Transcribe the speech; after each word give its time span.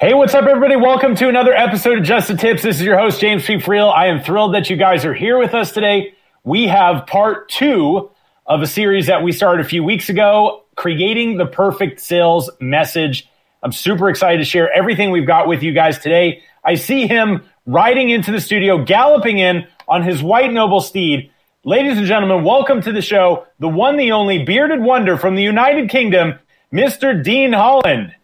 Hey, 0.00 0.14
what's 0.14 0.32
up, 0.32 0.46
everybody? 0.46 0.76
Welcome 0.76 1.14
to 1.16 1.28
another 1.28 1.52
episode 1.52 1.98
of 1.98 2.04
Just 2.04 2.28
the 2.28 2.34
Tips. 2.34 2.62
This 2.62 2.76
is 2.76 2.86
your 2.86 2.96
host, 2.96 3.20
James 3.20 3.44
P. 3.44 3.56
Friel. 3.56 3.94
I 3.94 4.06
am 4.06 4.22
thrilled 4.22 4.54
that 4.54 4.70
you 4.70 4.78
guys 4.78 5.04
are 5.04 5.12
here 5.12 5.38
with 5.38 5.52
us 5.52 5.72
today. 5.72 6.14
We 6.42 6.68
have 6.68 7.06
part 7.06 7.50
two 7.50 8.10
of 8.46 8.62
a 8.62 8.66
series 8.66 9.08
that 9.08 9.22
we 9.22 9.30
started 9.32 9.62
a 9.62 9.68
few 9.68 9.84
weeks 9.84 10.08
ago, 10.08 10.64
creating 10.74 11.36
the 11.36 11.44
perfect 11.44 12.00
sales 12.00 12.48
message. 12.62 13.28
I'm 13.62 13.72
super 13.72 14.08
excited 14.08 14.38
to 14.38 14.44
share 14.46 14.72
everything 14.72 15.10
we've 15.10 15.26
got 15.26 15.48
with 15.48 15.62
you 15.62 15.74
guys 15.74 15.98
today. 15.98 16.44
I 16.64 16.76
see 16.76 17.06
him 17.06 17.42
riding 17.66 18.08
into 18.08 18.32
the 18.32 18.40
studio, 18.40 18.82
galloping 18.82 19.36
in 19.36 19.66
on 19.86 20.02
his 20.02 20.22
white 20.22 20.50
noble 20.50 20.80
steed. 20.80 21.30
Ladies 21.62 21.98
and 21.98 22.06
gentlemen, 22.06 22.42
welcome 22.42 22.80
to 22.80 22.92
the 22.92 23.02
show, 23.02 23.44
the 23.58 23.68
one, 23.68 23.98
the 23.98 24.12
only 24.12 24.44
bearded 24.44 24.80
wonder 24.80 25.18
from 25.18 25.34
the 25.34 25.42
United 25.42 25.90
Kingdom, 25.90 26.38
Mr. 26.72 27.22
Dean 27.22 27.52
Holland. 27.52 28.14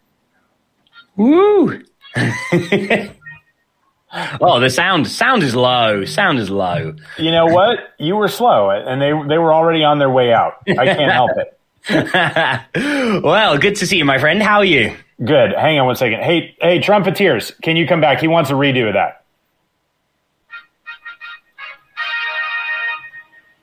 Woo! 1.16 1.82
oh, 4.40 4.60
the 4.60 4.70
sound 4.70 5.08
sound 5.08 5.42
is 5.42 5.54
low. 5.54 6.04
Sound 6.04 6.38
is 6.38 6.50
low. 6.50 6.94
You 7.18 7.30
know 7.30 7.46
what? 7.46 7.78
You 7.98 8.16
were 8.16 8.28
slow, 8.28 8.70
and 8.70 9.00
they 9.00 9.12
they 9.28 9.38
were 9.38 9.52
already 9.52 9.84
on 9.84 9.98
their 9.98 10.10
way 10.10 10.32
out. 10.32 10.54
I 10.68 10.86
can't 10.86 11.12
help 11.12 11.30
it. 11.36 11.52
well, 13.22 13.58
good 13.58 13.76
to 13.76 13.86
see 13.86 13.98
you, 13.98 14.04
my 14.04 14.18
friend. 14.18 14.42
How 14.42 14.58
are 14.58 14.64
you? 14.64 14.94
Good. 15.24 15.52
Hang 15.52 15.78
on 15.78 15.86
one 15.86 15.96
second. 15.96 16.22
Hey, 16.22 16.56
hey, 16.60 16.78
trumpeteers, 16.78 17.58
can 17.62 17.76
you 17.76 17.86
come 17.86 18.00
back? 18.00 18.20
He 18.20 18.28
wants 18.28 18.50
a 18.50 18.54
redo 18.54 18.88
of 18.88 18.94
that. 18.94 19.24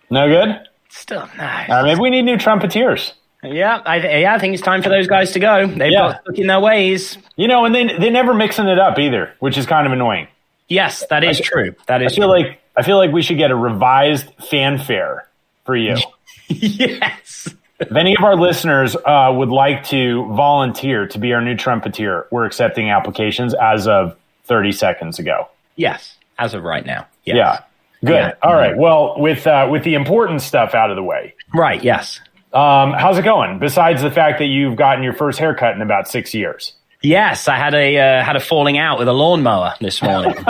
No 0.09 0.27
good. 0.27 0.59
Still 0.89 1.27
nice. 1.37 1.69
Uh, 1.69 1.83
maybe 1.83 1.99
we 1.99 2.09
need 2.09 2.21
new 2.23 2.37
trumpeteers. 2.37 3.13
Yeah, 3.43 3.81
I 3.85 3.99
th- 3.99 4.21
yeah, 4.21 4.33
I 4.33 4.39
think 4.39 4.53
it's 4.53 4.63
time 4.63 4.81
for 4.81 4.89
those 4.89 5.07
guys 5.07 5.31
to 5.33 5.39
go. 5.39 5.67
They've 5.67 5.91
yeah. 5.91 5.99
got 5.99 6.21
stuck 6.23 6.37
in 6.37 6.47
their 6.47 6.59
ways. 6.59 7.17
You 7.35 7.47
know, 7.47 7.65
and 7.65 7.75
they 7.75 7.97
they 7.97 8.09
never 8.09 8.33
mixing 8.33 8.67
it 8.67 8.79
up 8.79 8.97
either, 8.99 9.33
which 9.39 9.57
is 9.57 9.65
kind 9.65 9.85
of 9.85 9.93
annoying. 9.93 10.27
Yes, 10.67 11.05
that 11.09 11.23
is 11.23 11.39
I, 11.39 11.43
true. 11.43 11.75
That 11.87 12.01
is. 12.01 12.13
I 12.13 12.15
feel 12.15 12.29
true. 12.29 12.43
like 12.43 12.59
I 12.75 12.83
feel 12.83 12.97
like 12.97 13.11
we 13.11 13.21
should 13.21 13.37
get 13.37 13.51
a 13.51 13.55
revised 13.55 14.27
fanfare 14.49 15.27
for 15.65 15.75
you. 15.75 15.97
yes. 16.47 17.49
if 17.79 17.95
any 17.95 18.15
of 18.15 18.23
our 18.23 18.35
listeners 18.35 18.95
uh, 18.95 19.33
would 19.35 19.49
like 19.49 19.85
to 19.85 20.25
volunteer 20.33 21.07
to 21.07 21.19
be 21.19 21.33
our 21.33 21.41
new 21.41 21.55
trumpeter, 21.55 22.27
we're 22.31 22.45
accepting 22.45 22.89
applications 22.89 23.53
as 23.53 23.87
of 23.87 24.15
30 24.45 24.71
seconds 24.71 25.19
ago. 25.19 25.47
Yes, 25.75 26.17
as 26.37 26.53
of 26.53 26.63
right 26.63 26.85
now. 26.85 27.07
Yes. 27.25 27.35
Yeah. 27.35 27.59
Good. 28.05 28.15
Yeah. 28.15 28.33
All 28.41 28.53
right. 28.53 28.75
Well, 28.75 29.15
with 29.17 29.47
uh, 29.47 29.67
with 29.71 29.83
the 29.83 29.93
important 29.93 30.41
stuff 30.41 30.73
out 30.73 30.89
of 30.89 30.97
the 30.97 31.03
way. 31.03 31.35
Right. 31.53 31.81
Yes. 31.83 32.19
Um, 32.53 32.93
how's 32.93 33.17
it 33.17 33.23
going? 33.23 33.59
Besides 33.59 34.01
the 34.01 34.11
fact 34.11 34.39
that 34.39 34.45
you've 34.45 34.75
gotten 34.75 35.03
your 35.03 35.13
first 35.13 35.39
haircut 35.39 35.75
in 35.75 35.81
about 35.81 36.07
six 36.07 36.33
years. 36.33 36.73
Yes, 37.03 37.49
I 37.49 37.57
had 37.57 37.73
a 37.73 37.97
uh, 37.97 38.23
had 38.23 38.37
a 38.37 38.39
falling 38.39 38.77
out 38.77 38.97
with 38.97 39.09
a 39.09 39.13
lawnmower 39.13 39.73
this 39.81 40.01
morning. 40.01 40.33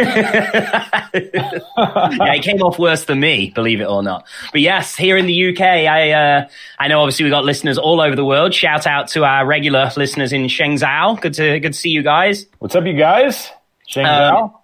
it 2.35 2.43
came 2.43 2.61
off 2.61 2.81
worse 2.81 3.05
than 3.05 3.21
me, 3.21 3.53
believe 3.55 3.81
it 3.81 3.85
or 3.85 4.03
not. 4.03 4.27
But 4.51 4.63
yes, 4.63 4.97
here 4.97 5.17
in 5.17 5.27
the 5.27 5.51
UK, 5.51 5.61
I 5.61 6.11
uh, 6.11 6.49
I 6.81 6.89
know 6.89 7.01
obviously 7.01 7.23
we 7.23 7.31
got 7.31 7.45
listeners 7.45 7.79
all 7.79 8.01
over 8.01 8.17
the 8.17 8.25
world. 8.25 8.53
Shout 8.53 8.85
out 8.85 9.07
to 9.11 9.25
our 9.25 9.47
regular 9.47 9.93
listeners 9.97 10.33
in 10.33 10.47
Shenzhou. 10.47 11.21
Good 11.21 11.35
to 11.35 11.61
good 11.61 11.75
to 11.75 11.79
see 11.79 11.91
you 11.91 12.03
guys. 12.03 12.47
What's 12.59 12.75
up, 12.75 12.85
you 12.85 12.95
guys? 12.95 13.49
Shenzhou. 13.89 14.43
Um, 14.43 14.55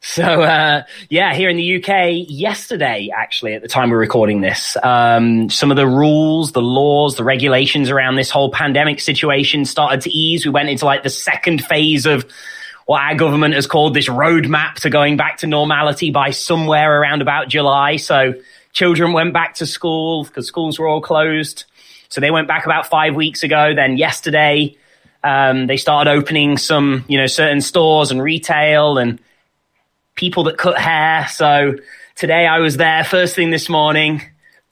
so 0.02 0.42
uh, 0.42 0.82
yeah, 1.10 1.34
here 1.34 1.50
in 1.50 1.58
the 1.58 1.76
UK, 1.76 2.24
yesterday 2.26 3.10
actually, 3.14 3.52
at 3.52 3.60
the 3.60 3.68
time 3.68 3.90
we're 3.90 3.98
recording 3.98 4.40
this, 4.40 4.74
um, 4.82 5.50
some 5.50 5.70
of 5.70 5.76
the 5.76 5.86
rules, 5.86 6.52
the 6.52 6.62
laws, 6.62 7.16
the 7.16 7.24
regulations 7.24 7.90
around 7.90 8.14
this 8.14 8.30
whole 8.30 8.50
pandemic 8.50 9.00
situation 9.00 9.66
started 9.66 10.00
to 10.02 10.10
ease. 10.10 10.46
We 10.46 10.52
went 10.52 10.70
into 10.70 10.86
like 10.86 11.02
the 11.02 11.10
second 11.10 11.62
phase 11.62 12.06
of 12.06 12.24
what 12.86 13.02
our 13.02 13.14
government 13.14 13.54
has 13.54 13.66
called 13.66 13.92
this 13.92 14.08
roadmap 14.08 14.76
to 14.76 14.90
going 14.90 15.18
back 15.18 15.38
to 15.38 15.46
normality 15.46 16.10
by 16.10 16.30
somewhere 16.30 16.98
around 16.98 17.20
about 17.20 17.48
July. 17.48 17.96
So 17.96 18.32
children 18.72 19.12
went 19.12 19.34
back 19.34 19.56
to 19.56 19.66
school 19.66 20.24
because 20.24 20.46
schools 20.46 20.78
were 20.78 20.88
all 20.88 21.02
closed. 21.02 21.64
So 22.08 22.22
they 22.22 22.30
went 22.30 22.48
back 22.48 22.64
about 22.64 22.86
five 22.86 23.14
weeks 23.14 23.42
ago. 23.42 23.74
Then 23.74 23.98
yesterday, 23.98 24.78
um, 25.22 25.66
they 25.66 25.76
started 25.76 26.10
opening 26.10 26.56
some, 26.56 27.04
you 27.06 27.18
know, 27.18 27.26
certain 27.26 27.60
stores 27.60 28.10
and 28.10 28.22
retail 28.22 28.96
and 28.96 29.20
people 30.20 30.44
that 30.44 30.58
cut 30.58 30.78
hair. 30.78 31.26
So 31.28 31.74
today 32.14 32.46
I 32.46 32.58
was 32.58 32.76
there 32.76 33.02
first 33.02 33.34
thing 33.34 33.50
this 33.50 33.70
morning, 33.70 34.20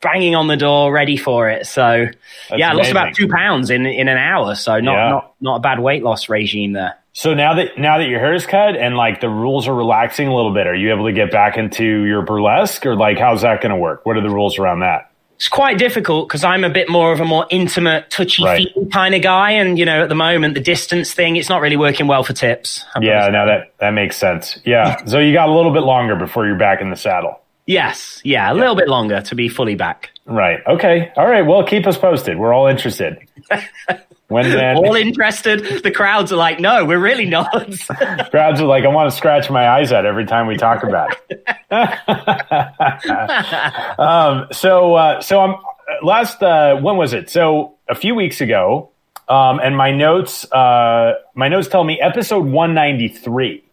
banging 0.02 0.36
on 0.36 0.46
the 0.46 0.58
door, 0.58 0.92
ready 0.92 1.16
for 1.16 1.48
it. 1.48 1.66
So 1.66 2.06
That's 2.50 2.60
yeah, 2.60 2.70
I 2.70 2.74
lost 2.74 2.90
about 2.90 3.14
two 3.14 3.28
pounds 3.28 3.70
in 3.70 3.86
in 3.86 4.08
an 4.08 4.18
hour. 4.18 4.54
So 4.54 4.78
not 4.78 4.92
yeah. 4.92 5.08
not 5.08 5.34
not 5.40 5.56
a 5.56 5.60
bad 5.60 5.80
weight 5.80 6.02
loss 6.02 6.28
regime 6.28 6.74
there. 6.74 6.96
So 7.14 7.32
now 7.32 7.54
that 7.54 7.78
now 7.78 7.96
that 7.98 8.08
your 8.08 8.20
hair 8.20 8.34
is 8.34 8.44
cut 8.44 8.76
and 8.76 8.94
like 8.94 9.22
the 9.22 9.30
rules 9.30 9.66
are 9.66 9.74
relaxing 9.74 10.28
a 10.28 10.34
little 10.34 10.52
bit, 10.52 10.66
are 10.66 10.74
you 10.74 10.92
able 10.92 11.06
to 11.06 11.12
get 11.12 11.32
back 11.32 11.56
into 11.56 12.04
your 12.04 12.22
burlesque 12.22 12.84
or 12.84 12.94
like 12.94 13.18
how's 13.18 13.40
that 13.42 13.62
going 13.62 13.74
to 13.74 13.80
work? 13.80 14.04
What 14.04 14.18
are 14.18 14.22
the 14.22 14.30
rules 14.30 14.58
around 14.58 14.80
that? 14.80 15.07
It's 15.38 15.46
quite 15.46 15.78
difficult 15.78 16.26
because 16.28 16.42
I'm 16.42 16.64
a 16.64 16.68
bit 16.68 16.88
more 16.88 17.12
of 17.12 17.20
a 17.20 17.24
more 17.24 17.46
intimate, 17.48 18.10
touchy 18.10 18.42
right. 18.42 18.66
kind 18.90 19.14
of 19.14 19.22
guy. 19.22 19.52
And, 19.52 19.78
you 19.78 19.84
know, 19.84 20.02
at 20.02 20.08
the 20.08 20.16
moment, 20.16 20.54
the 20.54 20.60
distance 20.60 21.14
thing, 21.14 21.36
it's 21.36 21.48
not 21.48 21.60
really 21.60 21.76
working 21.76 22.08
well 22.08 22.24
for 22.24 22.32
tips. 22.32 22.84
I'm 22.96 23.04
yeah, 23.04 23.28
no, 23.28 23.46
that, 23.46 23.72
that 23.78 23.90
makes 23.90 24.16
sense. 24.16 24.58
Yeah. 24.64 25.04
so 25.06 25.20
you 25.20 25.32
got 25.32 25.48
a 25.48 25.54
little 25.54 25.72
bit 25.72 25.84
longer 25.84 26.16
before 26.16 26.44
you're 26.44 26.58
back 26.58 26.80
in 26.80 26.90
the 26.90 26.96
saddle. 26.96 27.40
Yes. 27.66 28.20
Yeah. 28.24 28.50
A 28.50 28.54
yeah. 28.54 28.60
little 28.60 28.74
bit 28.74 28.88
longer 28.88 29.20
to 29.20 29.34
be 29.36 29.48
fully 29.48 29.76
back. 29.76 30.10
Right. 30.26 30.58
Okay. 30.66 31.12
All 31.16 31.28
right. 31.28 31.42
Well, 31.42 31.62
keep 31.64 31.86
us 31.86 31.96
posted. 31.96 32.36
We're 32.36 32.52
all 32.52 32.66
interested. 32.66 33.18
When 34.28 34.50
then, 34.50 34.76
all 34.76 34.94
interested, 34.94 35.82
the 35.82 35.90
crowds 35.90 36.32
are 36.32 36.36
like, 36.36 36.60
"No, 36.60 36.84
we're 36.84 37.00
really 37.00 37.24
not." 37.24 37.50
crowds 38.30 38.60
are 38.60 38.66
like, 38.66 38.84
"I 38.84 38.88
want 38.88 39.10
to 39.10 39.16
scratch 39.16 39.50
my 39.50 39.68
eyes 39.68 39.90
out 39.90 40.06
every 40.06 40.26
time 40.26 40.46
we 40.46 40.56
talk 40.56 40.82
about 40.82 41.16
it." 41.30 41.44
um, 43.98 44.46
so, 44.52 44.94
uh, 44.94 45.20
so 45.22 45.40
I'm 45.40 45.56
last. 46.02 46.42
Uh, 46.42 46.76
when 46.76 46.96
was 46.96 47.14
it? 47.14 47.30
So 47.30 47.76
a 47.88 47.94
few 47.94 48.14
weeks 48.14 48.42
ago, 48.42 48.90
um, 49.28 49.60
and 49.60 49.76
my 49.76 49.92
notes. 49.92 50.50
Uh, 50.52 51.14
my 51.34 51.48
notes 51.48 51.68
tell 51.68 51.84
me 51.84 52.00
episode 52.00 52.44
193. 52.44 53.64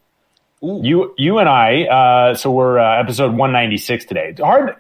You, 0.61 1.13
you 1.17 1.38
and 1.38 1.49
I. 1.49 1.83
Uh, 1.83 2.35
so 2.35 2.49
we're 2.49 2.79
uh, 2.79 2.99
episode 2.99 3.31
196 3.31 4.05
today. 4.05 4.33
Hard. 4.39 4.75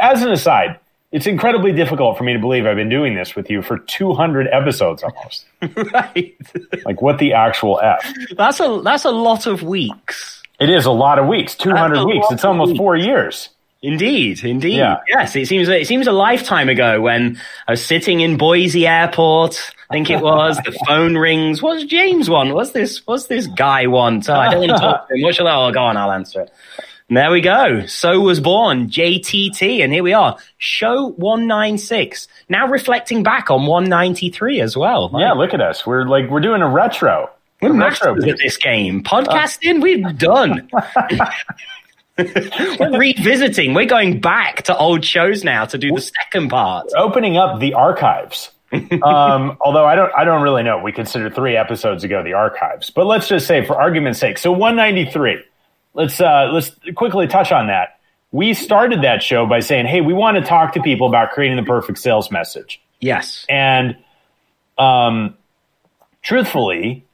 As 0.00 0.22
an 0.22 0.30
aside, 0.30 0.78
it's 1.12 1.26
incredibly 1.26 1.72
difficult 1.72 2.18
for 2.18 2.24
me 2.24 2.32
to 2.32 2.38
believe 2.38 2.66
I've 2.66 2.76
been 2.76 2.88
doing 2.88 3.14
this 3.14 3.34
with 3.34 3.48
you 3.48 3.62
for 3.62 3.78
200 3.78 4.48
episodes 4.48 5.02
almost. 5.02 5.46
right. 5.92 6.36
like 6.84 7.00
what 7.00 7.18
the 7.18 7.32
actual 7.32 7.80
f? 7.80 8.12
That's 8.36 8.60
a 8.60 8.80
that's 8.84 9.04
a 9.04 9.10
lot 9.10 9.46
of 9.46 9.62
weeks. 9.62 10.42
It 10.58 10.70
is 10.70 10.86
a 10.86 10.90
lot 10.90 11.18
of 11.18 11.26
weeks. 11.26 11.54
200 11.54 12.04
weeks. 12.06 12.26
It's 12.30 12.44
almost 12.44 12.70
weeks. 12.72 12.78
4 12.78 12.96
years. 12.96 13.48
Indeed, 13.82 14.42
indeed. 14.42 14.78
Yeah. 14.78 15.00
Yes, 15.06 15.36
it 15.36 15.46
seems 15.46 15.68
it 15.68 15.86
seems 15.86 16.06
a 16.06 16.12
lifetime 16.12 16.68
ago 16.68 17.00
when 17.00 17.38
I 17.68 17.72
was 17.72 17.84
sitting 17.84 18.20
in 18.20 18.36
Boise 18.36 18.86
Airport. 18.86 19.60
I 19.90 19.94
think 19.94 20.10
it 20.10 20.20
was. 20.20 20.56
the 20.64 20.72
phone 20.86 21.16
rings. 21.16 21.62
What's 21.62 21.84
James 21.84 22.28
want? 22.28 22.52
What's 22.54 22.72
this? 22.72 23.06
What's 23.06 23.26
this 23.26 23.46
guy 23.46 23.86
want? 23.86 24.28
Oh, 24.28 24.34
I 24.34 24.50
don't 24.50 24.60
want 24.60 24.72
to 24.72 24.78
talk 24.78 25.08
to 25.08 25.14
him. 25.14 25.22
What 25.22 25.34
shall 25.34 25.46
I? 25.46 25.54
Oh, 25.54 25.70
go 25.70 25.80
on. 25.84 25.96
I'll 25.96 26.10
answer 26.10 26.40
it. 26.40 26.52
And 27.08 27.16
there 27.16 27.30
we 27.30 27.40
go. 27.40 27.86
So 27.86 28.18
was 28.18 28.40
born 28.40 28.90
JTT, 28.90 29.78
and 29.84 29.92
here 29.92 30.02
we 30.02 30.12
are, 30.12 30.36
show 30.58 31.10
196. 31.10 32.26
Now 32.48 32.66
reflecting 32.66 33.22
back 33.22 33.48
on 33.48 33.66
193 33.66 34.60
as 34.60 34.76
well. 34.76 35.12
Yeah, 35.16 35.32
look 35.32 35.54
at 35.54 35.60
us. 35.60 35.86
We're 35.86 36.04
like 36.06 36.28
we're 36.28 36.40
doing 36.40 36.62
a 36.62 36.68
retro. 36.68 37.30
We're 37.62 37.72
masters 37.74 38.16
retro. 38.16 38.30
at 38.30 38.38
this 38.38 38.56
game. 38.56 39.04
Podcasting, 39.04 39.76
uh. 39.76 39.80
we've 39.82 40.18
done. 40.18 40.68
we're 42.80 42.98
revisiting. 42.98 43.72
We're 43.72 43.86
going 43.86 44.20
back 44.20 44.62
to 44.62 44.76
old 44.76 45.04
shows 45.04 45.44
now 45.44 45.64
to 45.66 45.78
do 45.78 45.92
the 45.92 46.00
second 46.00 46.48
part. 46.48 46.88
Opening 46.96 47.36
up 47.36 47.60
the 47.60 47.74
archives. 47.74 48.50
um, 48.72 49.56
although 49.60 49.86
I 49.86 49.94
don't, 49.94 50.12
I 50.16 50.24
don't 50.24 50.42
really 50.42 50.64
know. 50.64 50.78
We 50.82 50.90
considered 50.90 51.36
three 51.36 51.56
episodes 51.56 52.02
ago 52.02 52.24
the 52.24 52.32
archives, 52.32 52.90
but 52.90 53.06
let's 53.06 53.28
just 53.28 53.46
say, 53.46 53.64
for 53.64 53.80
argument's 53.80 54.18
sake, 54.18 54.38
so 54.38 54.50
193 54.50 55.44
let's 55.96 56.20
uh, 56.20 56.50
let's 56.52 56.70
quickly 56.94 57.26
touch 57.26 57.50
on 57.50 57.66
that. 57.66 57.98
We 58.30 58.54
started 58.54 59.02
that 59.02 59.22
show 59.22 59.46
by 59.46 59.60
saying, 59.60 59.86
"Hey, 59.86 60.00
we 60.00 60.12
want 60.12 60.36
to 60.36 60.42
talk 60.42 60.74
to 60.74 60.82
people 60.82 61.08
about 61.08 61.32
creating 61.32 61.56
the 61.56 61.62
perfect 61.64 61.98
sales 61.98 62.30
message." 62.30 62.80
Yes. 63.00 63.44
And 63.48 63.96
um, 64.78 65.36
truthfully, 66.22 67.04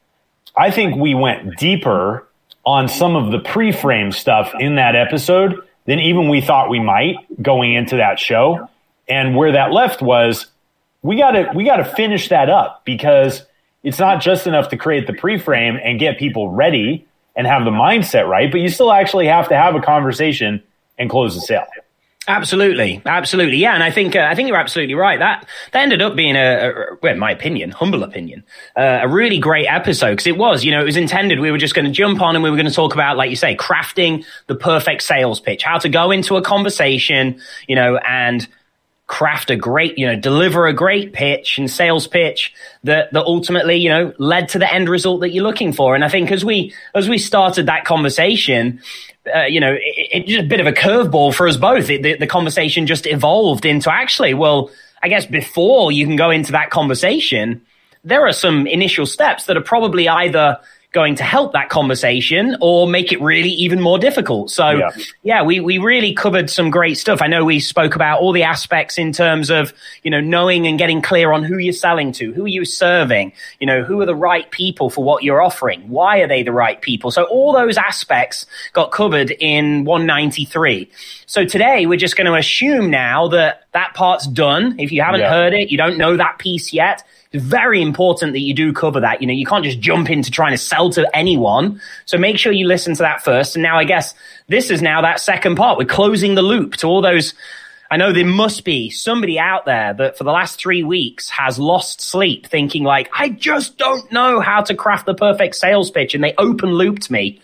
I 0.55 0.69
think 0.69 0.95
we 0.95 1.15
went 1.15 1.57
deeper 1.57 2.27
on 2.65 2.87
some 2.87 3.15
of 3.15 3.31
the 3.31 3.39
pre-frame 3.39 4.11
stuff 4.11 4.53
in 4.59 4.75
that 4.75 4.95
episode 4.95 5.59
than 5.85 5.99
even 5.99 6.29
we 6.29 6.39
thought 6.39 6.69
we 6.69 6.79
might 6.79 7.15
going 7.41 7.73
into 7.73 7.97
that 7.97 8.19
show. 8.19 8.69
And 9.07 9.35
where 9.35 9.51
that 9.51 9.73
left 9.73 10.01
was 10.01 10.47
we 11.01 11.17
got 11.17 11.31
to 11.31 11.51
we 11.55 11.65
got 11.65 11.77
to 11.77 11.85
finish 11.85 12.29
that 12.29 12.49
up 12.49 12.83
because 12.85 13.45
it's 13.83 13.99
not 13.99 14.21
just 14.21 14.47
enough 14.47 14.69
to 14.69 14.77
create 14.77 15.07
the 15.07 15.13
pre-frame 15.13 15.77
and 15.83 15.99
get 15.99 16.17
people 16.17 16.49
ready 16.49 17.05
and 17.35 17.47
have 17.47 17.65
the 17.65 17.71
mindset 17.71 18.27
right, 18.27 18.51
but 18.51 18.61
you 18.61 18.69
still 18.69 18.91
actually 18.91 19.27
have 19.27 19.49
to 19.49 19.55
have 19.55 19.75
a 19.75 19.81
conversation 19.81 20.61
and 20.97 21.09
close 21.09 21.35
the 21.35 21.41
sale. 21.41 21.65
Absolutely, 22.25 23.01
absolutely, 23.05 23.57
yeah, 23.57 23.73
and 23.73 23.83
I 23.83 23.91
think 23.91 24.15
uh, 24.15 24.27
I 24.29 24.33
think 24.33 24.47
you're 24.47 24.57
absolutely 24.57 24.95
right. 24.95 25.19
That 25.19 25.45
that 25.73 25.81
ended 25.81 26.01
up 26.01 26.15
being 26.15 26.37
a, 26.37 26.69
a 26.69 26.73
well, 27.01 27.11
in 27.11 27.19
my 27.19 27.31
opinion, 27.31 27.71
humble 27.71 28.01
opinion, 28.01 28.45
uh, 28.77 28.99
a 29.01 29.09
really 29.09 29.39
great 29.39 29.65
episode 29.65 30.11
because 30.11 30.27
it 30.27 30.37
was, 30.37 30.63
you 30.63 30.71
know, 30.71 30.79
it 30.79 30.85
was 30.85 30.95
intended. 30.95 31.41
We 31.41 31.51
were 31.51 31.57
just 31.57 31.75
going 31.75 31.83
to 31.83 31.91
jump 31.91 32.21
on 32.21 32.35
and 32.35 32.41
we 32.41 32.49
were 32.49 32.55
going 32.55 32.67
to 32.67 32.73
talk 32.73 32.93
about, 32.93 33.17
like 33.17 33.29
you 33.29 33.35
say, 33.35 33.57
crafting 33.57 34.23
the 34.47 34.55
perfect 34.55 35.01
sales 35.01 35.41
pitch, 35.41 35.63
how 35.63 35.77
to 35.79 35.89
go 35.89 36.11
into 36.11 36.37
a 36.37 36.41
conversation, 36.41 37.41
you 37.67 37.75
know, 37.75 37.97
and 37.97 38.47
craft 39.13 39.51
a 39.51 39.55
great, 39.55 39.95
you 39.95 40.07
know, 40.07 40.15
deliver 40.15 40.65
a 40.65 40.73
great 40.73 41.13
pitch 41.13 41.59
and 41.59 41.69
sales 41.69 42.07
pitch 42.07 42.51
that 42.83 43.13
that 43.13 43.23
ultimately, 43.25 43.75
you 43.75 43.87
know, 43.87 44.11
led 44.17 44.49
to 44.49 44.57
the 44.57 44.73
end 44.73 44.89
result 44.89 45.21
that 45.21 45.29
you're 45.29 45.43
looking 45.43 45.71
for. 45.71 45.93
And 45.93 46.03
I 46.03 46.09
think 46.09 46.31
as 46.31 46.43
we 46.43 46.73
as 46.95 47.07
we 47.07 47.19
started 47.19 47.67
that 47.67 47.85
conversation, 47.85 48.81
uh, 49.33 49.43
you 49.43 49.59
know, 49.59 49.73
it, 49.73 50.09
it, 50.11 50.27
just 50.27 50.39
a 50.39 50.47
bit 50.47 50.59
of 50.59 50.65
a 50.65 50.71
curveball 50.71 51.31
for 51.31 51.47
us 51.47 51.57
both. 51.57 51.91
It, 51.91 52.01
the, 52.01 52.17
the 52.17 52.25
conversation 52.25 52.87
just 52.87 53.05
evolved 53.05 53.65
into 53.65 53.93
actually, 53.93 54.33
well, 54.33 54.71
I 55.03 55.09
guess 55.09 55.27
before 55.27 55.91
you 55.91 56.07
can 56.07 56.15
go 56.15 56.31
into 56.31 56.53
that 56.53 56.71
conversation, 56.71 57.61
there 58.03 58.25
are 58.25 58.33
some 58.33 58.65
initial 58.65 59.05
steps 59.05 59.45
that 59.45 59.55
are 59.55 59.61
probably 59.61 60.09
either 60.09 60.59
going 60.93 61.15
to 61.15 61.23
help 61.23 61.53
that 61.53 61.69
conversation 61.69 62.57
or 62.61 62.87
make 62.87 63.11
it 63.11 63.21
really 63.21 63.49
even 63.49 63.79
more 63.79 63.99
difficult. 63.99 64.49
So 64.49 64.69
yeah. 64.69 64.89
yeah, 65.21 65.43
we, 65.43 65.59
we 65.59 65.77
really 65.77 66.13
covered 66.13 66.49
some 66.49 66.69
great 66.69 66.97
stuff. 66.97 67.21
I 67.21 67.27
know 67.27 67.45
we 67.45 67.59
spoke 67.59 67.95
about 67.95 68.19
all 68.19 68.31
the 68.31 68.43
aspects 68.43 68.97
in 68.97 69.11
terms 69.11 69.49
of, 69.49 69.73
you 70.03 70.09
know, 70.09 70.21
knowing 70.21 70.65
and 70.65 70.77
getting 70.77 71.01
clear 71.01 71.31
on 71.31 71.43
who 71.43 71.57
you're 71.57 71.73
selling 71.73 72.11
to, 72.13 72.31
who 72.33 72.45
you're 72.45 72.63
you 72.63 72.65
serving, 72.65 73.33
you 73.59 73.67
know, 73.67 73.83
who 73.83 73.99
are 74.01 74.05
the 74.05 74.15
right 74.15 74.49
people 74.51 74.89
for 74.89 75.03
what 75.03 75.23
you're 75.23 75.41
offering? 75.41 75.81
Why 75.89 76.19
are 76.19 76.27
they 76.27 76.43
the 76.43 76.51
right 76.51 76.81
people? 76.81 77.11
So 77.11 77.23
all 77.25 77.53
those 77.53 77.77
aspects 77.77 78.45
got 78.71 78.91
covered 78.91 79.31
in 79.31 79.83
193. 79.83 80.89
So 81.25 81.45
today 81.45 81.85
we're 81.85 81.97
just 81.97 82.15
going 82.15 82.27
to 82.27 82.35
assume 82.35 82.89
now 82.89 83.27
that 83.29 83.65
that 83.73 83.93
part's 83.93 84.27
done. 84.27 84.79
If 84.79 84.91
you 84.91 85.01
haven't 85.01 85.21
yeah. 85.21 85.29
heard 85.29 85.53
it, 85.53 85.69
you 85.69 85.77
don't 85.77 85.97
know 85.97 86.15
that 86.17 86.39
piece 86.39 86.71
yet 86.71 87.03
very 87.33 87.81
important 87.81 88.33
that 88.33 88.39
you 88.39 88.53
do 88.53 88.73
cover 88.73 88.99
that. 88.99 89.21
You 89.21 89.27
know, 89.27 89.33
you 89.33 89.45
can't 89.45 89.63
just 89.63 89.79
jump 89.79 90.09
into 90.09 90.29
trying 90.29 90.51
to 90.51 90.57
sell 90.57 90.89
to 90.91 91.09
anyone. 91.15 91.81
So 92.05 92.17
make 92.17 92.37
sure 92.37 92.51
you 92.51 92.67
listen 92.67 92.93
to 92.95 93.03
that 93.03 93.23
first. 93.23 93.55
And 93.55 93.63
now 93.63 93.77
I 93.77 93.83
guess 93.83 94.13
this 94.47 94.69
is 94.69 94.81
now 94.81 95.01
that 95.01 95.19
second 95.19 95.55
part. 95.55 95.77
We're 95.77 95.85
closing 95.85 96.35
the 96.35 96.41
loop 96.41 96.75
to 96.77 96.87
all 96.87 97.01
those. 97.01 97.33
I 97.89 97.97
know 97.97 98.11
there 98.11 98.25
must 98.25 98.63
be 98.63 98.89
somebody 98.89 99.37
out 99.39 99.65
there 99.65 99.93
that 99.93 100.17
for 100.17 100.23
the 100.23 100.31
last 100.31 100.59
three 100.59 100.83
weeks 100.83 101.29
has 101.29 101.59
lost 101.59 102.01
sleep 102.01 102.47
thinking 102.47 102.83
like, 102.83 103.09
I 103.13 103.29
just 103.29 103.77
don't 103.77 104.11
know 104.11 104.39
how 104.39 104.61
to 104.61 104.75
craft 104.75 105.05
the 105.05 105.13
perfect 105.13 105.55
sales 105.55 105.91
pitch. 105.91 106.15
And 106.15 106.23
they 106.23 106.33
open 106.37 106.71
looped 106.71 107.11
me. 107.11 107.41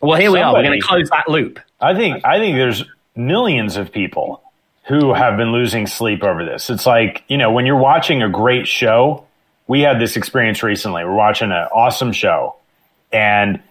Well, 0.00 0.18
here 0.18 0.28
Somebody, 0.28 0.40
we 0.40 0.44
are. 0.44 0.54
We're 0.54 0.62
going 0.62 0.80
to 0.80 0.86
close 0.86 1.10
that 1.10 1.28
loop. 1.28 1.60
I 1.80 1.94
think, 1.94 2.24
I 2.24 2.38
think 2.38 2.56
there's 2.56 2.84
millions 3.14 3.76
of 3.76 3.92
people 3.92 4.42
who 4.84 5.12
have 5.14 5.36
been 5.36 5.52
losing 5.52 5.86
sleep 5.86 6.22
over 6.22 6.44
this. 6.44 6.68
It's 6.70 6.86
like, 6.86 7.22
you 7.28 7.36
know, 7.36 7.52
when 7.52 7.66
you're 7.66 7.76
watching 7.76 8.22
a 8.22 8.28
great 8.28 8.66
show 8.66 9.26
we 9.70 9.82
had 9.82 10.00
this 10.00 10.16
experience 10.16 10.64
recently. 10.64 11.04
We're 11.04 11.14
watching 11.14 11.52
an 11.52 11.68
awesome 11.72 12.10
show 12.10 12.56
and 13.12 13.62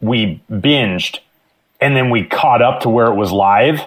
we 0.00 0.42
binged 0.50 1.18
and 1.82 1.94
then 1.94 2.08
we 2.08 2.24
caught 2.24 2.62
up 2.62 2.80
to 2.80 2.88
where 2.88 3.08
it 3.08 3.14
was 3.14 3.30
live. 3.30 3.78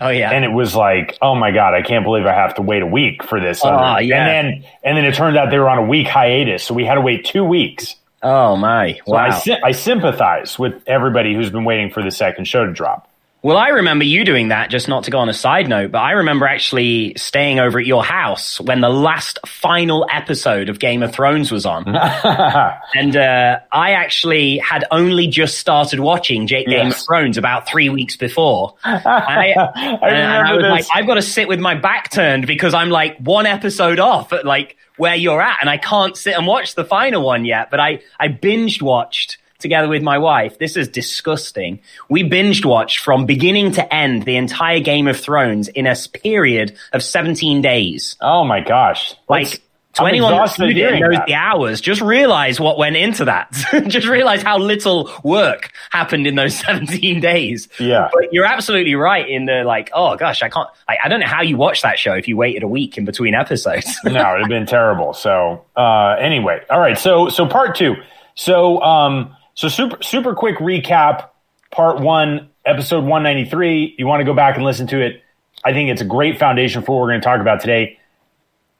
Oh 0.00 0.08
yeah. 0.08 0.32
And 0.32 0.44
it 0.44 0.48
was 0.48 0.74
like, 0.74 1.16
oh 1.22 1.36
my 1.36 1.52
God, 1.52 1.74
I 1.74 1.82
can't 1.82 2.04
believe 2.04 2.26
I 2.26 2.32
have 2.32 2.56
to 2.56 2.62
wait 2.62 2.82
a 2.82 2.86
week 2.86 3.22
for 3.22 3.38
this. 3.38 3.60
Oh, 3.62 3.98
yeah. 3.98 4.26
And 4.26 4.26
then 4.26 4.70
and 4.82 4.98
then 4.98 5.04
it 5.04 5.14
turned 5.14 5.36
out 5.36 5.52
they 5.52 5.58
were 5.60 5.68
on 5.68 5.78
a 5.78 5.86
week 5.86 6.08
hiatus. 6.08 6.64
So 6.64 6.74
we 6.74 6.84
had 6.84 6.96
to 6.96 7.00
wait 7.00 7.26
two 7.26 7.44
weeks. 7.44 7.94
Oh 8.20 8.56
my. 8.56 8.98
Wow. 9.06 9.38
So 9.38 9.52
I, 9.52 9.68
I 9.68 9.72
sympathize 9.72 10.58
with 10.58 10.82
everybody 10.88 11.32
who's 11.32 11.50
been 11.50 11.64
waiting 11.64 11.92
for 11.92 12.02
the 12.02 12.10
second 12.10 12.46
show 12.46 12.66
to 12.66 12.72
drop. 12.72 13.08
Well, 13.44 13.56
I 13.56 13.70
remember 13.70 14.04
you 14.04 14.24
doing 14.24 14.48
that, 14.48 14.70
just 14.70 14.86
not 14.86 15.02
to 15.04 15.10
go 15.10 15.18
on 15.18 15.28
a 15.28 15.34
side 15.34 15.68
note, 15.68 15.90
but 15.90 15.98
I 15.98 16.12
remember 16.12 16.46
actually 16.46 17.14
staying 17.16 17.58
over 17.58 17.80
at 17.80 17.86
your 17.86 18.04
house 18.04 18.60
when 18.60 18.80
the 18.80 18.88
last 18.88 19.40
final 19.44 20.06
episode 20.08 20.68
of 20.68 20.78
Game 20.78 21.02
of 21.02 21.12
Thrones 21.12 21.50
was 21.50 21.66
on. 21.66 21.84
and 22.94 23.16
uh, 23.16 23.58
I 23.72 23.92
actually 23.94 24.58
had 24.58 24.84
only 24.92 25.26
just 25.26 25.58
started 25.58 25.98
watching 25.98 26.46
Game 26.46 26.68
yes. 26.68 27.00
of 27.00 27.04
Thrones 27.04 27.36
about 27.36 27.66
three 27.66 27.88
weeks 27.88 28.14
before. 28.14 28.74
And 28.84 29.02
I, 29.04 29.52
I, 29.74 30.08
and 30.08 30.46
I 30.46 30.54
was 30.54 30.62
this. 30.62 30.70
like, 30.70 30.86
I've 30.94 31.08
got 31.08 31.14
to 31.14 31.22
sit 31.22 31.48
with 31.48 31.58
my 31.58 31.74
back 31.74 32.12
turned 32.12 32.46
because 32.46 32.74
I'm 32.74 32.90
like 32.90 33.18
one 33.18 33.46
episode 33.46 33.98
off 33.98 34.32
at 34.32 34.46
like 34.46 34.76
where 34.98 35.16
you're 35.16 35.42
at, 35.42 35.58
and 35.60 35.68
I 35.68 35.78
can't 35.78 36.16
sit 36.16 36.36
and 36.36 36.46
watch 36.46 36.76
the 36.76 36.84
final 36.84 37.24
one 37.24 37.44
yet. 37.44 37.72
But 37.72 37.80
I, 37.80 38.02
I 38.20 38.28
binged 38.28 38.82
watched 38.82 39.38
together 39.62 39.88
with 39.88 40.02
my 40.02 40.18
wife. 40.18 40.58
This 40.58 40.76
is 40.76 40.88
disgusting. 40.88 41.80
We 42.08 42.22
binged 42.22 42.64
watched 42.64 42.98
from 42.98 43.24
beginning 43.26 43.72
to 43.72 43.94
end 43.94 44.24
the 44.24 44.36
entire 44.36 44.80
Game 44.80 45.08
of 45.08 45.18
Thrones 45.18 45.68
in 45.68 45.86
a 45.86 45.96
period 46.22 46.76
of 46.92 47.02
17 47.02 47.62
days. 47.62 48.16
Oh 48.20 48.44
my 48.44 48.60
gosh. 48.60 49.14
Like, 49.28 49.62
to 49.94 50.02
I'm 50.02 50.08
anyone 50.08 50.34
knows 50.34 50.56
that. 50.56 51.24
the 51.26 51.34
hours, 51.34 51.80
just 51.82 52.00
realize 52.00 52.58
what 52.58 52.78
went 52.78 52.96
into 52.96 53.26
that. 53.26 53.52
just 53.88 54.06
realize 54.06 54.42
how 54.42 54.56
little 54.56 55.10
work 55.22 55.70
happened 55.90 56.26
in 56.26 56.34
those 56.34 56.58
17 56.66 57.20
days. 57.20 57.68
Yeah. 57.78 58.08
But 58.12 58.32
you're 58.32 58.46
absolutely 58.46 58.94
right 58.94 59.28
in 59.28 59.44
the 59.44 59.64
like, 59.64 59.90
oh 59.92 60.16
gosh, 60.16 60.42
I 60.42 60.48
can't, 60.48 60.68
I, 60.88 60.96
I 61.04 61.08
don't 61.08 61.20
know 61.20 61.26
how 61.26 61.42
you 61.42 61.58
watch 61.58 61.82
that 61.82 61.98
show 61.98 62.14
if 62.14 62.26
you 62.26 62.38
waited 62.38 62.62
a 62.62 62.68
week 62.68 62.96
in 62.96 63.04
between 63.04 63.34
episodes. 63.34 63.98
no, 64.04 64.10
it'd 64.10 64.40
have 64.40 64.48
been 64.48 64.66
terrible. 64.66 65.12
So, 65.12 65.66
uh, 65.76 66.16
anyway, 66.18 66.62
all 66.70 66.80
right. 66.80 66.96
So, 66.96 67.28
so 67.28 67.46
part 67.46 67.76
two. 67.76 67.96
So, 68.34 68.80
um, 68.80 69.36
so 69.54 69.68
super 69.68 70.02
super 70.02 70.34
quick 70.34 70.58
recap. 70.58 71.28
Part 71.70 72.00
one, 72.00 72.50
episode 72.64 73.04
one 73.04 73.22
ninety 73.22 73.44
three. 73.44 73.94
You 73.98 74.06
want 74.06 74.20
to 74.20 74.24
go 74.24 74.34
back 74.34 74.56
and 74.56 74.64
listen 74.64 74.86
to 74.88 75.00
it. 75.00 75.22
I 75.64 75.72
think 75.72 75.90
it's 75.90 76.02
a 76.02 76.06
great 76.06 76.38
foundation 76.38 76.82
for 76.82 76.92
what 76.92 77.02
we're 77.02 77.10
going 77.10 77.20
to 77.20 77.24
talk 77.24 77.40
about 77.40 77.60
today. 77.60 77.98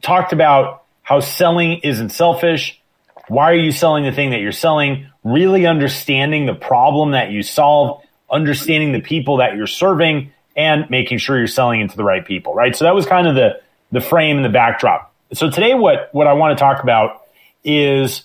Talked 0.02 0.32
about 0.32 0.84
how 1.02 1.20
selling 1.20 1.78
isn't 1.78 2.10
selfish. 2.10 2.80
Why 3.28 3.52
are 3.52 3.56
you 3.56 3.70
selling 3.70 4.04
the 4.04 4.12
thing 4.12 4.30
that 4.30 4.40
you're 4.40 4.52
selling? 4.52 5.08
Really 5.22 5.66
understanding 5.66 6.46
the 6.46 6.54
problem 6.54 7.12
that 7.12 7.30
you 7.30 7.42
solve, 7.42 8.02
understanding 8.30 8.92
the 8.92 9.00
people 9.00 9.36
that 9.36 9.56
you're 9.56 9.68
serving, 9.68 10.32
and 10.56 10.90
making 10.90 11.18
sure 11.18 11.38
you're 11.38 11.46
selling 11.46 11.80
into 11.80 11.96
the 11.96 12.04
right 12.04 12.26
people, 12.26 12.52
right? 12.52 12.74
So 12.74 12.84
that 12.84 12.94
was 12.94 13.06
kind 13.06 13.28
of 13.28 13.36
the, 13.36 13.60
the 13.92 14.00
frame 14.00 14.36
and 14.36 14.44
the 14.44 14.50
backdrop. 14.50 15.14
So 15.32 15.50
today, 15.50 15.74
what, 15.74 16.10
what 16.12 16.26
I 16.26 16.32
want 16.32 16.58
to 16.58 16.60
talk 16.60 16.82
about 16.82 17.22
is 17.64 18.24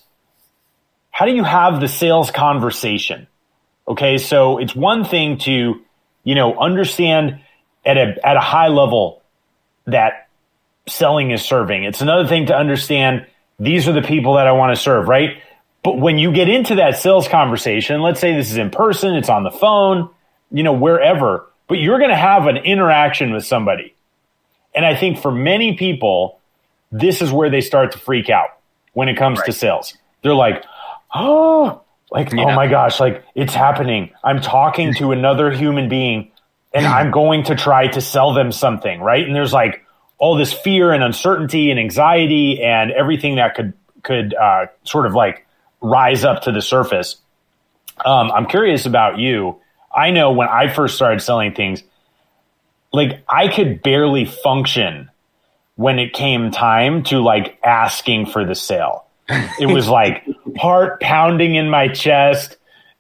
how 1.17 1.25
do 1.25 1.31
you 1.31 1.43
have 1.43 1.81
the 1.81 1.88
sales 1.88 2.29
conversation? 2.29 3.25
Okay. 3.88 4.19
So 4.19 4.59
it's 4.59 4.75
one 4.75 5.03
thing 5.03 5.39
to, 5.39 5.81
you 6.24 6.36
know, 6.36 6.55
understand 6.59 7.39
at 7.83 7.97
a, 7.97 8.24
at 8.24 8.38
a 8.38 8.39
high 8.39 8.67
level 8.67 9.24
that 9.88 10.29
selling 10.88 11.31
is 11.31 11.41
serving. 11.41 11.86
It's 11.86 12.01
another 12.01 12.27
thing 12.27 12.45
to 12.45 12.55
understand 12.55 13.25
these 13.57 13.88
are 13.88 13.93
the 13.93 14.03
people 14.03 14.36
that 14.36 14.45
I 14.45 14.51
want 14.51 14.77
to 14.77 14.79
serve, 14.79 15.07
right? 15.07 15.41
But 15.83 15.97
when 15.97 16.19
you 16.19 16.31
get 16.31 16.50
into 16.50 16.75
that 16.75 17.00
sales 17.00 17.27
conversation, 17.27 18.03
let's 18.03 18.19
say 18.19 18.36
this 18.36 18.51
is 18.51 18.57
in 18.57 18.69
person, 18.69 19.15
it's 19.15 19.29
on 19.29 19.43
the 19.43 19.50
phone, 19.50 20.12
you 20.51 20.62
know, 20.62 20.74
wherever, 20.74 21.47
but 21.67 21.79
you're 21.79 21.97
going 21.97 22.12
to 22.12 22.15
have 22.15 22.45
an 22.45 22.57
interaction 22.57 23.33
with 23.33 23.43
somebody. 23.43 23.95
And 24.75 24.86
I 24.86 24.95
think 24.95 25.17
for 25.17 25.31
many 25.31 25.77
people, 25.77 26.39
this 26.91 27.24
is 27.24 27.31
where 27.31 27.50
they 27.50 27.62
start 27.62 27.93
to 27.93 27.97
freak 27.97 28.29
out 28.29 28.50
when 28.93 29.09
it 29.09 29.17
comes 29.17 29.39
right. 29.39 29.47
to 29.47 29.51
sales. 29.51 29.97
They're 30.21 30.36
like, 30.36 30.63
oh, 31.15 31.81
like, 32.11 32.31
yeah. 32.31 32.45
oh 32.45 32.55
my 32.55 32.67
gosh, 32.67 32.99
like 32.99 33.23
it's 33.35 33.53
happening. 33.53 34.11
I'm 34.23 34.41
talking 34.41 34.93
to 34.95 35.11
another 35.11 35.51
human 35.51 35.89
being 35.89 36.31
and 36.73 36.85
I'm 36.85 37.11
going 37.11 37.43
to 37.45 37.55
try 37.55 37.87
to 37.87 38.01
sell 38.01 38.33
them 38.33 38.51
something, 38.51 39.01
right? 39.01 39.25
And 39.25 39.35
there's 39.35 39.53
like 39.53 39.85
all 40.17 40.35
this 40.35 40.53
fear 40.53 40.91
and 40.91 41.03
uncertainty 41.03 41.71
and 41.71 41.79
anxiety 41.79 42.61
and 42.61 42.91
everything 42.91 43.35
that 43.35 43.55
could, 43.55 43.73
could, 44.03 44.33
uh, 44.33 44.67
sort 44.83 45.05
of 45.05 45.13
like 45.13 45.45
rise 45.81 46.23
up 46.23 46.43
to 46.43 46.51
the 46.51 46.61
surface. 46.61 47.17
Um, 48.05 48.31
I'm 48.31 48.45
curious 48.45 48.85
about 48.85 49.17
you. 49.17 49.59
I 49.93 50.11
know 50.11 50.31
when 50.31 50.47
I 50.47 50.71
first 50.73 50.95
started 50.95 51.21
selling 51.21 51.53
things, 51.53 51.83
like 52.93 53.23
I 53.27 53.47
could 53.47 53.81
barely 53.81 54.25
function 54.25 55.09
when 55.75 55.99
it 55.99 56.13
came 56.13 56.51
time 56.51 57.03
to 57.03 57.19
like 57.19 57.59
asking 57.63 58.27
for 58.27 58.45
the 58.45 58.55
sale. 58.55 59.06
It 59.29 59.67
was 59.67 59.88
like 59.88 60.25
heart 60.57 61.01
pounding 61.01 61.55
in 61.55 61.69
my 61.69 61.88
chest, 61.89 62.57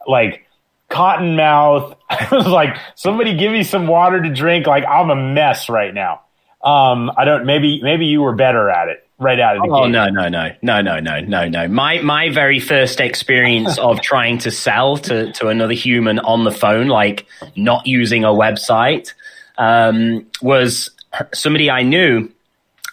like 0.07 0.45
cotton 0.89 1.35
mouth. 1.35 1.95
I 2.09 2.27
was 2.31 2.47
like, 2.47 2.77
somebody 2.95 3.35
give 3.35 3.51
me 3.51 3.63
some 3.63 3.87
water 3.87 4.21
to 4.21 4.29
drink. 4.29 4.67
Like 4.67 4.85
I'm 4.85 5.09
a 5.09 5.15
mess 5.15 5.69
right 5.69 5.93
now. 5.93 6.21
Um, 6.63 7.11
I 7.15 7.25
don't. 7.25 7.45
Maybe 7.45 7.81
maybe 7.81 8.07
you 8.07 8.21
were 8.21 8.33
better 8.33 8.69
at 8.69 8.89
it 8.89 9.07
right 9.19 9.39
out 9.39 9.57
of 9.57 9.63
the 9.63 9.69
oh, 9.69 9.83
gate. 9.83 9.91
no, 9.91 10.09
no, 10.09 10.27
no, 10.27 10.51
no, 10.61 10.81
no, 10.81 10.99
no, 10.99 11.19
no, 11.19 11.47
no. 11.47 11.67
My 11.67 12.01
my 12.01 12.29
very 12.29 12.59
first 12.59 12.99
experience 12.99 13.77
of 13.79 14.01
trying 14.01 14.39
to 14.39 14.51
sell 14.51 14.97
to 14.97 15.31
to 15.33 15.47
another 15.47 15.73
human 15.73 16.19
on 16.19 16.43
the 16.43 16.51
phone, 16.51 16.87
like 16.87 17.25
not 17.55 17.87
using 17.87 18.23
a 18.23 18.29
website, 18.29 19.13
um, 19.57 20.25
was 20.41 20.89
somebody 21.33 21.69
I 21.69 21.83
knew. 21.83 22.31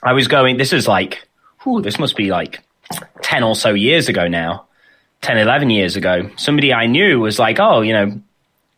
I 0.03 0.12
was 0.12 0.29
going. 0.29 0.59
This 0.59 0.73
is 0.73 0.87
like, 0.87 1.26
whew, 1.62 1.81
this 1.81 1.99
must 1.99 2.17
be 2.17 2.31
like 2.31 2.63
ten 3.23 3.43
or 3.43 3.55
so 3.55 3.75
years 3.75 4.09
ago 4.09 4.29
now. 4.29 4.67
10, 5.23 5.39
11 5.39 5.71
years 5.71 5.97
ago, 5.97 6.31
somebody 6.37 6.75
I 6.75 6.87
knew 6.87 7.19
was 7.19 7.39
like, 7.39 7.59
oh, 7.59 7.81
you 7.81 7.95
know, 7.95 8.21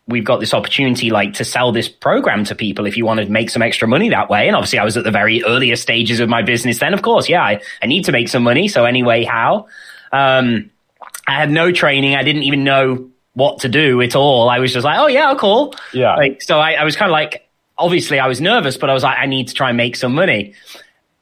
we've 0.07 0.23
got 0.23 0.39
this 0.39 0.53
opportunity 0.53 1.09
like 1.09 1.33
to 1.33 1.43
sell 1.43 1.71
this 1.71 1.89
program 1.89 2.45
to 2.45 2.55
people 2.55 2.85
if 2.85 2.95
you 2.95 3.05
want 3.05 3.19
to 3.19 3.27
make 3.27 3.49
some 3.49 3.61
extra 3.61 3.87
money 3.87 4.09
that 4.09 4.29
way. 4.29 4.47
And 4.47 4.55
obviously 4.55 4.79
I 4.79 4.85
was 4.85 4.95
at 4.95 5.03
the 5.03 5.11
very 5.11 5.43
earliest 5.43 5.83
stages 5.83 6.19
of 6.21 6.29
my 6.29 6.41
business 6.41 6.79
then. 6.79 6.93
Of 6.93 7.01
course, 7.01 7.27
yeah, 7.27 7.43
I, 7.43 7.59
I 7.81 7.87
need 7.87 8.05
to 8.05 8.13
make 8.13 8.29
some 8.29 8.43
money. 8.43 8.69
So 8.69 8.85
anyway, 8.85 9.25
how? 9.25 9.67
Um, 10.13 10.71
I 11.27 11.33
had 11.33 11.51
no 11.51 11.73
training. 11.73 12.15
I 12.15 12.23
didn't 12.23 12.43
even 12.43 12.63
know 12.63 13.09
what 13.33 13.59
to 13.59 13.69
do 13.69 14.01
at 14.01 14.15
all. 14.15 14.49
I 14.49 14.59
was 14.59 14.71
just 14.71 14.85
like, 14.85 14.97
oh 14.97 15.07
yeah, 15.07 15.35
cool. 15.37 15.75
Yeah. 15.93 16.15
Like, 16.15 16.41
so 16.41 16.59
I, 16.59 16.73
I 16.73 16.85
was 16.85 16.95
kind 16.95 17.11
of 17.11 17.13
like, 17.13 17.47
obviously 17.77 18.19
I 18.19 18.27
was 18.27 18.39
nervous, 18.39 18.77
but 18.77 18.89
I 18.89 18.93
was 18.93 19.03
like, 19.03 19.17
I 19.19 19.25
need 19.25 19.49
to 19.49 19.53
try 19.53 19.69
and 19.69 19.77
make 19.77 19.97
some 19.97 20.15
money. 20.15 20.53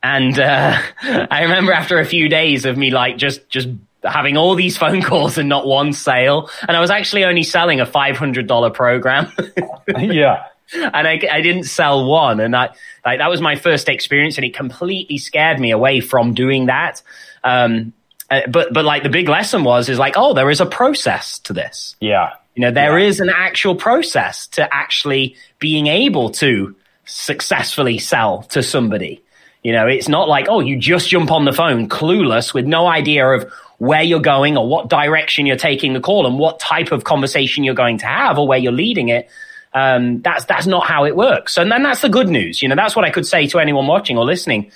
And, 0.05 0.38
uh, 0.38 0.77
I 1.31 1.41
remember 1.43 1.71
after 1.74 2.00
a 2.00 2.05
few 2.05 2.29
days 2.29 2.65
of 2.65 2.77
me 2.77 2.91
like 2.91 3.17
just, 3.17 3.50
just 3.50 3.69
having 4.03 4.38
all 4.38 4.53
these 4.53 4.77
phone 4.83 5.01
calls 5.01 5.39
and 5.39 5.50
not 5.50 5.65
one 5.65 5.93
sale. 5.93 6.50
And 6.67 6.77
I 6.77 6.79
was 6.79 6.91
actually 6.91 7.24
only 7.24 7.41
selling 7.41 7.79
a 7.81 7.88
$500 7.88 8.74
program. 8.74 9.31
yeah. 9.97 10.43
And 10.75 11.07
I, 11.07 11.19
I 11.31 11.41
didn't 11.41 11.63
sell 11.63 12.05
one. 12.05 12.39
And 12.39 12.55
I, 12.55 12.69
like, 13.03 13.17
that 13.17 13.29
was 13.31 13.41
my 13.41 13.55
first 13.55 13.89
experience 13.89 14.38
and 14.38 14.45
it 14.45 14.53
completely 14.55 15.17
scared 15.17 15.59
me 15.59 15.71
away 15.71 16.01
from 16.01 16.35
doing 16.35 16.67
that. 16.67 17.01
Um, 17.43 17.93
uh, 18.29 18.41
but, 18.47 18.74
but 18.74 18.85
like 18.85 19.01
the 19.01 19.09
big 19.09 19.27
lesson 19.27 19.63
was, 19.63 19.89
is 19.89 19.97
like, 19.97 20.13
oh, 20.17 20.33
there 20.35 20.51
is 20.51 20.62
a 20.62 20.65
process 20.67 21.39
to 21.39 21.53
this. 21.53 21.95
Yeah. 22.00 22.33
You 22.53 22.62
know, 22.62 22.71
there 22.71 23.00
Yeah. 23.00 23.07
is 23.07 23.19
an 23.19 23.29
actual 23.29 23.75
process 23.75 24.47
to 24.50 24.71
actually 24.71 25.35
being 25.59 25.88
able 25.88 26.29
to 26.31 26.75
successfully 27.05 27.97
sell 27.97 28.43
to 28.43 28.62
somebody. 28.62 29.21
You 29.65 29.72
know, 29.72 29.88
it's 29.88 30.07
not 30.07 30.29
like, 30.29 30.45
oh, 30.48 30.60
you 30.60 30.77
just 30.77 31.10
jump 31.10 31.31
on 31.31 31.45
the 31.45 31.51
phone 31.51 31.89
clueless 31.89 32.53
with 32.53 32.67
no 32.67 32.86
idea 32.86 33.27
of 33.27 33.51
where 33.79 34.03
you're 34.03 34.19
going 34.19 34.57
or 34.57 34.67
what 34.67 34.89
direction 34.89 35.48
you're 35.48 35.55
taking 35.57 35.93
the 35.93 36.00
call 36.00 36.27
and 36.27 36.38
what 36.38 36.60
type 36.60 36.91
of 36.91 37.03
conversation 37.03 37.63
you're 37.63 37.74
going 37.74 37.98
to 37.98 38.05
have 38.05 38.38
or 38.38 38.48
where 38.48 38.60
you're 38.60 38.72
leading 38.72 39.10
it. 39.10 39.27
Um, 39.74 40.22
that's, 40.22 40.45
that's 40.45 40.67
not 40.67 40.86
how 40.86 41.05
it 41.05 41.15
works. 41.15 41.57
And 41.57 41.72
then 41.72 41.81
that's 41.81 42.01
the 42.01 42.10
good 42.10 42.29
news. 42.29 42.62
You 42.62 42.69
know, 42.69 42.75
that's 42.75 42.95
what 42.95 43.05
I 43.05 43.10
could 43.10 43.25
say 43.25 43.48
to 43.48 43.57
anyone 43.57 43.88
watching 43.88 44.19
or 44.19 44.24
listening 44.24 44.72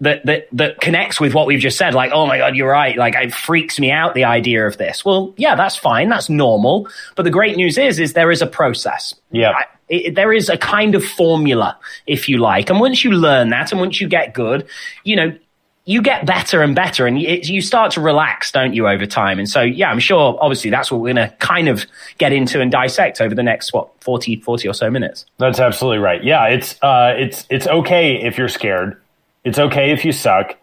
that, 0.00 0.26
that, 0.26 0.48
that 0.52 0.82
connects 0.82 1.18
with 1.18 1.32
what 1.32 1.46
we've 1.46 1.58
just 1.58 1.78
said. 1.78 1.94
Like, 1.94 2.12
oh 2.12 2.26
my 2.26 2.36
God, 2.36 2.54
you're 2.54 2.70
right. 2.70 2.98
Like 2.98 3.14
it 3.14 3.32
freaks 3.32 3.80
me 3.80 3.90
out, 3.90 4.12
the 4.14 4.24
idea 4.24 4.66
of 4.66 4.76
this. 4.76 5.02
Well, 5.02 5.32
yeah, 5.38 5.54
that's 5.54 5.76
fine. 5.76 6.10
That's 6.10 6.28
normal. 6.28 6.90
But 7.16 7.22
the 7.22 7.30
great 7.30 7.56
news 7.56 7.78
is, 7.78 7.98
is 7.98 8.12
there 8.12 8.30
is 8.30 8.42
a 8.42 8.46
process. 8.46 9.14
Yeah. 9.30 9.52
I- 9.52 9.64
it, 9.90 10.14
there 10.14 10.32
is 10.32 10.48
a 10.48 10.56
kind 10.56 10.94
of 10.94 11.04
formula, 11.04 11.76
if 12.06 12.28
you 12.28 12.38
like. 12.38 12.70
And 12.70 12.80
once 12.80 13.04
you 13.04 13.10
learn 13.10 13.50
that 13.50 13.72
and 13.72 13.80
once 13.80 14.00
you 14.00 14.08
get 14.08 14.32
good, 14.32 14.66
you 15.04 15.16
know, 15.16 15.36
you 15.84 16.00
get 16.00 16.24
better 16.24 16.62
and 16.62 16.76
better 16.76 17.06
and 17.06 17.18
it, 17.18 17.48
you 17.48 17.60
start 17.60 17.92
to 17.92 18.00
relax, 18.00 18.52
don't 18.52 18.74
you, 18.74 18.86
over 18.86 19.06
time? 19.06 19.38
And 19.38 19.48
so, 19.48 19.62
yeah, 19.62 19.90
I'm 19.90 19.98
sure, 19.98 20.38
obviously, 20.40 20.70
that's 20.70 20.90
what 20.90 21.00
we're 21.00 21.12
going 21.12 21.28
to 21.28 21.34
kind 21.38 21.68
of 21.68 21.84
get 22.18 22.32
into 22.32 22.60
and 22.60 22.70
dissect 22.70 23.20
over 23.20 23.34
the 23.34 23.42
next, 23.42 23.72
what, 23.72 23.88
40, 24.02 24.36
40 24.36 24.68
or 24.68 24.74
so 24.74 24.90
minutes. 24.90 25.26
That's 25.38 25.58
absolutely 25.58 25.98
right. 25.98 26.22
Yeah, 26.22 26.46
it's 26.46 26.80
uh, 26.82 27.14
it's 27.16 27.44
it's 27.50 27.66
okay 27.66 28.22
if 28.22 28.38
you're 28.38 28.48
scared. 28.48 29.00
It's 29.42 29.58
okay 29.58 29.90
if 29.90 30.04
you 30.04 30.12
suck. 30.12 30.56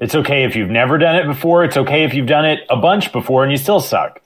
It's 0.00 0.14
okay 0.14 0.44
if 0.44 0.56
you've 0.56 0.70
never 0.70 0.96
done 0.96 1.16
it 1.16 1.26
before. 1.26 1.64
It's 1.64 1.76
okay 1.76 2.04
if 2.04 2.14
you've 2.14 2.26
done 2.26 2.46
it 2.46 2.60
a 2.70 2.76
bunch 2.76 3.12
before 3.12 3.42
and 3.42 3.52
you 3.52 3.58
still 3.58 3.80
suck. 3.80 4.20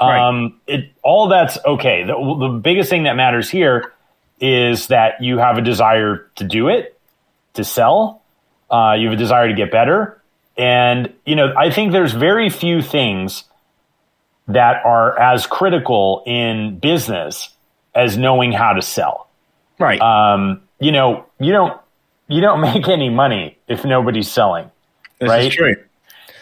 Right. 0.00 0.18
Um, 0.18 0.60
it 0.66 0.90
all 1.02 1.28
that's 1.28 1.58
okay. 1.64 2.04
The, 2.04 2.14
the 2.14 2.48
biggest 2.48 2.88
thing 2.88 3.02
that 3.04 3.16
matters 3.16 3.50
here 3.50 3.92
is 4.40 4.86
that 4.86 5.20
you 5.22 5.38
have 5.38 5.58
a 5.58 5.60
desire 5.62 6.30
to 6.36 6.44
do 6.44 6.68
it, 6.68 6.98
to 7.54 7.64
sell. 7.64 8.22
Uh, 8.70 8.94
you 8.98 9.06
have 9.08 9.14
a 9.14 9.18
desire 9.18 9.48
to 9.48 9.54
get 9.54 9.70
better, 9.70 10.22
and 10.56 11.12
you 11.26 11.36
know 11.36 11.52
I 11.56 11.70
think 11.70 11.92
there's 11.92 12.12
very 12.14 12.48
few 12.48 12.80
things 12.82 13.44
that 14.48 14.84
are 14.84 15.18
as 15.18 15.46
critical 15.46 16.22
in 16.26 16.78
business 16.78 17.50
as 17.94 18.16
knowing 18.16 18.52
how 18.52 18.72
to 18.72 18.82
sell 18.82 19.28
Right. 19.78 20.00
um, 20.00 20.62
you 20.78 20.92
know, 20.92 21.26
you 21.38 21.52
don't 21.52 21.80
you 22.28 22.40
don't 22.40 22.60
make 22.74 22.88
any 22.88 23.08
money 23.10 23.58
if 23.68 23.84
nobody's 23.84 24.30
selling, 24.30 24.70
this 25.18 25.28
right? 25.28 25.46
is 25.46 25.54
true. 25.54 25.76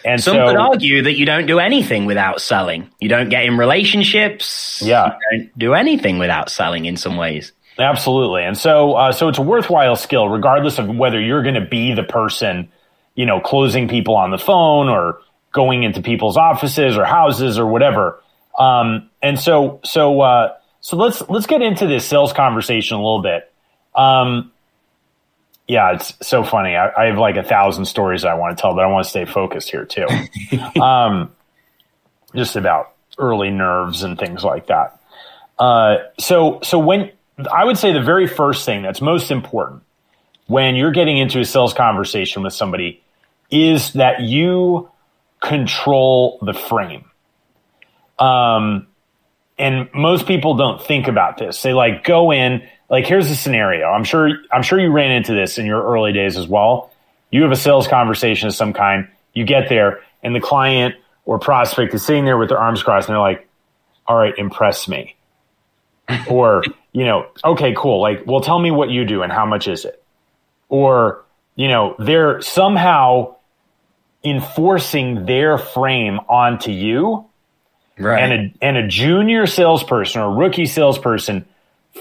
And 0.05 0.21
Some 0.21 0.35
so, 0.35 0.47
could 0.47 0.55
argue 0.55 1.03
that 1.03 1.17
you 1.17 1.25
don't 1.25 1.45
do 1.45 1.59
anything 1.59 2.05
without 2.05 2.41
selling. 2.41 2.89
You 2.99 3.09
don't 3.09 3.29
get 3.29 3.45
in 3.45 3.57
relationships. 3.57 4.81
Yeah. 4.83 5.17
You 5.31 5.39
don't 5.39 5.59
do 5.59 5.73
anything 5.73 6.19
without 6.19 6.49
selling 6.49 6.85
in 6.85 6.97
some 6.97 7.17
ways. 7.17 7.51
absolutely, 7.77 8.43
and 8.43 8.57
so 8.57 8.93
uh, 8.93 9.11
so 9.11 9.29
it's 9.29 9.37
a 9.37 9.41
worthwhile 9.41 9.95
skill, 9.95 10.29
regardless 10.29 10.79
of 10.79 10.87
whether 10.87 11.19
you're 11.19 11.43
going 11.43 11.55
to 11.55 11.65
be 11.65 11.93
the 11.93 12.03
person, 12.03 12.69
you 13.15 13.25
know, 13.25 13.39
closing 13.39 13.87
people 13.87 14.15
on 14.15 14.31
the 14.31 14.37
phone 14.37 14.89
or 14.89 15.21
going 15.51 15.83
into 15.83 16.01
people's 16.01 16.37
offices 16.37 16.97
or 16.97 17.05
houses 17.05 17.57
or 17.57 17.65
whatever. 17.65 18.21
Um, 18.57 19.09
and 19.21 19.39
so 19.39 19.79
so 19.83 20.21
uh, 20.21 20.55
so 20.81 20.97
let's 20.97 21.27
let's 21.29 21.47
get 21.47 21.61
into 21.61 21.87
this 21.87 22.05
sales 22.05 22.33
conversation 22.33 22.97
a 22.97 22.99
little 22.99 23.21
bit. 23.21 23.51
Um, 23.95 24.51
yeah, 25.69 25.93
it's 25.93 26.15
so 26.27 26.43
funny. 26.43 26.75
I, 26.75 26.91
I 26.97 27.05
have 27.05 27.19
like 27.19 27.37
a 27.37 27.43
thousand 27.43 27.85
stories 27.85 28.25
I 28.25 28.33
want 28.33 28.57
to 28.57 28.61
tell, 28.61 28.73
but 28.73 28.83
I 28.83 28.87
want 28.87 29.05
to 29.05 29.09
stay 29.09 29.25
focused 29.25 29.69
here 29.69 29.85
too. 29.85 30.07
um, 30.81 31.31
just 32.35 32.55
about 32.55 32.95
early 33.19 33.51
nerves 33.51 34.01
and 34.01 34.17
things 34.17 34.43
like 34.43 34.65
that. 34.67 34.99
Uh, 35.59 35.97
so, 36.17 36.59
so 36.63 36.79
when 36.79 37.11
I 37.53 37.65
would 37.65 37.77
say 37.77 37.93
the 37.93 38.01
very 38.01 38.25
first 38.25 38.65
thing 38.65 38.81
that's 38.81 38.99
most 38.99 39.29
important 39.29 39.83
when 40.47 40.75
you're 40.75 40.91
getting 40.91 41.19
into 41.19 41.39
a 41.39 41.45
sales 41.45 41.75
conversation 41.75 42.41
with 42.41 42.53
somebody 42.53 43.03
is 43.51 43.93
that 43.93 44.21
you 44.21 44.89
control 45.39 46.39
the 46.41 46.53
frame. 46.53 47.05
Um, 48.17 48.87
and 49.59 49.87
most 49.93 50.25
people 50.25 50.55
don't 50.55 50.81
think 50.81 51.07
about 51.07 51.37
this. 51.37 51.61
They 51.61 51.73
like 51.73 52.03
go 52.03 52.33
in, 52.33 52.67
like 52.89 53.05
here's 53.05 53.29
the 53.29 53.35
scenario. 53.35 53.87
I'm 53.87 54.03
sure 54.03 54.29
I'm 54.51 54.63
sure 54.63 54.79
you 54.79 54.91
ran 54.91 55.11
into 55.11 55.33
this 55.33 55.57
in 55.57 55.65
your 55.65 55.83
early 55.83 56.11
days 56.13 56.37
as 56.37 56.47
well. 56.47 56.91
You 57.31 57.43
have 57.43 57.51
a 57.51 57.55
sales 57.55 57.87
conversation 57.87 58.47
of 58.47 58.55
some 58.55 58.73
kind, 58.73 59.07
you 59.33 59.45
get 59.45 59.69
there, 59.69 60.01
and 60.23 60.35
the 60.35 60.39
client 60.39 60.95
or 61.25 61.37
prospect 61.37 61.93
is 61.93 62.03
sitting 62.03 62.25
there 62.25 62.37
with 62.37 62.49
their 62.49 62.57
arms 62.57 62.81
crossed 62.81 63.07
and 63.07 63.13
they're 63.13 63.21
like, 63.21 63.47
All 64.07 64.17
right, 64.17 64.33
impress 64.37 64.87
me. 64.87 65.15
or, 66.27 66.63
you 66.91 67.05
know, 67.05 67.27
okay, 67.45 67.73
cool. 67.77 68.01
Like, 68.01 68.23
well, 68.25 68.41
tell 68.41 68.57
me 68.57 68.71
what 68.71 68.89
you 68.89 69.05
do 69.05 69.21
and 69.21 69.31
how 69.31 69.45
much 69.45 69.67
is 69.67 69.85
it? 69.85 70.03
Or, 70.69 71.23
you 71.55 71.67
know, 71.67 71.95
they're 71.99 72.41
somehow 72.41 73.35
enforcing 74.23 75.25
their 75.25 75.57
frame 75.57 76.19
onto 76.27 76.71
you 76.71 77.25
Right. 77.97 78.23
and 78.23 78.33
a 78.33 78.53
and 78.65 78.77
a 78.77 78.87
junior 78.87 79.45
salesperson 79.45 80.21
or 80.21 80.25
a 80.25 80.29
rookie 80.33 80.65
salesperson 80.65 81.45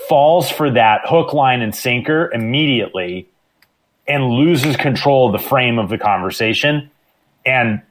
falls 0.09 0.51
for 0.51 0.71
that 0.71 1.03
hook, 1.05 1.33
line, 1.33 1.63
and 1.63 1.75
sinker 1.75 2.31
immediately 2.33 3.29
and 4.07 4.25
loses 4.25 4.77
control 4.77 5.27
of 5.27 5.41
the 5.41 5.47
frame 5.49 5.79
of 5.79 5.89
the 5.89 5.99
conversation. 5.99 6.91
And 7.45 7.83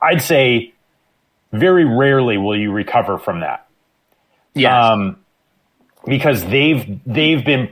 I'd 0.00 0.22
say 0.22 0.74
very 1.52 1.84
rarely 1.84 2.38
will 2.38 2.58
you 2.58 2.72
recover 2.72 3.18
from 3.18 3.40
that. 3.40 3.66
yes. 4.54 4.72
Um, 4.72 5.16
because 6.06 6.44
they've 6.46 7.00
they've 7.04 7.44
been 7.44 7.70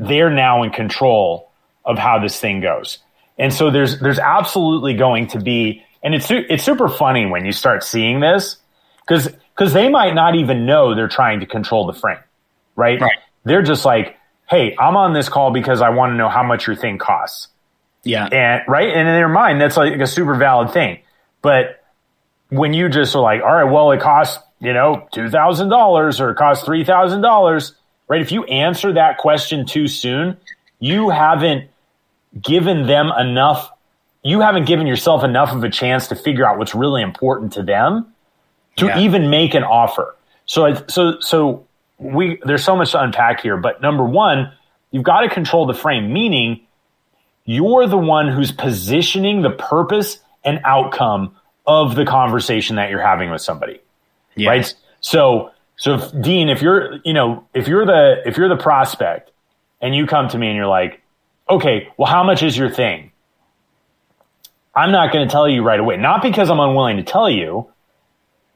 they're 0.00 0.30
now 0.30 0.62
in 0.62 0.70
control 0.70 1.50
of 1.84 1.98
how 1.98 2.18
this 2.18 2.38
thing 2.40 2.60
goes. 2.60 2.98
And 3.38 3.52
so 3.52 3.70
there's 3.70 4.00
there's 4.00 4.18
absolutely 4.18 4.94
going 4.94 5.28
to 5.28 5.40
be 5.40 5.84
and 6.02 6.14
it's 6.14 6.30
it's 6.30 6.64
super 6.64 6.88
funny 6.88 7.26
when 7.26 7.44
you 7.44 7.52
start 7.52 7.84
seeing 7.84 8.20
this 8.20 8.56
cuz 9.06 9.28
cuz 9.54 9.72
they 9.72 9.88
might 9.88 10.14
not 10.14 10.34
even 10.34 10.66
know 10.66 10.94
they're 10.94 11.08
trying 11.08 11.40
to 11.40 11.46
control 11.46 11.86
the 11.86 11.92
frame. 11.92 12.18
Right? 12.78 13.00
Right. 13.00 13.18
They're 13.44 13.62
just 13.62 13.84
like, 13.84 14.16
"Hey, 14.48 14.76
I'm 14.78 14.96
on 14.96 15.12
this 15.12 15.28
call 15.28 15.50
because 15.50 15.82
I 15.82 15.90
want 15.90 16.12
to 16.12 16.16
know 16.16 16.28
how 16.28 16.44
much 16.44 16.66
your 16.66 16.76
thing 16.76 16.96
costs." 16.98 17.48
yeah. 18.04 18.26
And 18.26 18.62
right? 18.68 18.88
And 18.88 19.00
in 19.08 19.14
their 19.14 19.28
mind 19.28 19.60
that's 19.60 19.76
like 19.76 20.00
a 20.00 20.06
super 20.06 20.34
valid 20.36 20.70
thing. 20.70 21.00
But 21.42 21.82
when 22.50 22.72
you 22.72 22.88
just 22.88 23.14
are 23.14 23.20
like, 23.20 23.42
all 23.42 23.52
right, 23.52 23.64
well, 23.70 23.90
it 23.90 24.00
costs, 24.00 24.42
you 24.60 24.72
know, 24.72 25.06
$2,000 25.12 26.20
or 26.20 26.30
it 26.30 26.36
costs 26.36 26.66
$3,000, 26.66 27.72
right? 28.06 28.20
If 28.22 28.32
you 28.32 28.44
answer 28.44 28.92
that 28.94 29.18
question 29.18 29.66
too 29.66 29.86
soon, 29.88 30.36
you 30.78 31.10
haven't 31.10 31.68
given 32.40 32.86
them 32.86 33.10
enough, 33.18 33.70
you 34.22 34.40
haven't 34.40 34.64
given 34.66 34.86
yourself 34.86 35.22
enough 35.24 35.52
of 35.52 35.62
a 35.64 35.68
chance 35.68 36.08
to 36.08 36.14
figure 36.16 36.46
out 36.46 36.56
what's 36.58 36.74
really 36.74 37.02
important 37.02 37.52
to 37.54 37.62
them 37.62 38.14
to 38.76 38.86
Yeah. 38.86 39.00
even 39.00 39.28
make 39.28 39.54
an 39.54 39.64
offer. 39.64 40.16
So, 40.46 40.74
so, 40.88 41.20
so 41.20 41.66
we, 41.98 42.40
there's 42.44 42.64
so 42.64 42.76
much 42.76 42.92
to 42.92 43.02
unpack 43.02 43.40
here, 43.40 43.56
but 43.56 43.82
number 43.82 44.04
one, 44.04 44.52
you've 44.90 45.04
got 45.04 45.20
to 45.20 45.28
control 45.28 45.66
the 45.66 45.74
frame, 45.74 46.12
meaning 46.12 46.60
you're 47.44 47.86
the 47.86 47.98
one 47.98 48.28
who's 48.28 48.52
positioning 48.52 49.42
the 49.42 49.50
purpose 49.50 50.18
and 50.44 50.60
outcome 50.64 51.34
of 51.66 51.94
the 51.94 52.04
conversation 52.04 52.76
that 52.76 52.90
you're 52.90 53.02
having 53.02 53.30
with 53.30 53.42
somebody. 53.42 53.80
Right? 54.48 54.74
So 55.00 55.52
so 55.76 55.94
if, 55.94 56.20
Dean, 56.20 56.48
if 56.48 56.60
you're, 56.60 56.98
you 57.04 57.12
know, 57.12 57.46
if 57.54 57.68
you're 57.68 57.86
the 57.86 58.22
if 58.26 58.36
you're 58.36 58.48
the 58.48 58.56
prospect 58.56 59.30
and 59.80 59.94
you 59.94 60.06
come 60.06 60.28
to 60.28 60.38
me 60.38 60.48
and 60.48 60.56
you're 60.56 60.66
like, 60.66 61.00
"Okay, 61.48 61.88
well 61.96 62.10
how 62.10 62.24
much 62.24 62.42
is 62.42 62.56
your 62.56 62.68
thing?" 62.68 63.12
I'm 64.74 64.92
not 64.92 65.12
going 65.12 65.26
to 65.26 65.32
tell 65.32 65.48
you 65.48 65.62
right 65.62 65.80
away. 65.80 65.96
Not 65.96 66.22
because 66.22 66.50
I'm 66.50 66.60
unwilling 66.60 66.98
to 66.98 67.02
tell 67.02 67.30
you, 67.30 67.70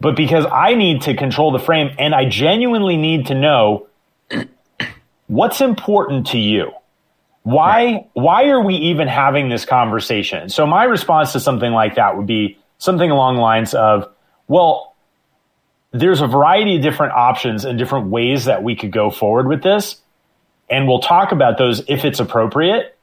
but 0.02 0.16
because 0.16 0.44
I 0.50 0.75
need 0.75 1.02
to 1.02 1.14
control 1.14 1.52
the 1.52 1.61
frame 1.61 1.94
and 1.97 2.12
I 2.12 2.28
genuinely 2.28 2.97
need 2.97 3.28
to 3.28 3.37
know 3.37 3.87
what's 5.28 5.61
important 5.61 6.26
to 6.28 6.38
you. 6.38 6.73
Why 7.44 8.09
why 8.12 8.49
are 8.49 8.61
we 8.61 8.75
even 8.75 9.06
having 9.06 9.49
this 9.49 9.64
conversation? 9.64 10.49
So 10.49 10.66
my 10.66 10.85
response 10.85 11.32
to 11.32 11.40
something 11.40 11.71
like 11.71 11.94
that 11.94 12.16
would 12.16 12.26
be 12.26 12.59
something 12.78 13.11
along 13.11 13.37
the 13.37 13.42
lines 13.42 13.75
of, 13.75 14.09
well, 14.49 14.97
there's 15.92 16.21
a 16.21 16.26
variety 16.26 16.76
of 16.76 16.82
different 16.82 17.12
options 17.12 17.64
and 17.64 17.78
different 17.78 18.09
ways 18.09 18.47
that 18.47 18.64
we 18.64 18.75
could 18.75 18.90
go 18.90 19.09
forward 19.09 19.47
with 19.47 19.62
this. 19.62 20.02
And 20.68 20.88
we'll 20.88 21.00
talk 21.00 21.30
about 21.30 21.59
those 21.59 21.82
if 21.87 22.04
it's 22.04 22.18
appropriate. 22.18 22.99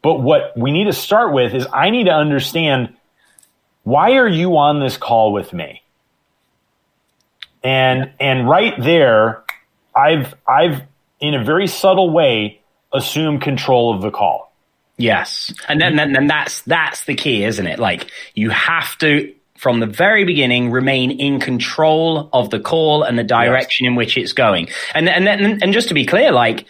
But 0.00 0.20
what 0.20 0.56
we 0.56 0.70
need 0.70 0.84
to 0.84 0.92
start 0.94 1.34
with 1.34 1.54
is 1.54 1.66
I 1.70 1.90
need 1.90 2.04
to 2.04 2.14
understand 2.14 2.96
why 3.82 4.12
are 4.12 4.28
you 4.28 4.56
on 4.56 4.80
this 4.80 4.96
call 4.96 5.30
with 5.30 5.52
me? 5.52 5.82
And 7.64 8.12
and 8.20 8.48
right 8.48 8.74
there, 8.78 9.42
I've 9.96 10.34
I've 10.46 10.82
in 11.18 11.34
a 11.34 11.42
very 11.42 11.66
subtle 11.66 12.10
way 12.10 12.60
assumed 12.92 13.40
control 13.40 13.94
of 13.94 14.02
the 14.02 14.10
call. 14.10 14.52
Yes, 14.96 15.52
and 15.66 15.80
then, 15.80 15.96
then 15.96 16.12
then 16.12 16.26
that's 16.28 16.60
that's 16.62 17.04
the 17.06 17.14
key, 17.14 17.42
isn't 17.42 17.66
it? 17.66 17.78
Like 17.80 18.10
you 18.34 18.50
have 18.50 18.96
to 18.98 19.34
from 19.56 19.80
the 19.80 19.86
very 19.86 20.24
beginning 20.24 20.70
remain 20.70 21.10
in 21.10 21.40
control 21.40 22.28
of 22.32 22.50
the 22.50 22.60
call 22.60 23.02
and 23.02 23.18
the 23.18 23.24
direction 23.24 23.84
yes. 23.84 23.90
in 23.90 23.96
which 23.96 24.18
it's 24.18 24.32
going. 24.32 24.68
And 24.94 25.08
and 25.08 25.26
then 25.26 25.60
and 25.62 25.72
just 25.72 25.88
to 25.88 25.94
be 25.94 26.04
clear, 26.04 26.30
like 26.30 26.66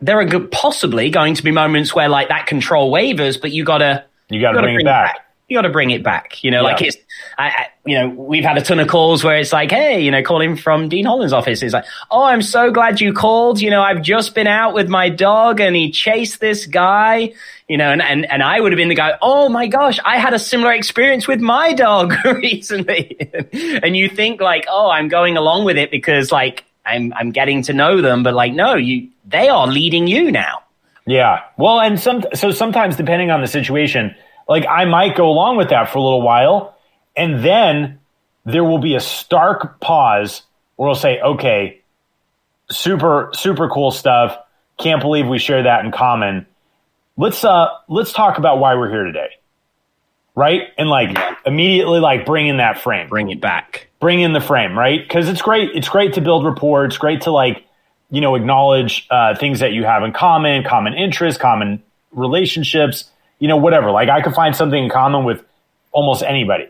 there 0.00 0.18
are 0.20 0.40
possibly 0.48 1.10
going 1.10 1.34
to 1.34 1.42
be 1.42 1.50
moments 1.50 1.94
where 1.94 2.08
like 2.08 2.28
that 2.28 2.46
control 2.46 2.90
wavers, 2.90 3.36
but 3.36 3.52
you 3.52 3.64
gotta 3.64 4.04
you 4.30 4.40
gotta, 4.40 4.54
gotta 4.54 4.66
bring, 4.66 4.76
bring, 4.76 4.86
it 4.86 4.88
back. 4.88 5.14
back. 5.14 5.27
You 5.48 5.56
gotta 5.56 5.70
bring 5.70 5.90
it 5.90 6.02
back. 6.02 6.44
You 6.44 6.50
know, 6.50 6.58
yeah. 6.58 6.72
like 6.72 6.82
it's 6.82 6.96
I, 7.38 7.46
I, 7.46 7.66
you 7.86 7.96
know, 7.96 8.08
we've 8.08 8.44
had 8.44 8.58
a 8.58 8.62
ton 8.62 8.80
of 8.80 8.88
calls 8.88 9.22
where 9.22 9.36
it's 9.36 9.52
like, 9.52 9.70
hey, 9.70 10.00
you 10.00 10.10
know, 10.10 10.22
calling 10.22 10.56
from 10.56 10.88
Dean 10.88 11.04
Holland's 11.04 11.32
office. 11.32 11.62
It's 11.62 11.72
like, 11.72 11.84
oh, 12.10 12.24
I'm 12.24 12.42
so 12.42 12.70
glad 12.70 13.00
you 13.00 13.12
called. 13.12 13.60
You 13.60 13.70
know, 13.70 13.80
I've 13.80 14.02
just 14.02 14.34
been 14.34 14.46
out 14.46 14.74
with 14.74 14.88
my 14.88 15.08
dog 15.08 15.60
and 15.60 15.74
he 15.74 15.90
chased 15.90 16.40
this 16.40 16.66
guy, 16.66 17.32
you 17.68 17.76
know, 17.76 17.90
and, 17.90 18.02
and, 18.02 18.30
and 18.30 18.42
I 18.42 18.60
would 18.60 18.72
have 18.72 18.76
been 18.76 18.88
the 18.88 18.94
guy, 18.94 19.16
oh 19.22 19.48
my 19.48 19.68
gosh, 19.68 19.98
I 20.04 20.18
had 20.18 20.34
a 20.34 20.38
similar 20.38 20.72
experience 20.72 21.28
with 21.28 21.40
my 21.40 21.72
dog 21.72 22.12
recently. 22.24 23.16
and 23.52 23.96
you 23.96 24.08
think 24.08 24.40
like, 24.40 24.66
oh, 24.68 24.90
I'm 24.90 25.08
going 25.08 25.36
along 25.36 25.64
with 25.64 25.78
it 25.78 25.90
because 25.90 26.32
like 26.32 26.64
I'm, 26.84 27.12
I'm 27.14 27.30
getting 27.30 27.62
to 27.62 27.72
know 27.72 28.02
them, 28.02 28.22
but 28.22 28.34
like, 28.34 28.52
no, 28.52 28.74
you, 28.74 29.08
they 29.26 29.48
are 29.48 29.66
leading 29.66 30.08
you 30.08 30.32
now. 30.32 30.62
Yeah. 31.06 31.42
Well, 31.56 31.80
and 31.80 31.98
some, 31.98 32.24
so 32.34 32.50
sometimes 32.50 32.96
depending 32.96 33.30
on 33.30 33.40
the 33.40 33.46
situation, 33.46 34.14
like 34.48 34.66
I 34.66 34.86
might 34.86 35.14
go 35.14 35.28
along 35.28 35.58
with 35.58 35.68
that 35.68 35.90
for 35.90 35.98
a 35.98 36.02
little 36.02 36.22
while. 36.22 36.76
And 37.16 37.44
then 37.44 38.00
there 38.44 38.64
will 38.64 38.78
be 38.78 38.94
a 38.94 39.00
stark 39.00 39.80
pause 39.80 40.42
where 40.76 40.86
we'll 40.86 40.94
say, 40.94 41.20
okay, 41.20 41.82
super, 42.70 43.30
super 43.34 43.68
cool 43.68 43.90
stuff. 43.90 44.38
Can't 44.78 45.02
believe 45.02 45.26
we 45.26 45.38
share 45.38 45.64
that 45.64 45.84
in 45.84 45.92
common. 45.92 46.46
Let's, 47.16 47.44
uh, 47.44 47.68
let's 47.88 48.12
talk 48.12 48.38
about 48.38 48.58
why 48.58 48.74
we're 48.76 48.90
here 48.90 49.04
today. 49.04 49.30
Right. 50.34 50.68
And 50.78 50.88
like 50.88 51.18
immediately, 51.44 51.98
like 51.98 52.24
bring 52.24 52.46
in 52.46 52.58
that 52.58 52.78
frame, 52.78 53.08
bring 53.08 53.28
it 53.30 53.40
back, 53.40 53.88
bring 53.98 54.20
in 54.20 54.32
the 54.32 54.40
frame. 54.40 54.78
Right. 54.78 55.06
Cause 55.08 55.28
it's 55.28 55.42
great. 55.42 55.70
It's 55.74 55.88
great 55.88 56.14
to 56.14 56.20
build 56.20 56.44
rapport. 56.44 56.84
It's 56.84 56.96
great 56.96 57.22
to 57.22 57.32
like, 57.32 57.64
you 58.08 58.20
know, 58.20 58.36
acknowledge 58.36 59.08
uh, 59.10 59.34
things 59.34 59.58
that 59.60 59.72
you 59.72 59.82
have 59.82 60.04
in 60.04 60.12
common, 60.12 60.62
common 60.62 60.94
interests, 60.94 61.40
common 61.40 61.82
relationships, 62.12 63.10
you 63.38 63.48
know, 63.48 63.56
whatever. 63.56 63.90
Like 63.90 64.08
I 64.08 64.20
could 64.22 64.34
find 64.34 64.54
something 64.54 64.84
in 64.84 64.90
common 64.90 65.24
with 65.24 65.42
almost 65.92 66.22
anybody. 66.22 66.68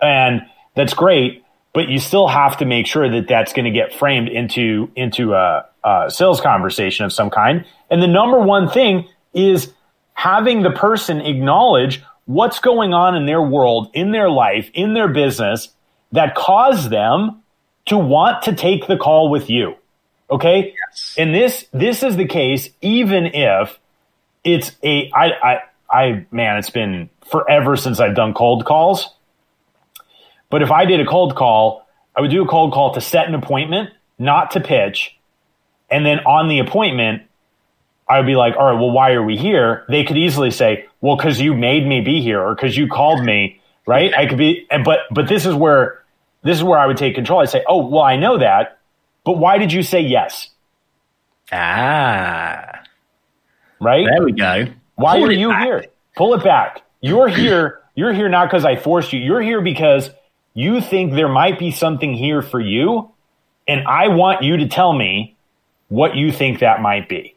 And 0.00 0.42
that's 0.74 0.94
great, 0.94 1.44
but 1.72 1.88
you 1.88 1.98
still 1.98 2.28
have 2.28 2.58
to 2.58 2.64
make 2.64 2.86
sure 2.86 3.08
that 3.08 3.28
that's 3.28 3.52
going 3.52 3.66
to 3.66 3.70
get 3.70 3.94
framed 3.94 4.28
into, 4.28 4.90
into 4.96 5.34
a, 5.34 5.66
a 5.84 6.10
sales 6.10 6.40
conversation 6.40 7.04
of 7.04 7.12
some 7.12 7.30
kind. 7.30 7.64
And 7.90 8.02
the 8.02 8.06
number 8.06 8.40
one 8.40 8.68
thing 8.68 9.08
is 9.34 9.72
having 10.14 10.62
the 10.62 10.70
person 10.70 11.20
acknowledge 11.20 12.02
what's 12.26 12.60
going 12.60 12.94
on 12.94 13.16
in 13.16 13.26
their 13.26 13.42
world, 13.42 13.90
in 13.94 14.12
their 14.12 14.30
life, 14.30 14.70
in 14.74 14.94
their 14.94 15.08
business 15.08 15.68
that 16.12 16.34
caused 16.34 16.90
them 16.90 17.42
to 17.86 17.98
want 17.98 18.42
to 18.44 18.54
take 18.54 18.86
the 18.86 18.96
call 18.96 19.30
with 19.30 19.50
you. 19.50 19.74
Okay. 20.30 20.74
Yes. 20.88 21.14
And 21.18 21.34
this, 21.34 21.66
this 21.72 22.02
is 22.02 22.16
the 22.16 22.26
case, 22.26 22.70
even 22.80 23.26
if 23.26 23.78
it's 24.44 24.72
a, 24.82 25.10
I, 25.12 25.26
I, 25.42 25.60
I, 25.90 26.26
man, 26.30 26.56
it's 26.56 26.70
been 26.70 27.10
forever 27.30 27.76
since 27.76 28.00
I've 28.00 28.14
done 28.14 28.34
cold 28.34 28.64
calls. 28.64 29.12
But 30.50 30.62
if 30.62 30.70
I 30.70 30.84
did 30.84 31.00
a 31.00 31.06
cold 31.06 31.36
call, 31.36 31.86
I 32.16 32.20
would 32.20 32.30
do 32.30 32.42
a 32.42 32.48
cold 32.48 32.72
call 32.72 32.94
to 32.94 33.00
set 33.00 33.28
an 33.28 33.34
appointment, 33.34 33.90
not 34.18 34.52
to 34.52 34.60
pitch. 34.60 35.16
And 35.90 36.04
then 36.04 36.20
on 36.20 36.48
the 36.48 36.58
appointment, 36.58 37.22
I 38.08 38.18
would 38.18 38.26
be 38.26 38.34
like, 38.36 38.56
all 38.56 38.72
right, 38.72 38.80
well, 38.80 38.90
why 38.90 39.12
are 39.12 39.22
we 39.22 39.36
here? 39.36 39.84
They 39.88 40.04
could 40.04 40.16
easily 40.16 40.50
say, 40.50 40.86
well, 41.00 41.16
cause 41.16 41.40
you 41.40 41.54
made 41.54 41.86
me 41.86 42.00
be 42.00 42.20
here 42.20 42.40
or 42.40 42.54
cause 42.56 42.76
you 42.76 42.88
called 42.88 43.24
me, 43.24 43.60
right? 43.86 44.12
I 44.16 44.26
could 44.26 44.38
be, 44.38 44.66
but, 44.84 45.00
but 45.12 45.28
this 45.28 45.46
is 45.46 45.54
where, 45.54 46.02
this 46.42 46.56
is 46.56 46.64
where 46.64 46.78
I 46.78 46.86
would 46.86 46.96
take 46.96 47.14
control. 47.14 47.40
I'd 47.40 47.50
say, 47.50 47.64
oh, 47.68 47.86
well, 47.86 48.02
I 48.02 48.16
know 48.16 48.38
that, 48.38 48.78
but 49.24 49.38
why 49.38 49.58
did 49.58 49.72
you 49.72 49.82
say 49.82 50.00
yes? 50.00 50.50
Ah. 51.52 52.82
Right? 53.80 54.06
There 54.06 54.24
we 54.24 54.32
go. 54.32 54.66
Why 55.00 55.18
Pull 55.18 55.28
are 55.28 55.32
you 55.32 55.48
back. 55.48 55.62
here? 55.64 55.84
Pull 56.14 56.34
it 56.34 56.44
back. 56.44 56.82
You're 57.00 57.28
here. 57.28 57.80
You're 57.94 58.12
here 58.12 58.28
not 58.28 58.50
because 58.50 58.66
I 58.66 58.76
forced 58.76 59.14
you. 59.14 59.20
You're 59.20 59.40
here 59.40 59.62
because 59.62 60.10
you 60.52 60.82
think 60.82 61.14
there 61.14 61.28
might 61.28 61.58
be 61.58 61.70
something 61.70 62.12
here 62.12 62.42
for 62.42 62.60
you. 62.60 63.10
And 63.66 63.86
I 63.88 64.08
want 64.08 64.42
you 64.42 64.58
to 64.58 64.68
tell 64.68 64.92
me 64.92 65.36
what 65.88 66.16
you 66.16 66.30
think 66.30 66.60
that 66.60 66.82
might 66.82 67.08
be. 67.08 67.34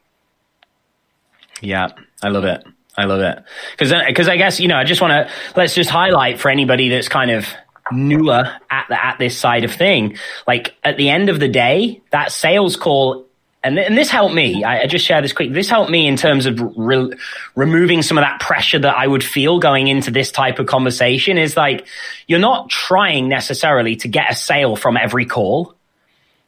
Yeah, 1.62 1.90
I 2.22 2.30
love 2.30 2.44
it. 2.44 2.66
I 2.98 3.06
love 3.06 3.22
it. 3.22 3.42
Because 3.72 3.94
because 4.08 4.28
I 4.28 4.36
guess, 4.36 4.60
you 4.60 4.68
know, 4.68 4.76
I 4.76 4.84
just 4.84 5.00
want 5.00 5.12
to 5.12 5.34
let's 5.56 5.74
just 5.74 5.90
highlight 5.90 6.42
for 6.42 6.50
anybody 6.50 6.90
that's 6.90 7.08
kind 7.08 7.32
of 7.32 7.48
newer 7.92 8.52
at 8.70 8.86
the, 8.90 9.06
at 9.06 9.20
this 9.20 9.38
side 9.38 9.64
of 9.64 9.72
thing. 9.72 10.18
Like 10.48 10.76
at 10.84 10.98
the 10.98 11.10
end 11.10 11.30
of 11.30 11.40
the 11.40 11.48
day, 11.48 12.02
that 12.12 12.34
sales 12.34 12.76
call 12.76 13.26
and, 13.64 13.80
and 13.80 13.98
this 13.98 14.10
helped 14.10 14.36
me. 14.36 14.64
I, 14.64 14.82
I, 14.82 14.88
just 14.88 15.06
share 15.06 15.22
this 15.22 15.32
quick. 15.32 15.54
This 15.54 15.70
helped 15.70 15.90
me 15.90 16.06
in 16.06 16.18
terms 16.18 16.46
of 16.46 16.60
re- 16.76 17.14
removing 17.56 18.02
some 18.02 18.18
of 18.18 18.24
that 18.24 18.42
pressure 18.42 18.80
that 18.80 18.96
I 18.96 19.08
would 19.08 19.24
feel 19.24 19.60
going 19.60 19.88
into 19.88 20.12
this 20.12 20.32
type 20.32 20.60
of 20.60 20.66
conversation. 20.66 21.38
Is 21.38 21.56
like 21.56 21.88
you're 22.28 22.40
not 22.40 22.70
trying 22.70 23.30
necessarily 23.30 23.96
to 23.98 24.08
get 24.08 24.32
a 24.32 24.36
sale 24.36 24.76
from 24.76 24.98
every 24.98 25.26
call. 25.26 25.76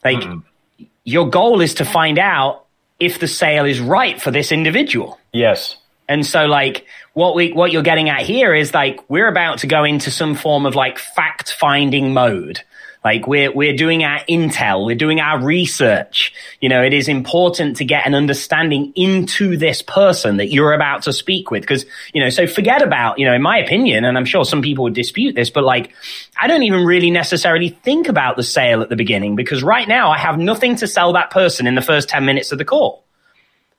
Like 0.04 0.18
mm. 0.18 0.44
your 1.04 1.30
goal 1.30 1.62
is 1.62 1.76
to 1.76 1.86
find 1.86 2.20
out 2.20 2.66
if 3.00 3.20
the 3.20 3.28
sale 3.28 3.66
is 3.66 3.80
right 3.80 4.22
for 4.22 4.32
this 4.32 4.52
individual. 4.52 5.20
Yes. 5.32 5.78
And 6.08 6.26
so 6.26 6.46
like 6.46 6.86
what 7.14 7.34
we 7.34 7.54
what 7.54 7.72
you're 7.72 7.82
getting 7.82 8.10
at 8.10 8.22
here 8.22 8.54
is 8.54 8.74
like 8.74 9.10
we're 9.10 9.28
about 9.28 9.60
to 9.60 9.68
go 9.68 9.84
into 9.86 10.12
some 10.12 10.36
form 10.36 10.66
of 10.66 10.76
like 10.76 11.00
fact 11.00 11.54
finding 11.54 12.14
mode 12.14 12.62
like 13.06 13.28
we're, 13.28 13.52
we're 13.52 13.76
doing 13.76 14.04
our 14.04 14.20
intel, 14.22 14.84
we're 14.84 14.96
doing 14.96 15.20
our 15.20 15.40
research. 15.40 16.34
You 16.60 16.70
know, 16.70 16.82
it 16.82 16.92
is 16.92 17.08
important 17.08 17.78
to 17.78 17.86
get 17.86 18.08
an 18.08 18.16
understanding 18.16 18.94
into 18.96 19.58
this 19.58 19.84
person 19.84 20.38
that 20.38 20.48
you're 20.48 20.74
about 20.74 21.04
to 21.04 21.14
speak 21.14 21.52
with. 21.52 21.68
Cause, 21.68 21.86
you 22.14 22.24
know, 22.24 22.30
so 22.30 22.48
forget 22.48 22.82
about, 22.82 23.20
you 23.20 23.28
know, 23.28 23.34
in 23.36 23.44
my 23.44 23.60
opinion, 23.60 24.06
and 24.06 24.18
I'm 24.18 24.26
sure 24.26 24.44
some 24.44 24.64
people 24.64 24.86
would 24.86 24.96
dispute 24.96 25.36
this, 25.36 25.52
but 25.52 25.64
like, 25.64 25.94
I 26.36 26.48
don't 26.48 26.64
even 26.64 26.84
really 26.84 27.12
necessarily 27.12 27.70
think 27.70 28.08
about 28.08 28.38
the 28.38 28.44
sale 28.44 28.82
at 28.82 28.90
the 28.90 28.96
beginning 28.96 29.36
because 29.36 29.62
right 29.62 29.88
now 29.88 30.10
I 30.10 30.18
have 30.18 30.40
nothing 30.40 30.76
to 30.78 30.88
sell 30.88 31.14
that 31.14 31.30
person 31.30 31.68
in 31.68 31.76
the 31.76 31.84
first 31.84 32.10
10 32.10 32.26
minutes 32.26 32.52
of 32.52 32.58
the 32.58 32.66
call. 32.66 33.06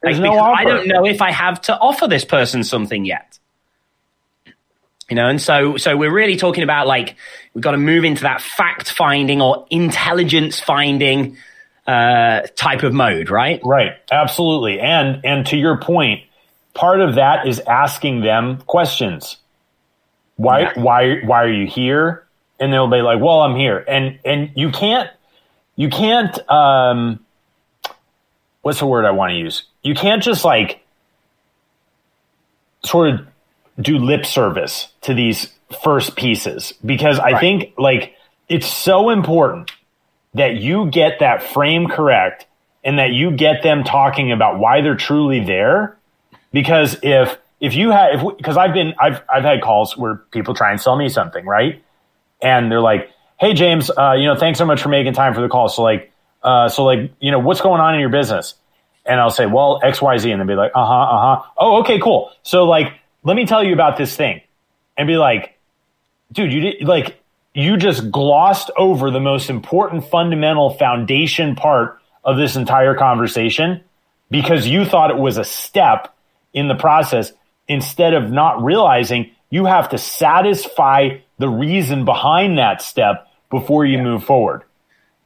Like, 0.05 0.19
no 0.19 0.39
I 0.39 0.63
don't 0.63 0.87
know 0.87 1.05
if 1.05 1.21
I 1.21 1.33
have 1.33 1.61
to 1.63 1.77
offer 1.77 2.07
this 2.07 2.25
person 2.25 2.63
something 2.63 3.05
yet 3.05 3.41
you 5.09 5.17
know 5.17 5.29
and 5.29 5.41
so 5.41 5.77
so 5.77 5.97
we're 5.97 6.13
really 6.13 6.37
talking 6.37 6.63
about 6.63 6.87
like 6.87 7.17
we've 7.55 7.63
got 7.63 7.73
to 7.73 7.79
move 7.79 8.05
into 8.05 8.23
that 8.23 8.41
fact 8.41 8.91
finding 8.91 9.41
or 9.41 9.67
intelligence 9.71 10.61
finding 10.61 11.37
uh, 11.87 12.43
type 12.57 12.83
of 12.83 12.93
mode 12.93 13.31
right? 13.31 13.61
Right. 13.65 13.93
Absolutely. 14.11 14.81
And 14.81 15.25
and 15.25 15.47
to 15.47 15.57
your 15.57 15.79
point 15.79 16.25
part 16.75 17.01
of 17.01 17.15
that 17.15 17.47
is 17.47 17.61
asking 17.61 18.21
them 18.21 18.59
questions. 18.67 19.37
Why 20.37 20.61
yeah. 20.61 20.73
why 20.75 21.21
why 21.25 21.45
are 21.45 21.53
you 21.53 21.67
here? 21.67 22.27
And 22.59 22.73
they'll 22.73 22.89
be 22.89 23.03
like 23.03 23.21
well 23.21 23.41
i'm 23.41 23.57
here. 23.57 23.85
And 23.87 24.19
and 24.25 24.51
you 24.55 24.71
can't 24.71 25.11
you 25.77 25.89
can't 25.89 26.37
um 26.51 27.25
what's 28.63 28.81
the 28.81 28.87
word 28.87 29.05
i 29.05 29.13
want 29.13 29.31
to 29.31 29.37
use? 29.37 29.65
You 29.83 29.95
can't 29.95 30.23
just 30.23 30.45
like 30.45 30.81
sort 32.85 33.11
of 33.11 33.27
do 33.81 33.99
lip 33.99 34.25
service 34.25 34.89
to 35.03 35.15
these 35.15 35.53
first 35.83 36.17
pieces 36.17 36.73
because 36.85 37.19
I 37.19 37.33
Right. 37.33 37.41
think 37.41 37.75
like 37.79 38.15
it's 38.49 38.67
so 38.67 39.11
important 39.11 39.73
that 40.35 40.57
you 40.57 40.87
get 40.91 41.19
that 41.21 41.43
frame 41.43 41.89
correct 41.89 42.47
and 42.85 42.99
that 42.99 43.11
you 43.11 43.31
get 43.33 43.63
them 43.63 43.83
talking 43.85 44.31
about 44.33 44.59
why 44.59 44.81
they're 44.81 44.95
truly 44.97 45.41
there 45.45 45.97
because 46.53 46.97
if 47.03 47.37
if 47.61 47.75
you 47.75 47.91
have 47.91 48.15
if 48.15 48.37
because 48.37 48.57
I've 48.57 48.73
been 48.73 48.95
I've 48.99 49.23
I've 49.29 49.43
had 49.45 49.61
calls 49.63 49.97
where 49.97 50.17
people 50.31 50.55
try 50.55 50.71
and 50.71 50.81
sell 50.81 50.97
me 50.97 51.09
something 51.09 51.45
right? 51.45 51.83
And 52.41 52.71
they're 52.71 52.81
like 52.81 53.11
hey 53.39 53.55
James 53.55 53.91
uh, 53.91 54.13
you 54.17 54.27
know 54.27 54.37
thanks 54.37 54.59
so 54.59 54.65
much 54.65 54.81
for 54.81 54.89
making 54.89 55.13
time 55.15 55.35
for 55.35 55.41
the 55.41 55.49
call. 55.49 55.69
So 55.69 55.83
like 55.83 56.13
uh, 56.43 56.69
so 56.69 56.85
like 56.85 57.11
you 57.19 57.31
know 57.33 57.41
what's 57.41 57.61
going 57.61 57.81
on 57.81 57.95
in 57.95 58.01
your 58.01 58.11
business? 58.11 58.55
And 59.05 59.21
I'll 59.21 59.31
say 59.31 59.47
well 59.47 59.81
X 59.83 60.01
Y 60.01 60.17
Z. 60.19 60.31
And 60.31 60.41
they'll 60.41 60.47
be 60.49 60.55
like 60.55 60.71
uh 60.75 60.85
huh 60.87 61.03
uh 61.03 61.37
huh 61.37 61.49
oh 61.59 61.81
okay 61.81 61.99
cool. 61.99 62.31
So 62.43 62.65
like 62.65 62.93
let 63.27 63.37
me 63.37 63.45
tell 63.45 63.63
you 63.63 63.75
about 63.75 63.99
this 63.99 64.17
thing 64.17 64.41
and 64.97 65.07
be 65.07 65.17
like 65.17 65.59
dude 66.33 66.53
you 66.53 66.61
did 66.61 66.83
like 66.83 67.21
you 67.53 67.77
just 67.77 68.11
glossed 68.11 68.71
over 68.77 69.11
the 69.11 69.21
most 69.21 69.51
important 69.51 70.09
fundamental 70.09 70.71
foundation 70.71 71.57
part 71.57 72.01
of 72.25 72.37
this 72.37 72.57
entire 72.57 72.95
conversation 72.95 73.83
because 74.31 74.67
you 74.67 74.85
thought 74.85 75.11
it 75.11 75.19
was 75.19 75.39
a 75.39 75.45
step 75.45 76.15
in 76.53 76.69
the 76.69 76.75
process 76.75 77.33
instead 77.69 78.15
of 78.15 78.31
not 78.31 78.63
realizing 78.63 79.31
you 79.51 79.65
have 79.65 79.89
to 79.91 79.99
satisfy 79.99 81.19
the 81.39 81.49
reason 81.49 82.05
behind 82.05 82.59
that 82.59 82.83
step 82.83 83.29
before 83.51 83.85
you 83.85 83.99
move 83.99 84.25
forward. 84.25 84.63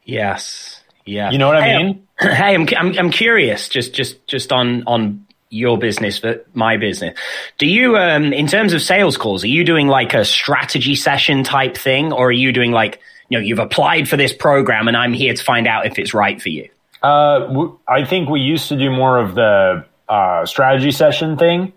Yes. 0.03 0.81
Yeah. 1.05 1.31
You 1.31 1.37
know 1.37 1.47
what 1.47 1.57
I 1.57 1.77
mean? 1.77 2.07
hey, 2.19 2.53
I'm, 2.55 2.67
I'm 2.77 2.97
I'm 2.97 3.11
curious, 3.11 3.69
just 3.69 3.93
just 3.93 4.25
just 4.27 4.51
on 4.51 4.83
on 4.85 5.25
your 5.51 5.77
business, 5.77 6.17
but 6.19 6.47
my 6.55 6.77
business. 6.77 7.15
Do 7.59 7.67
you, 7.67 7.97
um, 7.97 8.33
in 8.33 8.47
terms 8.47 8.73
of 8.73 8.81
sales 8.81 9.17
calls, 9.17 9.43
are 9.43 9.47
you 9.47 9.63
doing 9.63 9.87
like 9.87 10.13
a 10.15 10.25
strategy 10.25 10.95
session 10.95 11.43
type 11.43 11.77
thing, 11.77 12.11
or 12.11 12.29
are 12.29 12.31
you 12.31 12.51
doing 12.53 12.71
like, 12.71 12.99
you 13.29 13.37
know, 13.37 13.43
you've 13.43 13.59
applied 13.59 14.09
for 14.09 14.17
this 14.17 14.33
program, 14.33 14.87
and 14.87 14.97
I'm 14.97 15.13
here 15.13 15.33
to 15.33 15.43
find 15.43 15.67
out 15.67 15.85
if 15.85 15.99
it's 15.99 16.13
right 16.13 16.41
for 16.41 16.49
you? 16.49 16.69
Uh, 17.03 17.39
w- 17.47 17.77
I 17.87 18.05
think 18.05 18.29
we 18.29 18.39
used 18.39 18.69
to 18.69 18.77
do 18.77 18.89
more 18.89 19.17
of 19.19 19.35
the 19.35 19.85
uh, 20.09 20.45
strategy 20.45 20.91
session 20.91 21.37
thing. 21.37 21.73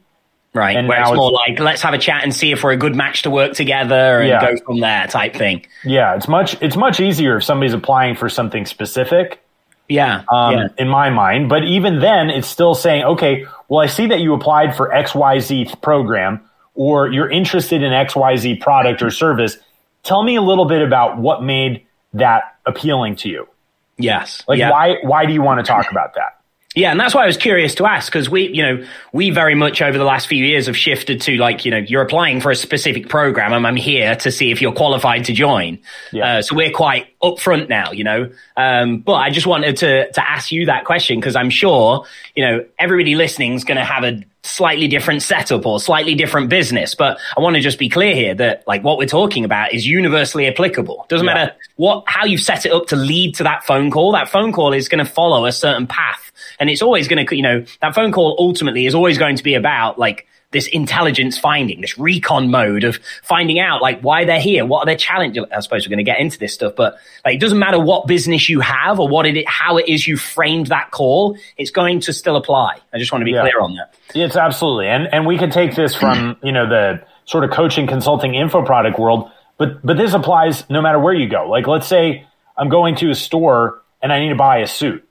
Right, 0.54 0.76
And 0.76 0.86
where 0.86 1.00
now 1.00 1.10
it's 1.10 1.16
more 1.16 1.32
it's- 1.32 1.48
like 1.48 1.58
let's 1.58 1.82
have 1.82 1.94
a 1.94 1.98
chat 1.98 2.22
and 2.22 2.32
see 2.32 2.52
if 2.52 2.62
we're 2.62 2.70
a 2.70 2.76
good 2.76 2.94
match 2.94 3.22
to 3.22 3.30
work 3.30 3.54
together 3.54 4.20
and 4.20 4.28
Yeah. 4.28 4.40
go 4.52 4.56
from 4.64 4.78
there 4.78 5.08
type 5.08 5.34
thing. 5.34 5.66
Yeah, 5.84 6.14
it's 6.14 6.28
much 6.28 6.56
it's 6.62 6.76
much 6.76 7.00
easier 7.00 7.38
if 7.38 7.42
somebody's 7.44 7.74
applying 7.74 8.14
for 8.14 8.28
something 8.28 8.64
specific. 8.64 9.40
Yeah, 9.88 10.24
um, 10.30 10.54
yeah. 10.54 10.68
in 10.78 10.88
my 10.88 11.10
mind. 11.10 11.48
But 11.48 11.64
even 11.64 12.00
then, 12.00 12.30
it's 12.30 12.48
still 12.48 12.74
saying, 12.74 13.04
okay, 13.04 13.46
well, 13.68 13.80
I 13.80 13.86
see 13.86 14.06
that 14.06 14.20
you 14.20 14.34
applied 14.34 14.76
for 14.76 14.88
XYZ 14.88 15.80
program 15.82 16.40
or 16.74 17.08
you're 17.08 17.30
interested 17.30 17.82
in 17.82 17.92
XYZ 17.92 18.60
product 18.60 19.02
or 19.02 19.10
service. 19.10 19.56
Tell 20.02 20.22
me 20.22 20.36
a 20.36 20.42
little 20.42 20.64
bit 20.64 20.82
about 20.82 21.18
what 21.18 21.42
made 21.42 21.86
that 22.14 22.56
appealing 22.66 23.16
to 23.16 23.28
you. 23.28 23.48
Yes, 23.96 24.42
Like, 24.48 24.58
yeah. 24.58 24.70
why, 24.70 24.96
why 25.02 25.26
do 25.26 25.32
you 25.32 25.42
want 25.42 25.60
to 25.60 25.64
talk 25.64 25.90
about 25.90 26.14
that? 26.14 26.40
Yeah, 26.74 26.90
and 26.90 26.98
that's 26.98 27.14
why 27.14 27.22
I 27.22 27.26
was 27.26 27.36
curious 27.36 27.76
to 27.76 27.86
ask 27.86 28.10
because 28.10 28.28
we, 28.28 28.48
you 28.48 28.62
know, 28.62 28.84
we 29.12 29.30
very 29.30 29.54
much 29.54 29.80
over 29.80 29.96
the 29.96 30.04
last 30.04 30.26
few 30.26 30.44
years 30.44 30.66
have 30.66 30.76
shifted 30.76 31.20
to 31.22 31.36
like, 31.36 31.64
you 31.64 31.70
know, 31.70 31.78
you're 31.78 32.02
applying 32.02 32.40
for 32.40 32.50
a 32.50 32.56
specific 32.56 33.08
program 33.08 33.52
and 33.52 33.64
I'm 33.64 33.76
here 33.76 34.16
to 34.16 34.32
see 34.32 34.50
if 34.50 34.60
you're 34.60 34.72
qualified 34.72 35.24
to 35.26 35.32
join. 35.32 35.78
Yeah. 36.10 36.38
Uh, 36.38 36.42
so 36.42 36.56
we're 36.56 36.72
quite 36.72 37.06
upfront 37.22 37.68
now, 37.68 37.92
you 37.92 38.02
know. 38.02 38.30
Um, 38.56 38.98
but 38.98 39.14
I 39.14 39.30
just 39.30 39.46
wanted 39.46 39.76
to 39.78 40.10
to 40.10 40.28
ask 40.28 40.50
you 40.50 40.66
that 40.66 40.84
question 40.84 41.20
because 41.20 41.36
I'm 41.36 41.50
sure, 41.50 42.06
you 42.34 42.44
know, 42.44 42.64
everybody 42.76 43.14
listening 43.14 43.54
is 43.54 43.62
going 43.62 43.78
to 43.78 43.84
have 43.84 44.02
a 44.02 44.24
slightly 44.44 44.86
different 44.88 45.22
setup 45.22 45.64
or 45.66 45.80
slightly 45.80 46.14
different 46.14 46.48
business. 46.50 46.94
But 46.94 47.18
I 47.36 47.40
want 47.40 47.56
to 47.56 47.60
just 47.62 47.78
be 47.78 47.88
clear 47.88 48.14
here 48.14 48.34
that 48.34 48.62
like 48.66 48.84
what 48.84 48.98
we're 48.98 49.06
talking 49.06 49.44
about 49.44 49.72
is 49.72 49.86
universally 49.86 50.46
applicable. 50.46 51.06
Doesn't 51.08 51.26
Yeah. 51.26 51.34
matter 51.34 51.52
what 51.76 52.04
how 52.06 52.24
you've 52.26 52.42
set 52.42 52.66
it 52.66 52.72
up 52.72 52.86
to 52.88 52.96
lead 52.96 53.34
to 53.36 53.44
that 53.44 53.64
phone 53.64 53.90
call. 53.90 54.12
That 54.12 54.28
phone 54.28 54.52
call 54.52 54.72
is 54.72 54.88
going 54.88 55.04
to 55.04 55.10
follow 55.10 55.46
a 55.46 55.52
certain 55.52 55.86
path, 55.86 56.30
and 56.60 56.68
it's 56.68 56.82
always 56.82 57.08
going 57.08 57.26
to, 57.26 57.36
you 57.36 57.42
know, 57.42 57.64
that 57.80 57.94
phone 57.94 58.12
call 58.12 58.36
ultimately 58.38 58.86
is 58.86 58.94
always 58.94 59.18
going 59.18 59.36
to 59.36 59.42
be 59.42 59.54
about 59.54 59.98
like 59.98 60.26
this 60.54 60.66
intelligence 60.68 61.36
finding, 61.36 61.82
this 61.82 61.98
recon 61.98 62.50
mode 62.50 62.84
of 62.84 62.98
finding 63.22 63.58
out 63.58 63.82
like 63.82 64.00
why 64.00 64.24
they're 64.24 64.40
here, 64.40 64.64
what 64.64 64.84
are 64.84 64.86
their 64.86 64.96
challenges. 64.96 65.44
I 65.54 65.60
suppose 65.60 65.86
we're 65.86 65.90
going 65.90 65.98
to 65.98 66.10
get 66.10 66.18
into 66.20 66.38
this 66.38 66.54
stuff, 66.54 66.72
but 66.74 66.96
like 67.26 67.34
it 67.34 67.40
doesn't 67.40 67.58
matter 67.58 67.78
what 67.78 68.06
business 68.06 68.48
you 68.48 68.60
have 68.60 68.98
or 68.98 69.06
what 69.08 69.26
it, 69.26 69.46
how 69.46 69.76
it 69.76 69.86
is 69.88 70.06
you 70.06 70.16
framed 70.16 70.68
that 70.68 70.90
call, 70.92 71.36
it's 71.58 71.70
going 71.70 72.00
to 72.00 72.12
still 72.14 72.36
apply. 72.36 72.78
I 72.94 72.98
just 72.98 73.12
want 73.12 73.20
to 73.20 73.26
be 73.26 73.32
Yeah. 73.32 73.42
clear 73.42 73.60
on 73.60 73.74
that. 73.74 73.94
It's 74.14 74.36
absolutely. 74.36 74.88
And, 74.88 75.12
and 75.12 75.26
we 75.26 75.36
can 75.36 75.50
take 75.50 75.74
this 75.74 75.94
from, 75.94 76.36
you 76.42 76.52
know, 76.52 76.66
the 76.66 77.04
sort 77.26 77.44
of 77.44 77.50
coaching 77.50 77.86
consulting 77.86 78.34
info 78.34 78.62
product 78.64 78.98
world, 78.98 79.30
but, 79.58 79.84
but 79.84 79.96
this 79.98 80.14
applies 80.14 80.68
no 80.70 80.80
matter 80.80 80.98
where 80.98 81.14
you 81.14 81.28
go. 81.28 81.50
Like, 81.50 81.66
let's 81.66 81.86
say 81.88 82.26
I'm 82.56 82.68
going 82.70 82.94
to 82.96 83.10
a 83.10 83.14
store 83.14 83.82
and 84.00 84.12
I 84.12 84.20
need 84.20 84.30
to 84.30 84.34
buy 84.36 84.58
a 84.58 84.66
suit, 84.66 85.06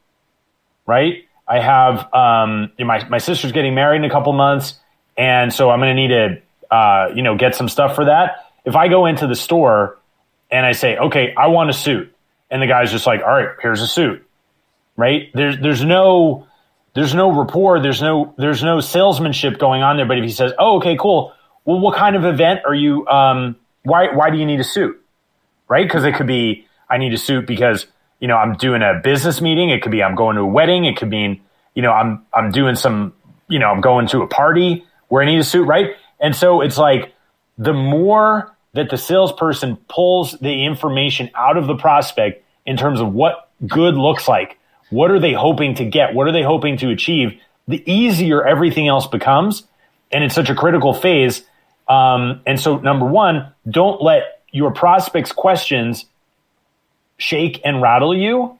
right? 0.86 1.26
I 1.48 1.60
have, 1.60 2.12
um, 2.14 2.72
you 2.78 2.86
know, 2.86 2.88
my, 2.88 3.08
my 3.10 3.18
sister's 3.18 3.52
getting 3.52 3.76
married 3.76 3.98
in 3.98 4.06
a 4.06 4.10
couple 4.10 4.32
months. 4.34 4.76
And 5.18 5.54
so 5.54 5.70
I'm 5.70 5.80
going 5.80 5.96
to 5.96 6.02
need 6.02 6.08
to, 6.10 6.76
uh, 6.76 7.08
you 7.16 7.22
know, 7.22 7.36
get 7.38 7.56
some 7.56 7.70
stuff 7.70 7.96
for 7.96 8.06
that. 8.06 8.52
If 8.66 8.76
I 8.76 8.88
go 8.88 9.06
into 9.06 9.28
the 9.28 9.36
store 9.36 10.00
and 10.50 10.66
I 10.66 10.72
say, 10.72 10.98
okay, 10.98 11.34
I 11.36 11.48
want 11.48 11.70
a 11.70 11.74
suit. 11.74 12.14
And 12.50 12.62
the 12.62 12.68
guy's 12.68 12.92
just 12.92 13.08
like, 13.08 13.22
all 13.22 13.32
right, 13.32 13.50
here's 13.62 13.82
a 13.82 13.88
suit, 13.88 14.26
right? 14.96 15.30
There's, 15.34 15.58
there's 15.60 15.84
no, 15.84 16.48
there's 16.94 17.16
no 17.16 17.32
rapport 17.32 17.82
there's 17.82 18.02
no 18.02 18.34
there's 18.38 18.64
no 18.64 18.80
salesmanship 18.80 19.58
going 19.58 19.82
on 19.82 19.98
there. 19.98 20.06
But 20.06 20.20
if 20.20 20.24
he 20.24 20.32
says 20.32 20.54
oh 20.60 20.78
okay 20.78 20.96
cool. 20.98 21.34
Well 21.66 21.80
what 21.80 21.98
kind 21.98 22.16
of 22.16 22.26
event 22.26 22.62
are 22.66 22.76
you 22.76 23.08
um 23.08 23.56
why 23.84 24.14
why 24.14 24.30
do 24.30 24.38
you 24.38 24.46
need 24.46 24.60
a 24.60 24.64
suit? 24.64 25.02
Right? 25.68 25.86
Because 25.86 26.04
it 26.04 26.16
could 26.16 26.28
be 26.28 26.68
i 26.90 26.98
need 26.98 27.14
a 27.14 27.18
suit 27.18 27.48
because 27.48 27.88
you 28.20 28.28
know 28.28 28.36
i'm 28.38 28.54
doing 28.56 28.82
a 28.82 29.00
business 29.04 29.42
meeting. 29.42 29.70
It 29.70 29.82
could 29.82 29.92
be 29.92 30.04
i'm 30.04 30.16
going 30.16 30.36
to 30.36 30.44
a 30.44 30.48
wedding. 30.48 30.86
It 30.86 30.98
could 30.98 31.10
mean 31.10 31.42
you 31.74 31.82
know 31.82 31.92
i'm 31.92 32.26
i'm 32.34 32.52
doing 32.52 32.76
some 32.76 33.14
you 33.48 33.60
know 33.60 33.70
i'm 33.70 33.82
going 33.82 34.08
to 34.08 34.22
a 34.22 34.28
party 34.28 34.86
where 35.14 35.22
i 35.22 35.26
need 35.26 35.40
a 35.40 35.44
suit 35.44 35.66
right 35.66 35.96
and 36.20 36.36
so 36.36 36.62
it's 36.62 36.78
like 36.78 37.14
the 37.58 37.74
more 37.74 38.56
that 38.74 38.90
the 38.90 38.98
salesperson 38.98 39.78
pulls 39.88 40.32
the 40.40 40.66
information 40.66 41.30
out 41.36 41.58
of 41.58 41.68
the 41.68 41.76
prospect 41.76 42.44
in 42.66 42.76
terms 42.78 43.00
of 43.00 43.14
what 43.14 43.50
good 43.68 43.96
looks 43.96 44.28
like 44.28 44.58
what 44.94 45.10
are 45.10 45.20
they 45.20 45.34
hoping 45.34 45.74
to 45.76 45.86
get? 45.86 46.14
What 46.14 46.28
are 46.28 46.32
they 46.32 46.44
hoping 46.44 46.78
to 46.78 46.92
achieve? 46.92 47.40
The 47.68 47.84
easier 47.92 48.46
everything 48.46 48.88
else 48.88 49.08
becomes. 49.08 49.64
And 50.12 50.24
it's 50.24 50.36
such 50.36 50.52
a 50.52 50.56
critical 50.56 50.94
phase. 50.94 51.42
Um, 51.88 52.42
and 52.46 52.60
so, 52.60 52.78
number 52.78 53.08
one, 53.08 53.52
don't 53.68 54.04
let 54.04 54.44
your 54.52 54.72
prospects' 54.72 55.32
questions 55.32 56.06
shake 57.18 57.60
and 57.66 57.82
rattle 57.82 58.16
you 58.16 58.60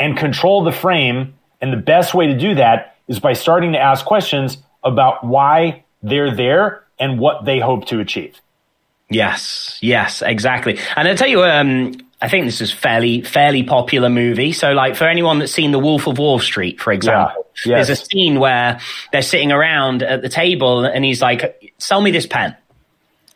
and 0.00 0.16
control 0.16 0.64
the 0.64 0.72
frame. 0.72 1.34
And 1.60 1.72
the 1.72 1.76
best 1.76 2.12
way 2.12 2.26
to 2.26 2.36
do 2.36 2.56
that 2.56 2.96
is 3.06 3.20
by 3.20 3.32
starting 3.32 3.72
to 3.72 3.78
ask 3.78 4.04
questions 4.04 4.58
about 4.86 5.24
why 5.24 5.84
they're 6.02 6.34
there 6.34 6.84
and 6.98 7.18
what 7.18 7.44
they 7.44 7.58
hope 7.58 7.86
to 7.86 8.00
achieve. 8.00 8.40
Yes, 9.08 9.78
yes, 9.82 10.22
exactly. 10.22 10.78
And 10.96 11.06
I'll 11.06 11.16
tell 11.16 11.28
you, 11.28 11.44
um, 11.44 11.92
I 12.20 12.28
think 12.28 12.46
this 12.46 12.60
is 12.60 12.72
fairly 12.72 13.22
fairly 13.22 13.62
popular 13.62 14.08
movie. 14.08 14.52
So, 14.52 14.72
like 14.72 14.96
for 14.96 15.04
anyone 15.04 15.38
that's 15.38 15.52
seen 15.52 15.70
The 15.70 15.78
Wolf 15.78 16.06
of 16.08 16.18
Wall 16.18 16.38
Street, 16.38 16.80
for 16.80 16.92
example, 16.92 17.46
Yeah, 17.64 17.76
yes. 17.76 17.86
there's 17.86 18.00
a 18.00 18.04
scene 18.04 18.40
where 18.40 18.80
they're 19.12 19.22
sitting 19.22 19.52
around 19.52 20.02
at 20.02 20.22
the 20.22 20.28
table, 20.28 20.84
and 20.84 21.04
he's 21.04 21.22
like, 21.22 21.72
"Sell 21.78 22.00
me 22.00 22.10
this 22.10 22.26
pen." 22.26 22.56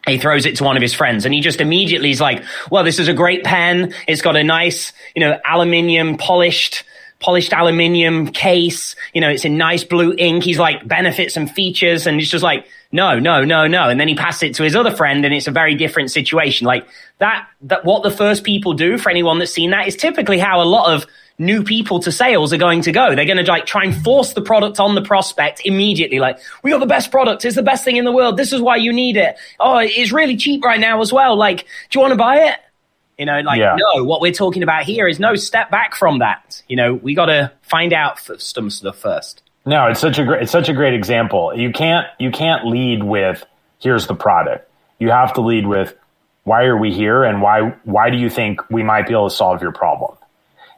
He 0.09 0.19
throws 0.19 0.47
it 0.47 0.57
to 0.57 0.65
one 0.65 0.77
of 0.77 0.83
his 0.83 0.95
friends, 0.95 1.25
and 1.27 1.33
he 1.35 1.41
just 1.41 1.61
immediately 1.61 2.11
is 2.11 2.21
like, 2.21 2.43
"Well, 2.71 2.83
this 2.83 2.99
is 2.99 3.07
a 3.09 3.13
great 3.13 3.45
pen. 3.45 3.95
It's 4.09 4.23
got 4.23 4.35
a 4.35 4.43
nice, 4.43 4.93
you 5.15 5.21
know, 5.21 5.39
aluminium 5.47 6.17
polished." 6.17 6.85
Polished 7.21 7.53
aluminium 7.53 8.29
case, 8.29 8.97
you 9.13 9.21
know, 9.21 9.29
it's 9.29 9.45
in 9.45 9.59
nice 9.59 9.85
blue 9.85 10.15
ink. 10.17 10.43
He's 10.43 10.59
like 10.59 10.89
benefits 10.89 11.37
and 11.37 11.51
features, 11.51 12.07
and 12.07 12.19
it's 12.19 12.31
just 12.31 12.43
like, 12.43 12.67
no, 12.93 13.19
no, 13.19 13.45
no, 13.45 13.67
no. 13.67 13.89
And 13.89 14.01
then 14.01 14.09
he 14.09 14.15
passes 14.15 14.43
it 14.43 14.55
to 14.55 14.63
his 14.63 14.75
other 14.75 14.91
friend, 14.91 15.25
and 15.25 15.35
it's 15.35 15.47
a 15.47 15.51
very 15.51 15.75
different 15.75 16.11
situation. 16.11 16.67
Like 16.67 16.89
that, 17.19 17.47
that 17.63 17.85
what 17.85 18.03
the 18.03 18.11
first 18.11 18.43
people 18.43 18.73
do 18.73 18.97
for 18.97 19.11
anyone 19.11 19.39
that's 19.39 19.53
seen 19.53 19.71
that 19.71 19.87
is 19.87 19.97
typically 19.97 20.39
how 20.39 20.63
a 20.63 20.65
lot 20.65 20.93
of 20.93 21.07
new 21.39 21.63
people 21.63 22.01
to 22.01 22.13
sales 22.13 22.53
are 22.53 22.59
going 22.59 22.83
to 22.83 22.93
go. 22.93 23.15
They're 23.15 23.25
going 23.25 23.43
to 23.43 23.51
like 23.51 23.67
try 23.67 23.85
and 23.85 23.95
force 24.03 24.35
the 24.35 24.43
product 24.43 24.79
on 24.79 24.95
the 24.95 25.03
prospect 25.03 25.63
immediately. 25.65 26.21
Like, 26.21 26.39
we 26.63 26.71
got 26.71 26.81
the 26.81 26.87
best 26.87 27.11
product. 27.11 27.45
It's 27.45 27.57
the 27.57 27.63
best 27.63 27.85
thing 27.85 27.97
in 27.97 28.05
the 28.05 28.13
world. 28.13 28.37
This 28.37 28.53
is 28.53 28.61
why 28.61 28.77
you 28.77 28.93
need 28.93 29.17
it. 29.17 29.37
Oh, 29.59 29.79
it's 29.79 30.13
really 30.13 30.37
cheap 30.37 30.65
right 30.65 30.81
now 30.81 31.01
as 31.01 31.13
well. 31.13 31.37
Like, 31.37 31.67
do 31.91 31.99
you 31.99 32.01
want 32.01 32.13
to 32.13 32.17
buy 32.17 32.49
it? 32.49 32.59
You 33.21 33.27
know, 33.27 33.39
like, 33.41 33.61
Yeah. 33.61 33.77
no, 33.79 34.03
what 34.05 34.23
we're 34.23 34.33
talking 34.33 34.63
about 34.63 34.85
here 34.85 35.07
is 35.07 35.21
no 35.21 35.35
step 35.35 35.71
back 35.71 35.95
from 35.95 36.21
that. 36.21 36.63
You 36.69 36.77
know, 36.77 36.95
we 36.95 37.15
got 37.15 37.27
to 37.27 37.53
find 37.61 37.93
out 37.93 38.19
some 38.39 38.71
stuff 38.71 38.97
first. 38.97 39.43
No, 39.67 39.89
it's 39.89 40.01
such 40.01 40.19
a 40.19 40.25
great 40.25 40.43
it's 40.43 40.51
such 40.51 40.71
a 40.71 40.73
great 40.73 40.95
example. 40.95 41.53
You 41.55 41.71
can't 41.71 42.07
you 42.19 42.31
can't 42.31 42.67
lead 42.67 43.03
with 43.05 43.45
here's 43.79 44.07
the 44.07 44.15
product. 44.15 44.67
You 44.99 45.11
have 45.11 45.35
to 45.35 45.43
lead 45.43 45.67
with 45.67 45.95
why 46.45 46.65
are 46.65 46.79
we 46.79 46.93
here 46.95 47.23
and 47.25 47.43
why 47.43 47.75
why 47.85 48.09
do 48.09 48.17
you 48.17 48.31
think 48.31 48.69
we 48.71 48.83
might 48.83 49.07
be 49.07 49.13
able 49.13 49.29
to 49.29 49.37
solve 49.37 49.61
your 49.61 49.73
problem? 49.73 50.17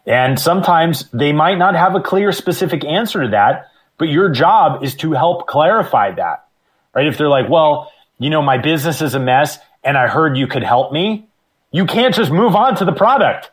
And 0.05 0.38
sometimes 0.38 1.09
they 1.12 1.33
might 1.33 1.59
not 1.59 1.76
have 1.76 1.94
a 1.94 2.00
clear 2.00 2.33
specific 2.33 2.85
answer 2.85 3.22
to 3.22 3.28
that, 3.28 3.68
but 3.98 4.09
your 4.09 4.28
job 4.31 4.83
is 4.83 4.96
to 4.96 5.12
help 5.12 5.46
clarify 5.46 6.11
that. 6.16 6.44
right? 6.92 7.07
If 7.07 7.18
they're 7.18 7.28
like, 7.28 7.48
well, 7.48 7.92
you 8.18 8.31
know, 8.31 8.42
my 8.42 8.59
business 8.59 9.00
is 9.00 9.14
a 9.14 9.20
mess 9.20 9.59
and 9.85 9.96
I 9.96 10.09
heard 10.09 10.37
you 10.37 10.48
could 10.48 10.64
help 10.64 10.92
me, 10.92 11.28
you 11.72 11.87
can't 11.87 12.14
just 12.14 12.30
move 12.30 12.54
on 12.54 12.76
to 12.76 12.85
the 12.85 12.92
product. 12.92 13.50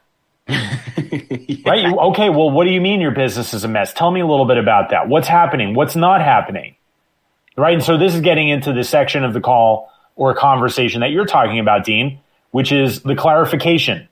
yeah. 0.47 0.75
Right? 1.65 1.84
You, 1.84 1.99
okay, 1.99 2.29
well, 2.29 2.49
what 2.49 2.65
do 2.65 2.71
you 2.71 2.82
mean 2.82 3.01
your 3.01 3.12
business 3.12 3.53
is 3.53 3.63
a 3.63 3.67
mess? 3.67 3.93
Tell 3.93 4.12
me 4.12 4.21
a 4.21 4.25
little 4.25 4.45
bit 4.45 4.58
about 4.58 4.91
that. 4.91 5.08
What's 5.08 5.27
happening? 5.27 5.73
What's 5.73 5.95
not 5.95 6.21
happening? 6.21 6.75
Right? 7.55 7.73
And 7.73 7.84
so 7.84 7.97
this 7.97 8.15
is 8.15 8.21
getting 8.21 8.47
into 8.47 8.73
the 8.73 8.84
section 8.84 9.23
of 9.23 9.34
the 9.34 9.41
call 9.41 9.91
or 10.15 10.34
conversation 10.34 11.01
that 11.01 11.12
you're 11.12 11.25
talking 11.25 11.60
about, 11.60 11.84
Dean, 11.84 12.19
which 12.51 12.71
is 12.71 13.01
the 13.01 13.15
clarification. 13.15 14.08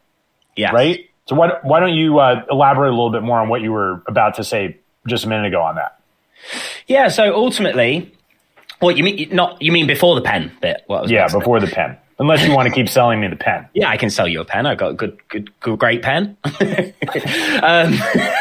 Yeah. 0.56 0.72
Right? 0.72 1.10
So 1.28 1.36
why, 1.36 1.60
why 1.62 1.80
don't 1.80 1.94
you 1.94 2.20
uh, 2.20 2.44
elaborate 2.50 2.90
a 2.90 2.96
little 2.96 3.12
bit 3.12 3.24
more 3.24 3.40
on 3.40 3.50
what 3.50 3.62
you 3.62 3.72
were 3.72 4.04
about 4.08 4.36
to 4.36 4.44
say 4.44 4.80
just 5.08 5.26
a 5.26 5.28
minute 5.28 5.48
ago 5.48 5.62
on 5.62 5.76
that? 5.76 6.00
Yeah. 6.88 7.08
So 7.08 7.34
ultimately, 7.36 8.14
what 8.80 8.98
you 8.98 9.04
mean? 9.04 9.30
Not 9.32 9.62
you 9.62 9.72
mean 9.72 9.88
before 9.88 10.16
the 10.16 10.22
pen 10.22 10.52
bit? 10.62 10.84
What 10.88 11.10
yeah, 11.10 11.28
before 11.28 11.60
the 11.60 11.68
pen. 11.68 11.98
Unless 12.20 12.48
you 12.48 12.54
want 12.56 12.68
to 12.68 12.74
keep 12.74 12.90
selling 12.90 13.20
me 13.22 13.28
the 13.28 13.36
pen. 13.36 13.68
Yeah, 13.74 13.90
I 13.90 13.98
can 13.98 14.10
sell 14.10 14.28
you 14.28 14.42
a 14.42 14.46
pen. 14.46 14.66
I've 14.66 14.80
got 14.80 14.92
a 14.92 14.94
good, 14.96 15.20
good, 15.30 15.60
good 15.60 15.78
great 15.78 16.02
pen. 16.02 16.36
um, 16.46 16.52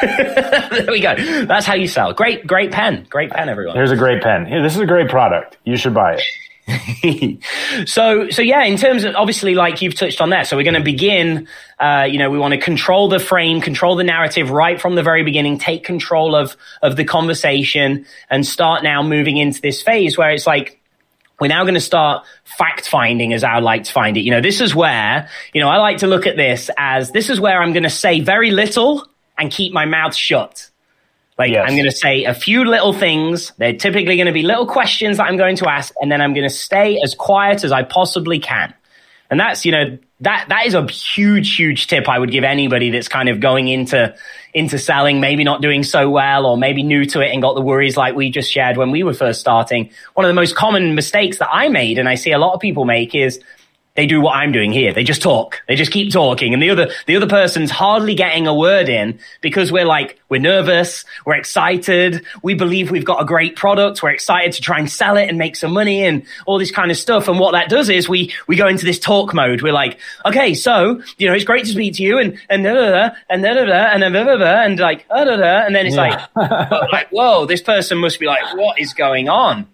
there 0.01 0.87
we 0.89 1.01
go. 1.01 1.45
That's 1.45 1.67
how 1.67 1.75
you 1.75 1.87
sell. 1.87 2.15
Great, 2.15 2.47
great 2.47 2.73
pen. 2.73 3.07
Great 3.11 3.31
pen, 3.31 3.51
everyone. 3.51 3.77
Here's 3.77 3.91
a 3.91 3.97
great 3.97 4.23
pen. 4.23 4.47
Here, 4.47 4.63
this 4.63 4.75
is 4.75 4.81
a 4.81 4.87
great 4.87 5.11
product. 5.11 5.59
You 5.65 5.77
should 5.77 5.93
buy 5.93 6.15
it. 6.15 6.23
so, 7.87 8.31
so 8.31 8.43
yeah, 8.43 8.65
in 8.65 8.79
terms 8.79 9.05
of 9.05 9.15
obviously, 9.15 9.55
like 9.55 9.83
you've 9.83 9.95
touched 9.95 10.21
on 10.23 10.31
that. 10.31 10.47
So 10.47 10.57
we're 10.57 10.65
going 10.65 10.75
to 10.75 10.81
begin. 10.81 11.47
Uh, 11.79 12.07
you 12.11 12.19
know, 12.19 12.31
we 12.31 12.39
want 12.39 12.55
to 12.55 12.61
control 12.61 13.09
the 13.09 13.21
frame, 13.21 13.61
control 13.61 13.95
the 13.95 14.05
narrative 14.05 14.51
right 14.51 14.81
from 14.81 14.95
the 14.95 15.03
very 15.03 15.23
beginning, 15.23 15.59
take 15.59 15.85
control 15.85 16.35
of 16.35 16.57
of 16.83 16.97
the 16.97 17.05
conversation, 17.05 18.07
and 18.31 18.45
start 18.45 18.83
now 18.83 19.03
moving 19.03 19.37
into 19.37 19.61
this 19.61 19.83
phase 19.83 20.17
where 20.17 20.31
it's 20.31 20.47
like 20.47 20.81
we're 21.41 21.49
now 21.49 21.63
going 21.65 21.75
to 21.75 21.81
start 21.81 22.25
fact 22.45 22.89
finding 22.89 23.33
as 23.33 23.45
I 23.45 23.59
like 23.59 23.85
to 23.85 23.93
find 23.93 24.17
it. 24.17 24.21
You 24.21 24.31
know, 24.31 24.41
this 24.41 24.61
is 24.61 24.75
where, 24.75 25.29
you 25.53 25.61
know, 25.61 25.69
I 25.69 25.77
like 25.77 25.99
to 25.99 26.07
look 26.07 26.27
at 26.27 26.37
this 26.37 26.71
as 26.79 27.11
this 27.11 27.29
is 27.29 27.39
where 27.39 27.61
I'm 27.61 27.73
going 27.73 27.83
to 27.83 27.91
say 27.91 28.21
very 28.21 28.51
little 28.51 29.07
and 29.37 29.51
keep 29.51 29.73
my 29.73 29.85
mouth 29.85 30.15
shut. 30.15 30.71
Like 31.39 31.53
yes. 31.53 31.65
I'm 31.69 31.75
going 31.75 31.85
to 31.85 31.97
say 31.97 32.25
a 32.25 32.33
few 32.33 32.65
little 32.65 32.95
things. 32.95 33.53
They're 33.59 33.75
typically 33.75 34.17
going 34.17 34.27
to 34.27 34.33
be 34.33 34.43
little 34.43 34.67
questions 34.67 35.19
that 35.19 35.25
I'm 35.25 35.37
going 35.37 35.57
to 35.57 35.69
ask, 35.69 35.93
and 36.01 36.11
then 36.11 36.23
I'm 36.23 36.33
going 36.33 36.49
to 36.49 36.55
stay 36.55 36.99
as 37.01 37.15
quiet 37.15 37.63
as 37.63 37.73
I 37.73 37.83
possibly 37.83 38.39
can. 38.39 38.73
And 39.29 39.39
that's, 39.39 39.67
you 39.67 39.73
know, 39.73 39.99
that, 40.21 40.47
that 40.49 40.67
is 40.67 40.75
a 40.75 40.87
huge, 40.87 41.57
huge 41.57 41.89
tip 41.89 42.09
I 42.09 42.19
would 42.19 42.31
give 42.31 42.43
anybody 42.43 42.91
that's 42.91 43.09
kind 43.09 43.29
of 43.29 43.39
going 43.39 43.69
into, 43.69 44.15
into 44.55 44.79
selling, 44.79 45.21
maybe 45.21 45.45
not 45.45 45.61
doing 45.61 45.83
so 45.83 46.09
well, 46.09 46.47
or 46.47 46.57
maybe 46.57 46.83
new 46.83 47.05
to 47.07 47.21
it 47.21 47.33
and 47.33 47.43
got 47.43 47.55
the 47.55 47.61
worries 47.61 47.97
like 47.99 48.15
we 48.15 48.31
just 48.31 48.51
shared 48.51 48.79
when 48.79 48.91
we 48.91 49.03
were 49.03 49.13
first 49.13 49.41
starting. 49.41 49.91
One 50.15 50.25
of 50.25 50.31
the 50.31 50.35
most 50.35 50.57
common 50.57 50.95
mistakes 50.95 51.39
that 51.39 51.51
I 51.53 51.69
made 51.69 51.99
and 51.99 52.09
I 52.09 52.15
see 52.15 52.33
a 52.33 52.39
lot 52.39 52.55
of 52.55 52.61
people 52.61 52.87
make 52.87 53.15
is 53.15 53.41
they 53.97 54.07
do 54.07 54.21
what 54.21 54.37
I'm 54.37 54.53
doing 54.53 54.73
here. 54.73 54.93
They 54.93 55.05
just 55.05 55.23
talk. 55.23 55.63
They 55.67 55.75
just 55.75 55.91
keep 55.91 56.13
talking. 56.13 56.55
And 56.55 56.63
the 56.63 56.71
other, 56.71 56.91
the 57.07 57.17
other 57.17 57.27
person's 57.27 57.71
hardly 57.71 58.15
getting 58.15 58.47
a 58.47 58.55
word 58.55 58.89
in 58.89 59.19
because 59.41 59.73
we're 59.73 59.87
like, 59.87 60.21
we're 60.29 60.41
nervous. 60.41 61.05
We're 61.25 61.37
excited. 61.37 62.25
We 62.43 62.55
believe 62.55 62.91
we've 62.91 63.05
got 63.05 63.23
a 63.23 63.25
great 63.25 63.57
product. 63.57 64.03
We're 64.03 64.11
excited 64.11 64.53
to 64.53 64.61
try 64.61 64.79
and 64.79 64.91
sell 64.91 65.17
it 65.17 65.29
and 65.29 65.39
make 65.39 65.57
some 65.57 65.73
money 65.73 66.05
and 66.05 66.25
all 66.47 66.59
this 66.59 66.71
kind 66.71 66.91
of 66.91 66.97
stuff. 66.97 67.29
And 67.29 67.39
what 67.39 67.53
that 67.53 67.69
does 67.69 67.89
is 67.89 68.09
we, 68.09 68.33
we 68.47 68.57
go 68.57 68.67
into 68.67 68.85
this 68.85 68.99
talk 68.99 69.33
mode. 69.33 69.63
We're 69.63 69.73
like, 69.73 69.99
okay, 70.25 70.55
so, 70.55 71.03
you 71.19 71.27
know, 71.27 71.35
it's 71.35 71.45
great 71.45 71.65
to 71.65 71.71
speak 71.71 71.95
to 71.95 72.03
you 72.03 72.19
and, 72.19 72.39
and 72.51 72.65
da 72.65 72.75
da 72.75 72.91
da 72.91 73.15
and 73.31 73.43
da 73.43 73.55
da 73.55 73.65
da 73.65 73.85
and 73.93 74.03
da 74.03 74.25
da 74.25 74.37
da 74.37 74.63
and 74.63 74.79
like, 74.79 75.09
da 75.09 75.25
da 75.25 75.37
da. 75.37 75.67
And 75.67 75.75
then 75.75 75.87
it's 75.87 75.97
yeah. 75.97 76.27
like, 76.37 76.71
like, 76.93 77.09
whoa, 77.11 77.47
this 77.47 77.63
person 77.63 77.99
must 77.99 78.21
be 78.21 78.27
like, 78.27 78.57
what 78.57 78.79
is 78.79 78.93
going 78.93 79.29
on? 79.29 79.67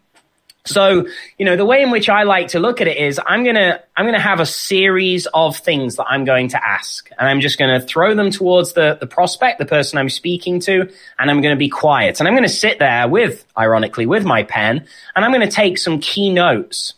So, 0.64 1.09
you 1.38 1.44
know, 1.44 1.57
the 1.57 1.64
way 1.64 1.83
in 1.83 1.90
which 1.90 2.09
I 2.09 2.22
like 2.22 2.48
to 2.48 2.61
look 2.61 2.81
at 2.81 2.87
it 2.87 2.96
is 2.96 3.20
I'm 3.27 3.42
going 3.42 3.57
to, 3.57 3.83
I'm 3.96 4.05
going 4.05 4.14
to 4.14 4.20
have 4.20 4.38
a 4.38 4.46
series 4.46 5.27
of 5.35 5.57
things 5.57 5.96
that 5.96 6.07
I'm 6.09 6.25
going 6.25 6.48
to 6.51 6.64
ask 6.64 7.11
and 7.18 7.29
I'm 7.29 7.40
just 7.40 7.59
going 7.59 7.81
to 7.81 7.85
throw 7.85 8.14
them 8.14 8.31
towards 8.31 8.72
the, 8.75 8.96
the 9.01 9.07
prospect, 9.07 9.59
the 9.59 9.66
person 9.66 9.98
I'm 9.98 10.09
speaking 10.09 10.61
to, 10.61 10.88
and 11.18 11.31
I'm 11.31 11.40
going 11.40 11.55
to 11.55 11.59
be 11.59 11.68
quiet. 11.68 12.20
And 12.20 12.29
I'm 12.29 12.35
going 12.35 12.44
to 12.44 12.48
sit 12.48 12.79
there 12.79 13.09
with, 13.09 13.44
ironically, 13.59 14.07
with 14.07 14.25
my 14.25 14.44
pen 14.44 14.87
and 15.16 15.25
I'm 15.25 15.33
going 15.33 15.46
to 15.46 15.55
take 15.55 15.79
some 15.79 15.98
key 15.98 16.33
notes 16.33 16.94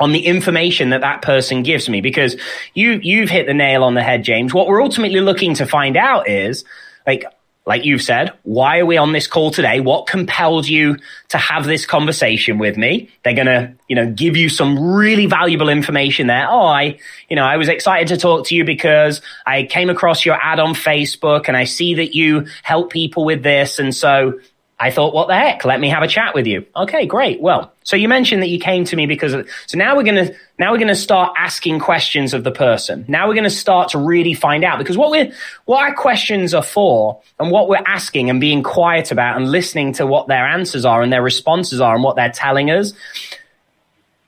on 0.00 0.10
the 0.10 0.26
information 0.26 0.90
that 0.90 1.02
that 1.02 1.22
person 1.22 1.62
gives 1.62 1.88
me 1.88 2.00
because 2.00 2.36
you, 2.74 2.98
you've 3.02 3.30
hit 3.30 3.46
the 3.46 3.54
nail 3.54 3.84
on 3.84 3.94
the 3.94 4.02
head, 4.02 4.24
James. 4.24 4.52
What 4.52 4.66
we're 4.66 4.82
ultimately 4.82 5.20
looking 5.20 5.54
to 5.54 5.64
find 5.64 5.96
out 5.96 6.28
is 6.28 6.64
like, 7.06 7.24
like 7.66 7.84
you've 7.84 8.02
said, 8.02 8.32
why 8.44 8.78
are 8.78 8.86
we 8.86 8.96
on 8.96 9.12
this 9.12 9.26
call 9.26 9.50
today? 9.50 9.80
What 9.80 10.06
compelled 10.06 10.68
you 10.68 10.98
to 11.28 11.38
have 11.38 11.64
this 11.64 11.84
conversation 11.84 12.58
with 12.58 12.76
me? 12.76 13.10
They're 13.24 13.34
going 13.34 13.46
to, 13.46 13.74
you 13.88 13.96
know, 13.96 14.10
give 14.12 14.36
you 14.36 14.48
some 14.48 14.78
really 14.94 15.26
valuable 15.26 15.68
information 15.68 16.28
there. 16.28 16.46
Oh, 16.48 16.66
I, 16.66 16.98
you 17.28 17.34
know, 17.34 17.44
I 17.44 17.56
was 17.56 17.68
excited 17.68 18.08
to 18.08 18.16
talk 18.16 18.46
to 18.46 18.54
you 18.54 18.64
because 18.64 19.20
I 19.44 19.64
came 19.64 19.90
across 19.90 20.24
your 20.24 20.38
ad 20.40 20.60
on 20.60 20.74
Facebook 20.74 21.48
and 21.48 21.56
I 21.56 21.64
see 21.64 21.94
that 21.94 22.14
you 22.14 22.46
help 22.62 22.92
people 22.92 23.24
with 23.24 23.42
this. 23.42 23.80
And 23.80 23.92
so 23.92 24.38
I 24.78 24.90
thought, 24.90 25.14
what 25.14 25.28
the 25.28 25.34
heck? 25.34 25.64
Let 25.64 25.80
me 25.80 25.88
have 25.88 26.02
a 26.02 26.08
chat 26.08 26.34
with 26.34 26.46
you. 26.46 26.66
Okay, 26.76 27.06
great. 27.06 27.40
Well, 27.40 27.72
so 27.82 27.96
you 27.96 28.08
mentioned 28.08 28.42
that 28.42 28.48
you 28.48 28.58
came 28.58 28.84
to 28.84 28.96
me 28.96 29.06
because 29.06 29.32
of, 29.32 29.48
so 29.66 29.78
now 29.78 29.96
we're 29.96 30.02
going 30.02 30.26
to, 30.26 30.36
now 30.58 30.72
we're 30.72 30.78
to 30.86 30.94
start 30.94 31.32
asking 31.38 31.78
questions 31.78 32.34
of 32.34 32.44
the 32.44 32.50
person. 32.50 33.06
Now 33.08 33.26
we're 33.26 33.34
going 33.34 33.44
to 33.44 33.50
start 33.50 33.90
to 33.90 33.98
really 33.98 34.34
find 34.34 34.64
out 34.64 34.76
because 34.78 34.98
what 34.98 35.10
we're, 35.10 35.32
what 35.64 35.82
our 35.82 35.94
questions 35.94 36.52
are 36.52 36.62
for 36.62 37.22
and 37.40 37.50
what 37.50 37.70
we're 37.70 37.82
asking 37.86 38.28
and 38.28 38.38
being 38.38 38.62
quiet 38.62 39.12
about 39.12 39.38
and 39.38 39.50
listening 39.50 39.94
to 39.94 40.06
what 40.06 40.28
their 40.28 40.46
answers 40.46 40.84
are 40.84 41.00
and 41.00 41.10
their 41.10 41.22
responses 41.22 41.80
are 41.80 41.94
and 41.94 42.04
what 42.04 42.16
they're 42.16 42.30
telling 42.30 42.70
us. 42.70 42.92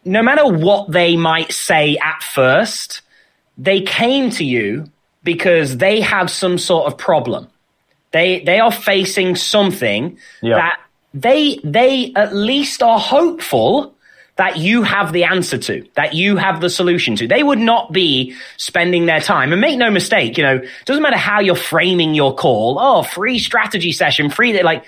No 0.06 0.22
matter 0.22 0.46
what 0.46 0.90
they 0.90 1.18
might 1.18 1.52
say 1.52 1.98
at 1.98 2.22
first, 2.22 3.02
they 3.58 3.82
came 3.82 4.30
to 4.30 4.44
you 4.44 4.90
because 5.22 5.76
they 5.76 6.00
have 6.00 6.30
some 6.30 6.56
sort 6.56 6.86
of 6.90 6.96
problem 6.96 7.48
they 8.12 8.40
they 8.40 8.60
are 8.60 8.72
facing 8.72 9.36
something 9.36 10.18
yeah. 10.42 10.56
that 10.56 10.80
they 11.14 11.60
they 11.64 12.12
at 12.14 12.34
least 12.34 12.82
are 12.82 12.98
hopeful 12.98 13.94
that 14.38 14.56
you 14.56 14.84
have 14.84 15.12
the 15.12 15.24
answer 15.24 15.58
to, 15.58 15.84
that 15.94 16.14
you 16.14 16.36
have 16.36 16.60
the 16.60 16.70
solution 16.70 17.16
to. 17.16 17.26
They 17.26 17.42
would 17.42 17.58
not 17.58 17.92
be 17.92 18.36
spending 18.56 19.06
their 19.06 19.20
time. 19.20 19.50
And 19.50 19.60
make 19.60 19.76
no 19.76 19.90
mistake, 19.90 20.38
you 20.38 20.44
know, 20.44 20.64
doesn't 20.84 21.02
matter 21.02 21.16
how 21.16 21.40
you're 21.40 21.56
framing 21.56 22.14
your 22.14 22.32
call. 22.36 22.78
Oh, 22.78 23.02
free 23.02 23.40
strategy 23.40 23.90
session, 23.90 24.30
free. 24.30 24.62
Like 24.62 24.84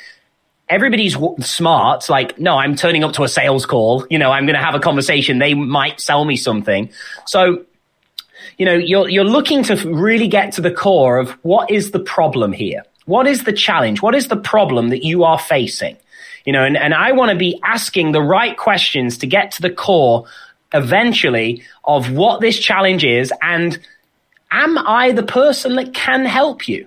everybody's 0.69 1.17
smart. 1.41 2.09
Like, 2.09 2.39
no, 2.39 2.57
I'm 2.57 2.77
turning 2.77 3.03
up 3.03 3.13
to 3.15 3.25
a 3.25 3.29
sales 3.29 3.67
call. 3.67 4.07
You 4.09 4.21
know, 4.21 4.31
I'm 4.31 4.47
going 4.47 4.57
to 4.57 4.65
have 4.65 4.77
a 4.77 4.81
conversation. 4.81 5.41
They 5.41 5.55
might 5.55 6.01
sell 6.01 6.25
me 6.25 6.37
something. 6.37 6.91
So, 7.27 7.65
you 8.57 8.65
know, 8.65 8.75
you're, 8.75 9.09
you're 9.09 9.25
looking 9.25 9.65
to 9.65 9.75
really 9.93 10.29
get 10.29 10.53
to 10.53 10.61
the 10.61 10.71
core 10.71 11.19
of 11.19 11.31
what 11.43 11.73
is 11.73 11.91
the 11.91 11.99
problem 11.99 12.53
here? 12.53 12.85
What 13.11 13.27
is 13.27 13.43
the 13.43 13.53
challenge? 13.53 14.03
What 14.03 14.15
is 14.15 14.29
the 14.29 14.37
problem 14.37 14.91
that 14.91 15.05
you 15.05 15.25
are 15.25 15.37
facing? 15.37 15.97
You 16.45 16.53
know, 16.53 16.63
and, 16.63 16.77
and 16.77 16.95
I 16.95 17.11
want 17.11 17.33
to 17.33 17.37
be 17.37 17.59
asking 17.65 18.13
the 18.13 18.23
right 18.23 18.57
questions 18.57 19.19
to 19.19 19.27
get 19.27 19.51
to 19.53 19.63
the 19.63 19.71
core 19.71 20.27
eventually 20.73 21.65
of 21.83 22.13
what 22.13 22.41
this 22.41 22.57
challenge 22.57 23.05
is 23.05 23.33
and 23.43 23.77
am 24.53 24.79
I 24.79 25.11
the 25.11 25.25
person 25.25 25.75
that 25.75 25.93
can 25.93 26.25
help 26.25 26.69
you? 26.69 26.87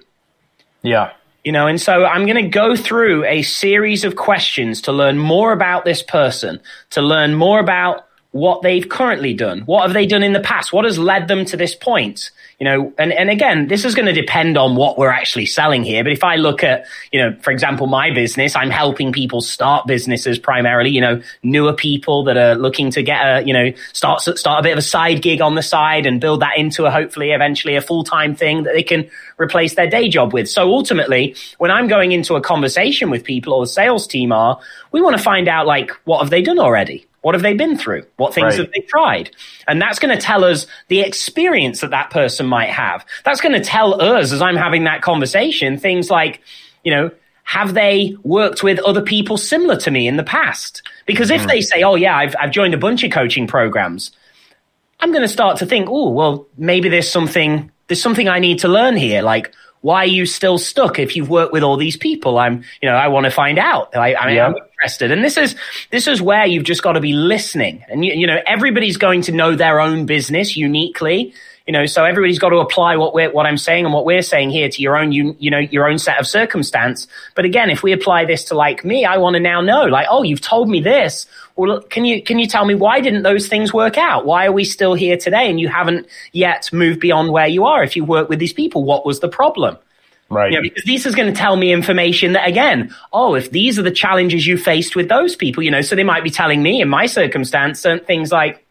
Yeah. 0.81 1.11
You 1.43 1.51
know, 1.51 1.67
and 1.67 1.81
so 1.81 2.05
I'm 2.05 2.25
going 2.25 2.41
to 2.41 2.49
go 2.49 2.77
through 2.77 3.25
a 3.25 3.41
series 3.41 4.05
of 4.05 4.15
questions 4.15 4.81
to 4.83 4.93
learn 4.93 5.17
more 5.17 5.51
about 5.51 5.83
this 5.83 6.01
person, 6.01 6.61
to 6.91 7.01
learn 7.01 7.35
more 7.35 7.59
about 7.59 8.07
what 8.33 8.63
they've 8.63 8.87
currently 8.89 9.33
done. 9.33 9.61
What 9.61 9.83
have 9.83 9.93
they 9.93 10.05
done 10.05 10.23
in 10.23 10.33
the 10.33 10.39
past? 10.39 10.73
What 10.73 10.85
has 10.85 10.99
led 10.99 11.27
them 11.27 11.45
to 11.45 11.57
this 11.57 11.73
point? 11.73 12.31
you 12.63 12.69
know, 12.69 12.93
and, 12.97 13.11
and 13.11 13.29
again, 13.29 13.67
this 13.67 13.83
is 13.83 13.93
going 13.93 14.05
to 14.05 14.13
depend 14.13 14.57
on 14.57 14.77
what 14.77 14.97
we're 14.97 15.09
actually 15.09 15.45
selling 15.45 15.83
here. 15.83 16.01
But 16.01 16.13
if 16.13 16.23
I 16.23 16.37
look 16.37 16.63
at, 16.63 16.85
you 17.11 17.19
know, 17.19 17.35
for 17.41 17.51
example, 17.51 17.87
my 17.87 18.09
business, 18.11 18.55
I'm 18.55 18.69
helping 18.69 19.11
people 19.11 19.41
start 19.41 19.85
businesses 19.85 20.39
primarily, 20.39 20.89
you 20.89 21.01
know, 21.01 21.21
newer 21.43 21.73
people 21.73 22.23
that 22.23 22.37
are 22.37 22.55
looking 22.55 22.89
to 22.91 23.03
get 23.03 23.19
a, 23.19 23.43
you 23.45 23.51
know, 23.51 23.73
start, 23.91 24.21
start 24.21 24.61
a 24.61 24.63
bit 24.63 24.71
of 24.71 24.77
a 24.77 24.83
side 24.83 25.21
gig 25.21 25.41
on 25.41 25.55
the 25.55 25.61
side 25.61 26.05
and 26.05 26.21
build 26.21 26.41
that 26.41 26.57
into 26.57 26.85
a 26.85 26.91
hopefully 26.91 27.31
eventually 27.31 27.75
a 27.75 27.81
full 27.81 28.05
time 28.05 28.33
thing 28.33 28.63
that 28.63 28.73
they 28.73 28.83
can 28.83 29.09
replace 29.37 29.75
their 29.75 29.89
day 29.89 30.07
job 30.07 30.31
with. 30.31 30.49
So 30.49 30.71
ultimately, 30.71 31.35
when 31.57 31.69
I'm 31.69 31.89
going 31.89 32.13
into 32.13 32.35
a 32.35 32.41
conversation 32.41 33.09
with 33.09 33.25
people 33.25 33.53
or 33.53 33.63
the 33.63 33.71
sales 33.71 34.07
team 34.07 34.31
are, 34.31 34.57
we 34.93 35.01
want 35.01 35.17
to 35.17 35.21
find 35.21 35.49
out 35.49 35.65
like, 35.67 35.91
what 36.05 36.21
have 36.21 36.29
they 36.29 36.41
done 36.41 36.59
already? 36.59 37.05
What 37.23 37.35
have 37.35 37.41
they 37.41 37.53
been 37.53 37.77
through? 37.77 38.03
What 38.17 38.33
things 38.33 38.57
right. 38.57 38.59
have 38.59 38.71
they 38.73 38.81
tried? 38.81 39.31
And 39.65 39.81
that's 39.81 39.97
going 39.97 40.13
to 40.13 40.21
tell 40.21 40.43
us 40.43 40.67
the 40.89 40.99
experience 40.99 41.79
that 41.79 41.89
that 41.91 42.09
person 42.09 42.45
might 42.45 42.69
have. 42.69 43.05
That's 43.23 43.39
going 43.39 43.53
to 43.53 43.63
tell 43.63 43.99
us 43.99 44.33
as 44.33 44.41
I'm 44.41 44.57
having 44.57 44.83
that 44.83 45.01
conversation 45.01 45.77
things 45.77 46.11
like, 46.11 46.41
you 46.83 46.91
know, 46.91 47.11
have 47.43 47.73
they 47.73 48.17
worked 48.23 48.61
with 48.61 48.77
other 48.79 49.01
people 49.01 49.37
similar 49.37 49.77
to 49.77 49.89
me 49.89 50.05
in 50.05 50.17
the 50.17 50.23
past? 50.23 50.81
Because 51.05 51.29
if 51.29 51.41
mm. 51.43 51.47
they 51.47 51.61
say, 51.61 51.81
oh, 51.81 51.95
yeah, 51.95 52.17
I've, 52.17 52.35
I've 52.37 52.51
joined 52.51 52.73
a 52.73 52.77
bunch 52.77 53.05
of 53.05 53.11
coaching 53.11 53.47
programs, 53.47 54.11
I'm 54.99 55.11
going 55.11 55.21
to 55.21 55.29
start 55.29 55.57
to 55.59 55.65
think, 55.65 55.87
oh, 55.89 56.09
well, 56.09 56.45
maybe 56.57 56.89
there's 56.89 57.09
something, 57.09 57.71
there's 57.87 58.01
something 58.01 58.27
I 58.27 58.39
need 58.39 58.59
to 58.59 58.67
learn 58.67 58.97
here. 58.97 59.21
Like, 59.21 59.53
why 59.83 60.03
are 60.03 60.07
you 60.07 60.25
still 60.25 60.57
stuck 60.57 60.97
if 60.97 61.13
you've 61.15 61.29
worked 61.29 61.51
with 61.51 61.61
all 61.61 61.75
these 61.75 61.97
people? 61.97 62.39
I'm, 62.39 62.63
you 62.81 62.89
know, 62.89 62.95
I 62.95 63.09
want 63.09 63.25
to 63.25 63.31
find 63.31 63.59
out. 63.59 63.93
I, 63.93 64.15
I 64.15 64.27
mean, 64.27 64.35
yeah. 64.37 64.47
I'm 64.47 64.55
interested. 64.55 65.11
And 65.11 65.21
this 65.21 65.35
is, 65.35 65.57
this 65.91 66.07
is 66.07 66.21
where 66.21 66.45
you've 66.45 66.63
just 66.63 66.81
got 66.81 66.93
to 66.93 67.01
be 67.01 67.11
listening. 67.11 67.83
And, 67.89 68.05
you, 68.05 68.13
you 68.13 68.25
know, 68.25 68.39
everybody's 68.47 68.95
going 68.95 69.23
to 69.23 69.33
know 69.33 69.55
their 69.55 69.81
own 69.81 70.05
business 70.05 70.55
uniquely 70.55 71.33
you 71.67 71.71
know 71.71 71.85
so 71.85 72.03
everybody's 72.03 72.39
got 72.39 72.49
to 72.49 72.57
apply 72.57 72.97
what 72.97 73.13
we're 73.13 73.31
what 73.31 73.45
i'm 73.45 73.57
saying 73.57 73.85
and 73.85 73.93
what 73.93 74.05
we're 74.05 74.21
saying 74.21 74.49
here 74.49 74.67
to 74.67 74.81
your 74.81 74.97
own 74.97 75.11
you, 75.11 75.35
you 75.39 75.49
know 75.49 75.59
your 75.59 75.87
own 75.87 75.97
set 75.97 76.19
of 76.19 76.27
circumstance 76.27 77.07
but 77.35 77.45
again 77.45 77.69
if 77.69 77.83
we 77.83 77.93
apply 77.93 78.25
this 78.25 78.43
to 78.43 78.55
like 78.55 78.83
me 78.83 79.05
i 79.05 79.17
want 79.17 79.35
to 79.35 79.39
now 79.39 79.61
know 79.61 79.85
like 79.85 80.05
oh 80.09 80.23
you've 80.23 80.41
told 80.41 80.69
me 80.69 80.81
this 80.81 81.25
well 81.55 81.81
can 81.81 82.05
you 82.05 82.21
can 82.21 82.39
you 82.39 82.47
tell 82.47 82.65
me 82.65 82.75
why 82.75 82.99
didn't 82.99 83.23
those 83.23 83.47
things 83.47 83.73
work 83.73 83.97
out 83.97 84.25
why 84.25 84.45
are 84.45 84.51
we 84.51 84.63
still 84.65 84.93
here 84.93 85.17
today 85.17 85.49
and 85.49 85.59
you 85.59 85.67
haven't 85.67 86.07
yet 86.31 86.69
moved 86.73 86.99
beyond 86.99 87.31
where 87.31 87.47
you 87.47 87.65
are 87.65 87.83
if 87.83 87.95
you 87.95 88.03
work 88.03 88.29
with 88.29 88.39
these 88.39 88.53
people 88.53 88.83
what 88.83 89.05
was 89.05 89.19
the 89.19 89.29
problem 89.29 89.77
Right. 90.29 90.51
You 90.51 90.57
know, 90.57 90.63
because 90.63 90.83
this 90.85 91.05
is 91.05 91.13
going 91.13 91.31
to 91.31 91.39
tell 91.39 91.57
me 91.57 91.71
information 91.71 92.33
that 92.33 92.47
again, 92.47 92.93
oh, 93.11 93.35
if 93.35 93.51
these 93.51 93.77
are 93.77 93.83
the 93.83 93.91
challenges 93.91 94.47
you 94.47 94.57
faced 94.57 94.95
with 94.95 95.07
those 95.07 95.35
people, 95.35 95.61
you 95.61 95.69
know, 95.69 95.81
so 95.81 95.95
they 95.95 96.03
might 96.03 96.23
be 96.23 96.31
telling 96.31 96.63
me 96.63 96.81
in 96.81 96.89
my 96.89 97.05
circumstance 97.05 97.83
things 97.83 98.31
like, 98.31 98.65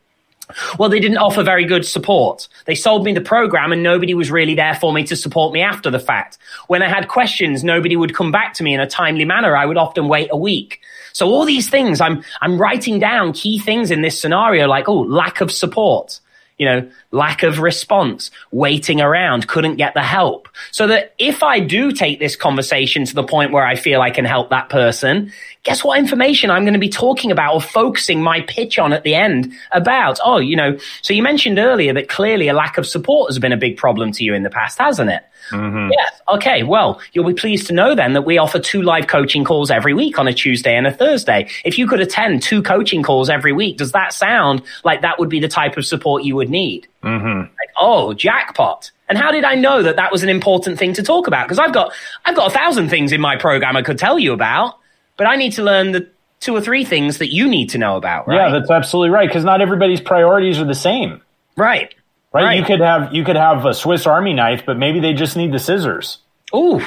well, 0.78 0.88
they 0.88 1.00
didn't 1.00 1.18
offer 1.18 1.42
very 1.42 1.64
good 1.64 1.86
support. 1.86 2.48
They 2.66 2.74
sold 2.74 3.04
me 3.04 3.12
the 3.12 3.20
program 3.20 3.72
and 3.72 3.82
nobody 3.82 4.12
was 4.12 4.30
really 4.30 4.54
there 4.54 4.74
for 4.74 4.92
me 4.92 5.04
to 5.04 5.16
support 5.16 5.52
me 5.52 5.62
after 5.62 5.90
the 5.90 6.00
fact. 6.00 6.36
When 6.66 6.82
I 6.82 6.88
had 6.88 7.08
questions, 7.08 7.62
nobody 7.62 7.96
would 7.96 8.14
come 8.14 8.32
back 8.32 8.54
to 8.54 8.62
me 8.62 8.74
in 8.74 8.80
a 8.80 8.86
timely 8.86 9.24
manner. 9.24 9.56
I 9.56 9.66
would 9.66 9.76
often 9.76 10.08
wait 10.08 10.28
a 10.32 10.36
week. 10.36 10.80
So 11.12 11.28
all 11.28 11.44
these 11.44 11.68
things, 11.68 12.00
I'm, 12.00 12.22
I'm 12.40 12.58
writing 12.58 12.98
down 12.98 13.32
key 13.32 13.58
things 13.58 13.90
in 13.90 14.02
this 14.02 14.20
scenario 14.20 14.66
like, 14.66 14.88
oh, 14.88 15.00
lack 15.00 15.40
of 15.40 15.50
support 15.50 16.20
you 16.62 16.66
know, 16.66 16.88
lack 17.10 17.42
of 17.42 17.58
response, 17.58 18.30
waiting 18.52 19.00
around, 19.00 19.48
couldn't 19.48 19.76
get 19.76 19.94
the 19.94 20.02
help. 20.02 20.48
So 20.70 20.86
that 20.86 21.12
if 21.18 21.42
I 21.42 21.58
do 21.58 21.90
take 21.90 22.20
this 22.20 22.36
conversation 22.36 23.04
to 23.04 23.14
the 23.16 23.24
point 23.24 23.50
where 23.50 23.66
I 23.66 23.74
feel 23.74 24.00
I 24.00 24.10
can 24.10 24.24
help 24.24 24.50
that 24.50 24.68
person, 24.68 25.32
guess 25.64 25.82
what 25.82 25.98
information 25.98 26.52
I'm 26.52 26.62
going 26.62 26.74
to 26.74 26.78
be 26.78 26.88
talking 26.88 27.32
about 27.32 27.54
or 27.54 27.60
focusing 27.60 28.22
my 28.22 28.42
pitch 28.42 28.78
on 28.78 28.92
at 28.92 29.02
the 29.02 29.16
end 29.16 29.52
about? 29.72 30.20
Oh, 30.24 30.38
you 30.38 30.54
know, 30.54 30.78
so 31.00 31.12
you 31.12 31.22
mentioned 31.22 31.58
earlier 31.58 31.92
that 31.94 32.08
clearly 32.08 32.46
a 32.46 32.54
lack 32.54 32.78
of 32.78 32.86
support 32.86 33.30
has 33.30 33.40
been 33.40 33.52
a 33.52 33.56
big 33.56 33.76
problem 33.76 34.12
to 34.12 34.22
you 34.22 34.32
in 34.32 34.44
the 34.44 34.50
past, 34.50 34.78
hasn't 34.78 35.10
it? 35.10 35.24
Mm-hmm. 35.50 35.90
Yes. 35.92 36.20
Okay. 36.28 36.62
Well, 36.62 37.00
you'll 37.12 37.26
be 37.26 37.34
pleased 37.34 37.66
to 37.68 37.72
know 37.72 37.94
then 37.94 38.12
that 38.12 38.22
we 38.22 38.38
offer 38.38 38.58
two 38.58 38.82
live 38.82 39.06
coaching 39.06 39.44
calls 39.44 39.70
every 39.70 39.94
week 39.94 40.18
on 40.18 40.28
a 40.28 40.32
Tuesday 40.32 40.76
and 40.76 40.86
a 40.86 40.92
Thursday. 40.92 41.48
If 41.64 41.78
you 41.78 41.86
could 41.86 42.00
attend 42.00 42.42
two 42.42 42.62
coaching 42.62 43.02
calls 43.02 43.28
every 43.28 43.52
week, 43.52 43.78
does 43.78 43.92
that 43.92 44.12
sound 44.12 44.62
like 44.84 45.02
that 45.02 45.18
would 45.18 45.28
be 45.28 45.40
the 45.40 45.48
type 45.48 45.76
of 45.76 45.84
support 45.84 46.24
you 46.24 46.36
would 46.36 46.50
need? 46.50 46.86
Mm-hmm. 47.02 47.40
Like, 47.40 47.70
oh, 47.80 48.14
jackpot. 48.14 48.90
And 49.08 49.18
how 49.18 49.30
did 49.30 49.44
I 49.44 49.54
know 49.54 49.82
that 49.82 49.96
that 49.96 50.10
was 50.10 50.22
an 50.22 50.28
important 50.28 50.78
thing 50.78 50.94
to 50.94 51.02
talk 51.02 51.26
about? 51.26 51.46
Because 51.46 51.58
I've 51.58 51.74
got, 51.74 51.92
I've 52.24 52.36
got 52.36 52.50
a 52.50 52.54
thousand 52.54 52.88
things 52.88 53.12
in 53.12 53.20
my 53.20 53.36
program 53.36 53.76
I 53.76 53.82
could 53.82 53.98
tell 53.98 54.18
you 54.18 54.32
about, 54.32 54.78
but 55.16 55.26
I 55.26 55.36
need 55.36 55.52
to 55.52 55.62
learn 55.62 55.92
the 55.92 56.08
two 56.40 56.56
or 56.56 56.60
three 56.60 56.84
things 56.84 57.18
that 57.18 57.32
you 57.32 57.46
need 57.46 57.68
to 57.70 57.78
know 57.78 57.96
about, 57.96 58.26
right? 58.26 58.36
Yeah, 58.36 58.58
that's 58.58 58.70
absolutely 58.70 59.10
right. 59.10 59.28
Because 59.28 59.44
not 59.44 59.60
everybody's 59.60 60.00
priorities 60.00 60.58
are 60.58 60.64
the 60.64 60.74
same. 60.74 61.20
Right. 61.56 61.94
Right? 62.32 62.44
right? 62.44 62.58
You 62.58 62.64
could 62.64 62.80
have 62.80 63.14
you 63.14 63.24
could 63.24 63.36
have 63.36 63.66
a 63.66 63.74
Swiss 63.74 64.06
Army 64.06 64.32
knife, 64.32 64.64
but 64.64 64.78
maybe 64.78 65.00
they 65.00 65.12
just 65.12 65.36
need 65.36 65.52
the 65.52 65.58
scissors. 65.58 66.18
Ooh. 66.54 66.80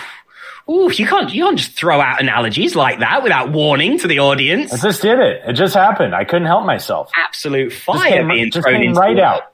Ooh, 0.68 0.92
you 0.92 1.06
can't 1.06 1.32
you 1.32 1.44
can't 1.44 1.60
just 1.60 1.74
throw 1.74 2.02
out 2.02 2.20
analogies 2.20 2.76
like 2.76 3.00
that 3.00 3.22
without 3.22 3.52
warning 3.52 4.00
to 4.00 4.08
the 4.08 4.20
audience. 4.20 4.74
I 4.74 4.78
just 4.78 5.02
did 5.02 5.20
it. 5.20 5.44
It 5.48 5.54
just 5.54 5.76
happened. 5.76 6.16
I 6.16 6.24
couldn't 6.24 6.48
help 6.48 6.66
myself. 6.66 7.12
Absolute 7.16 7.72
fire 7.72 8.10
came, 8.10 8.28
being 8.28 8.52
just 8.52 8.66
came 8.66 8.94
right 8.94 9.20
out. 9.20 9.54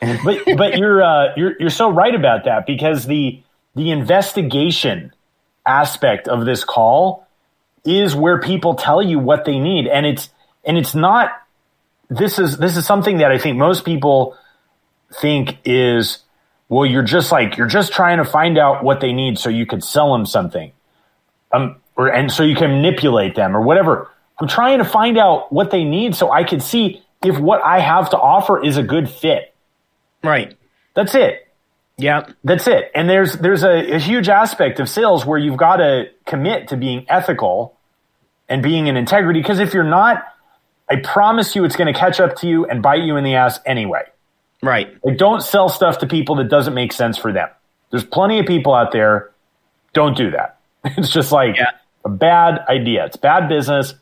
but 0.00 0.44
but 0.58 0.76
you're 0.76 1.02
uh, 1.02 1.32
you're 1.36 1.54
you're 1.58 1.70
so 1.70 1.90
right 1.90 2.14
about 2.14 2.44
that 2.44 2.66
because 2.66 3.06
the 3.06 3.42
the 3.74 3.90
investigation 3.90 5.12
aspect 5.66 6.28
of 6.28 6.44
this 6.44 6.62
call 6.64 7.26
is 7.86 8.14
where 8.14 8.38
people 8.38 8.74
tell 8.74 9.02
you 9.02 9.18
what 9.18 9.46
they 9.46 9.58
need, 9.58 9.86
and 9.86 10.04
it's 10.04 10.28
and 10.64 10.76
it's 10.76 10.94
not. 10.94 11.30
This 12.10 12.38
is 12.38 12.58
this 12.58 12.76
is 12.76 12.84
something 12.84 13.18
that 13.18 13.30
I 13.30 13.38
think 13.38 13.56
most 13.56 13.86
people 13.86 14.36
think 15.14 15.58
is, 15.64 16.18
well, 16.68 16.86
you're 16.86 17.02
just 17.02 17.32
like, 17.32 17.56
you're 17.56 17.66
just 17.66 17.92
trying 17.92 18.18
to 18.18 18.24
find 18.24 18.58
out 18.58 18.84
what 18.84 19.00
they 19.00 19.12
need 19.12 19.38
so 19.38 19.48
you 19.48 19.66
could 19.66 19.82
sell 19.82 20.12
them 20.12 20.26
something. 20.26 20.72
Um, 21.52 21.76
or, 21.96 22.08
and 22.08 22.30
so 22.30 22.42
you 22.42 22.54
can 22.54 22.70
manipulate 22.70 23.34
them 23.34 23.56
or 23.56 23.60
whatever. 23.60 24.08
I'm 24.40 24.48
trying 24.48 24.78
to 24.78 24.84
find 24.84 25.18
out 25.18 25.52
what 25.52 25.70
they 25.70 25.84
need 25.84 26.14
so 26.14 26.30
I 26.30 26.44
can 26.44 26.60
see 26.60 27.02
if 27.22 27.38
what 27.38 27.62
I 27.62 27.80
have 27.80 28.10
to 28.10 28.18
offer 28.18 28.64
is 28.64 28.76
a 28.76 28.82
good 28.82 29.10
fit. 29.10 29.54
Right. 30.22 30.56
That's 30.94 31.14
it. 31.14 31.46
Yeah. 31.98 32.26
That's 32.44 32.66
it. 32.66 32.90
And 32.94 33.08
there's 33.08 33.34
there's 33.34 33.62
a, 33.62 33.96
a 33.96 33.98
huge 33.98 34.28
aspect 34.28 34.80
of 34.80 34.88
sales 34.88 35.26
where 35.26 35.38
you've 35.38 35.58
got 35.58 35.76
to 35.76 36.04
commit 36.24 36.68
to 36.68 36.76
being 36.76 37.04
ethical 37.08 37.76
and 38.48 38.62
being 38.62 38.86
in 38.86 38.96
integrity 38.96 39.40
because 39.40 39.60
if 39.60 39.74
you're 39.74 39.84
not, 39.84 40.24
I 40.88 40.96
promise 40.96 41.54
you 41.54 41.64
it's 41.64 41.76
going 41.76 41.92
to 41.92 41.98
catch 41.98 42.18
up 42.18 42.36
to 42.36 42.48
you 42.48 42.64
and 42.64 42.82
bite 42.82 43.02
you 43.02 43.16
in 43.16 43.24
the 43.24 43.34
ass 43.34 43.60
anyway. 43.66 44.02
Right. 44.62 44.96
Like, 45.04 45.16
don't 45.16 45.42
sell 45.42 45.68
stuff 45.68 45.98
to 45.98 46.06
people 46.06 46.36
that 46.36 46.48
doesn't 46.48 46.74
make 46.74 46.92
sense 46.92 47.16
for 47.16 47.32
them. 47.32 47.48
There's 47.90 48.04
plenty 48.04 48.38
of 48.38 48.46
people 48.46 48.74
out 48.74 48.92
there. 48.92 49.30
Don't 49.92 50.16
do 50.16 50.30
that. 50.32 50.56
It's 50.96 51.10
just 51.10 51.30
like 51.30 51.56
yeah. 51.56 51.72
a 52.06 52.08
bad 52.08 52.64
idea. 52.68 53.04
It's 53.04 53.16
bad 53.16 53.48
business, 53.50 53.92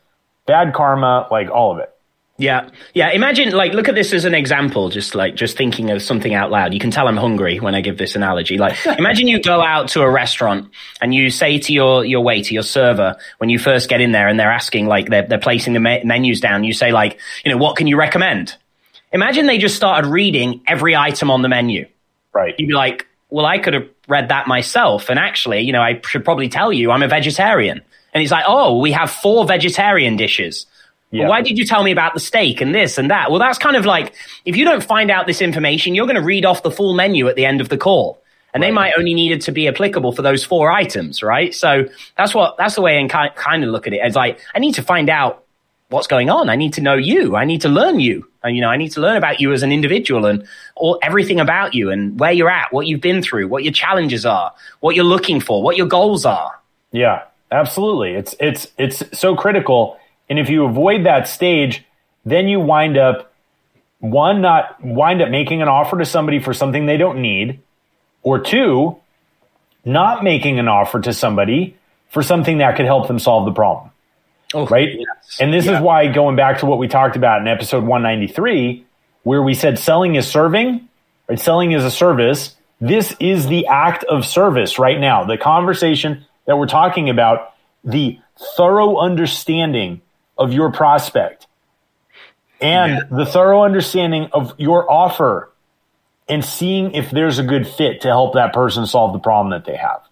bad 0.46 0.74
karma, 0.74 1.26
like 1.28 1.50
all 1.50 1.72
of 1.72 1.78
it. 1.78 1.92
Yeah. 2.40 2.70
Yeah. 2.94 3.10
Imagine, 3.10 3.50
like, 3.50 3.72
look 3.72 3.88
at 3.88 3.96
this 3.96 4.12
as 4.12 4.24
an 4.24 4.32
example, 4.32 4.90
just 4.90 5.16
like, 5.16 5.34
just 5.34 5.56
thinking 5.56 5.90
of 5.90 6.00
something 6.02 6.34
out 6.34 6.52
loud. 6.52 6.72
You 6.72 6.78
can 6.78 6.92
tell 6.92 7.08
I'm 7.08 7.16
hungry 7.16 7.58
when 7.58 7.74
I 7.74 7.80
give 7.80 7.98
this 7.98 8.14
analogy. 8.14 8.58
Like, 8.58 8.76
imagine 8.98 9.26
you 9.26 9.42
go 9.42 9.60
out 9.60 9.88
to 9.90 10.02
a 10.02 10.10
restaurant 10.10 10.70
and 11.00 11.12
you 11.12 11.30
say 11.30 11.58
to 11.58 11.72
your, 11.72 12.04
your 12.04 12.20
waiter, 12.20 12.54
your 12.54 12.62
server, 12.62 13.16
when 13.38 13.50
you 13.50 13.58
first 13.58 13.88
get 13.88 14.00
in 14.00 14.12
there 14.12 14.28
and 14.28 14.38
they're 14.38 14.52
asking, 14.52 14.86
like, 14.86 15.08
they're, 15.10 15.26
they're 15.26 15.40
placing 15.40 15.72
the 15.72 15.80
me- 15.80 16.04
menus 16.04 16.40
down, 16.40 16.62
you 16.62 16.72
say, 16.72 16.92
like, 16.92 17.18
you 17.44 17.50
know, 17.50 17.58
what 17.58 17.76
can 17.76 17.88
you 17.88 17.98
recommend? 17.98 18.54
Imagine 19.12 19.46
they 19.46 19.58
just 19.58 19.76
started 19.76 20.08
reading 20.08 20.62
every 20.66 20.94
item 20.94 21.30
on 21.30 21.42
the 21.42 21.48
menu. 21.48 21.86
Right. 22.32 22.54
You'd 22.58 22.68
be 22.68 22.74
like, 22.74 23.06
well, 23.30 23.46
I 23.46 23.58
could 23.58 23.74
have 23.74 23.88
read 24.06 24.28
that 24.28 24.46
myself. 24.46 25.08
And 25.08 25.18
actually, 25.18 25.60
you 25.60 25.72
know, 25.72 25.82
I 25.82 26.00
should 26.06 26.24
probably 26.24 26.48
tell 26.48 26.72
you 26.72 26.90
I'm 26.90 27.02
a 27.02 27.08
vegetarian. 27.08 27.80
And 28.14 28.20
he's 28.20 28.32
like, 28.32 28.44
oh, 28.46 28.78
we 28.78 28.92
have 28.92 29.10
four 29.10 29.46
vegetarian 29.46 30.16
dishes. 30.16 30.66
Yeah. 31.10 31.28
Why 31.28 31.40
did 31.40 31.58
you 31.58 31.64
tell 31.64 31.82
me 31.82 31.90
about 31.90 32.14
the 32.14 32.20
steak 32.20 32.60
and 32.60 32.74
this 32.74 32.98
and 32.98 33.10
that? 33.10 33.30
Well, 33.30 33.38
that's 33.38 33.58
kind 33.58 33.76
of 33.76 33.86
like 33.86 34.14
if 34.44 34.56
you 34.56 34.64
don't 34.64 34.82
find 34.82 35.10
out 35.10 35.26
this 35.26 35.40
information, 35.40 35.94
you're 35.94 36.06
going 36.06 36.16
to 36.16 36.22
read 36.22 36.44
off 36.44 36.62
the 36.62 36.70
full 36.70 36.94
menu 36.94 37.28
at 37.28 37.36
the 37.36 37.46
end 37.46 37.60
of 37.60 37.68
the 37.68 37.78
call. 37.78 38.20
And 38.52 38.62
right. 38.62 38.68
they 38.68 38.72
might 38.72 38.92
only 38.98 39.14
need 39.14 39.32
it 39.32 39.42
to 39.42 39.52
be 39.52 39.68
applicable 39.68 40.12
for 40.12 40.22
those 40.22 40.44
four 40.44 40.70
items, 40.70 41.22
right? 41.22 41.54
So 41.54 41.86
that's 42.16 42.34
what 42.34 42.56
that's 42.56 42.74
the 42.74 42.82
way 42.82 42.98
I 43.02 43.28
kind 43.28 43.64
of 43.64 43.70
look 43.70 43.86
at 43.86 43.92
it. 43.92 44.00
It's 44.02 44.16
like 44.16 44.40
I 44.54 44.58
need 44.58 44.74
to 44.74 44.82
find 44.82 45.08
out 45.08 45.44
what's 45.90 46.06
going 46.06 46.28
on. 46.28 46.50
I 46.50 46.56
need 46.56 46.74
to 46.74 46.80
know 46.80 46.94
you. 46.94 47.36
I 47.36 47.44
need 47.44 47.62
to 47.62 47.68
learn 47.68 48.00
you. 48.00 48.28
And, 48.42 48.54
you 48.54 48.62
know, 48.62 48.68
I 48.68 48.76
need 48.76 48.92
to 48.92 49.00
learn 49.00 49.16
about 49.16 49.40
you 49.40 49.52
as 49.52 49.62
an 49.62 49.72
individual 49.72 50.26
and 50.26 50.46
all 50.76 50.98
everything 51.02 51.40
about 51.40 51.74
you 51.74 51.90
and 51.90 52.18
where 52.18 52.32
you're 52.32 52.50
at, 52.50 52.72
what 52.72 52.86
you've 52.86 53.00
been 53.00 53.22
through, 53.22 53.48
what 53.48 53.64
your 53.64 53.72
challenges 53.72 54.26
are, 54.26 54.52
what 54.80 54.94
you're 54.94 55.04
looking 55.04 55.40
for, 55.40 55.62
what 55.62 55.76
your 55.76 55.86
goals 55.86 56.24
are. 56.24 56.58
Yeah, 56.92 57.24
absolutely. 57.50 58.14
It's 58.14 58.34
it's 58.38 58.66
it's 58.78 59.02
so 59.18 59.34
critical. 59.34 59.98
And 60.30 60.38
if 60.38 60.50
you 60.50 60.64
avoid 60.64 61.06
that 61.06 61.26
stage, 61.26 61.84
then 62.24 62.48
you 62.48 62.60
wind 62.60 62.96
up 62.96 63.32
one 64.00 64.40
not 64.40 64.82
wind 64.84 65.22
up 65.22 65.30
making 65.30 65.62
an 65.62 65.68
offer 65.68 65.98
to 65.98 66.04
somebody 66.04 66.38
for 66.38 66.54
something 66.54 66.86
they 66.86 66.96
don't 66.96 67.20
need, 67.20 67.60
or 68.22 68.38
two, 68.38 68.96
not 69.84 70.22
making 70.22 70.58
an 70.58 70.68
offer 70.68 71.00
to 71.00 71.12
somebody 71.12 71.76
for 72.10 72.22
something 72.22 72.58
that 72.58 72.76
could 72.76 72.86
help 72.86 73.08
them 73.08 73.18
solve 73.18 73.44
the 73.44 73.52
problem. 73.52 73.90
Oh, 74.54 74.66
right? 74.66 74.88
Yes. 74.98 75.38
And 75.40 75.52
this 75.52 75.66
yeah. 75.66 75.76
is 75.76 75.82
why 75.82 76.06
going 76.08 76.36
back 76.36 76.60
to 76.60 76.66
what 76.66 76.78
we 76.78 76.88
talked 76.88 77.16
about 77.16 77.40
in 77.40 77.48
episode 77.48 77.84
193, 77.84 78.86
where 79.22 79.42
we 79.42 79.54
said 79.54 79.78
selling 79.78 80.14
is 80.14 80.26
serving, 80.26 80.88
right? 81.28 81.38
Selling 81.38 81.72
is 81.72 81.84
a 81.84 81.90
service. 81.90 82.56
This 82.80 83.14
is 83.20 83.46
the 83.46 83.66
act 83.66 84.04
of 84.04 84.24
service 84.24 84.78
right 84.78 84.98
now. 84.98 85.24
The 85.24 85.36
conversation 85.36 86.24
that 86.46 86.56
we're 86.56 86.66
talking 86.66 87.10
about, 87.10 87.54
the 87.84 88.18
thorough 88.56 88.96
understanding 88.96 90.00
of 90.38 90.52
your 90.52 90.72
prospect 90.72 91.46
and 92.60 92.92
yeah. 92.92 93.16
the 93.16 93.26
thorough 93.26 93.62
understanding 93.62 94.30
of 94.32 94.54
your 94.58 94.90
offer 94.90 95.52
and 96.28 96.44
seeing 96.44 96.92
if 96.92 97.10
there's 97.10 97.38
a 97.38 97.42
good 97.42 97.66
fit 97.66 98.02
to 98.02 98.08
help 98.08 98.34
that 98.34 98.52
person 98.52 98.86
solve 98.86 99.12
the 99.12 99.18
problem 99.18 99.50
that 99.50 99.64
they 99.64 99.76
have. 99.76 100.02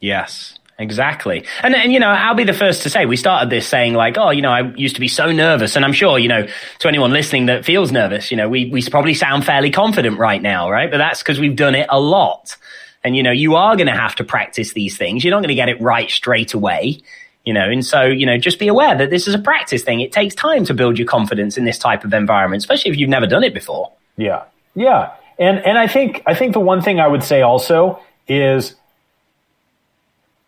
Yes. 0.00 0.58
Exactly. 0.82 1.44
And, 1.62 1.76
and, 1.76 1.92
you 1.92 2.00
know, 2.00 2.08
I'll 2.08 2.34
be 2.34 2.42
the 2.42 2.52
first 2.52 2.82
to 2.82 2.90
say 2.90 3.06
we 3.06 3.16
started 3.16 3.50
this 3.50 3.68
saying 3.68 3.94
like, 3.94 4.18
oh, 4.18 4.30
you 4.30 4.42
know, 4.42 4.50
I 4.50 4.74
used 4.74 4.96
to 4.96 5.00
be 5.00 5.06
so 5.06 5.30
nervous. 5.30 5.76
And 5.76 5.84
I'm 5.84 5.92
sure, 5.92 6.18
you 6.18 6.26
know, 6.26 6.48
to 6.80 6.88
anyone 6.88 7.12
listening 7.12 7.46
that 7.46 7.64
feels 7.64 7.92
nervous, 7.92 8.32
you 8.32 8.36
know, 8.36 8.48
we, 8.48 8.68
we 8.68 8.82
probably 8.82 9.14
sound 9.14 9.46
fairly 9.46 9.70
confident 9.70 10.18
right 10.18 10.42
now, 10.42 10.68
right? 10.68 10.90
But 10.90 10.98
that's 10.98 11.22
because 11.22 11.38
we've 11.38 11.54
done 11.54 11.76
it 11.76 11.86
a 11.88 12.00
lot. 12.00 12.56
And, 13.04 13.16
you 13.16 13.22
know, 13.22 13.30
you 13.30 13.54
are 13.54 13.76
going 13.76 13.86
to 13.86 13.94
have 13.94 14.16
to 14.16 14.24
practice 14.24 14.72
these 14.72 14.98
things. 14.98 15.22
You're 15.22 15.30
not 15.30 15.38
going 15.38 15.48
to 15.48 15.54
get 15.54 15.68
it 15.68 15.80
right 15.80 16.10
straight 16.10 16.52
away, 16.52 17.00
you 17.44 17.54
know, 17.54 17.70
and 17.70 17.86
so, 17.86 18.02
you 18.02 18.26
know, 18.26 18.38
just 18.38 18.58
be 18.58 18.66
aware 18.66 18.98
that 18.98 19.10
this 19.10 19.28
is 19.28 19.34
a 19.34 19.38
practice 19.38 19.84
thing. 19.84 20.00
It 20.00 20.10
takes 20.10 20.34
time 20.34 20.64
to 20.64 20.74
build 20.74 20.98
your 20.98 21.06
confidence 21.06 21.56
in 21.56 21.64
this 21.64 21.78
type 21.78 22.04
of 22.04 22.12
environment, 22.12 22.60
especially 22.60 22.90
if 22.90 22.96
you've 22.96 23.08
never 23.08 23.26
done 23.26 23.44
it 23.44 23.54
before. 23.54 23.92
Yeah. 24.16 24.44
Yeah. 24.74 25.12
And, 25.38 25.58
and 25.64 25.78
I 25.78 25.86
think, 25.86 26.22
I 26.26 26.34
think 26.34 26.54
the 26.54 26.60
one 26.60 26.82
thing 26.82 26.98
I 26.98 27.06
would 27.06 27.22
say 27.22 27.42
also 27.42 28.00
is, 28.26 28.74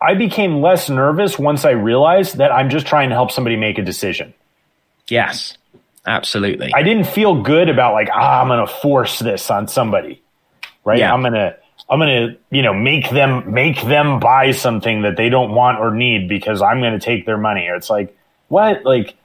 I 0.01 0.15
became 0.15 0.61
less 0.61 0.91
nervous 0.91 1.39
once 1.39 1.65
I 1.65 1.71
realized 1.71 2.39
that 2.39 2.53
I'm 2.53 2.71
just 2.71 2.87
trying 2.87 3.09
to 3.09 3.15
help 3.15 3.31
somebody 3.31 3.57
make 3.57 3.79
a 3.79 3.83
decision. 3.83 4.35
Yes, 5.09 5.57
absolutely. 6.07 6.73
I 6.75 6.83
didn't 6.83 7.07
feel 7.07 7.43
good 7.43 7.69
about 7.69 7.95
like, 7.95 8.09
ah, 8.13 8.43
I'm 8.43 8.49
going 8.49 8.67
to 8.67 8.73
force 8.73 9.19
this 9.19 9.51
on 9.51 9.69
somebody, 9.69 10.23
right? 10.85 10.99
Yeah. 10.99 11.13
I'm 11.13 11.21
going 11.21 11.35
to, 11.35 11.57
I'm 11.89 11.99
going 11.99 12.29
to, 12.29 12.39
you 12.51 12.63
know, 12.63 12.75
make 12.75 13.11
them, 13.11 13.53
make 13.53 13.83
them 13.83 14.21
buy 14.21 14.53
something 14.53 15.03
that 15.03 15.17
they 15.17 15.29
don't 15.29 15.53
want 15.53 15.79
or 15.79 15.91
need 15.95 16.29
because 16.29 16.63
I'm 16.63 16.81
going 16.81 16.99
to 16.99 17.05
take 17.05 17.27
their 17.27 17.39
money. 17.39 17.67
It's 17.67 17.91
like, 17.91 18.17
what? 18.49 18.85
Like, 18.85 19.17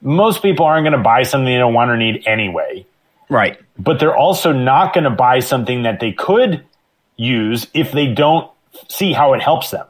most 0.00 0.42
people 0.42 0.66
aren't 0.66 0.84
going 0.84 0.96
to 0.96 1.02
buy 1.02 1.22
something 1.22 1.46
they 1.46 1.56
don't 1.56 1.74
want 1.74 1.90
or 1.90 1.96
need 1.96 2.24
anyway. 2.26 2.86
Right. 3.30 3.58
But 3.78 4.00
they're 4.00 4.16
also 4.16 4.52
not 4.52 4.92
going 4.92 5.04
to 5.04 5.10
buy 5.10 5.40
something 5.40 5.84
that 5.84 6.00
they 6.00 6.12
could 6.12 6.64
use 7.16 7.66
if 7.72 7.92
they 7.92 8.12
don't 8.12 8.50
see 8.88 9.12
how 9.12 9.32
it 9.32 9.40
helps 9.40 9.70
them. 9.70 9.86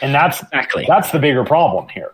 And 0.00 0.14
that's 0.14 0.42
exactly 0.42 0.84
that's 0.88 1.10
the 1.10 1.18
bigger 1.18 1.44
problem 1.44 1.88
here. 1.88 2.12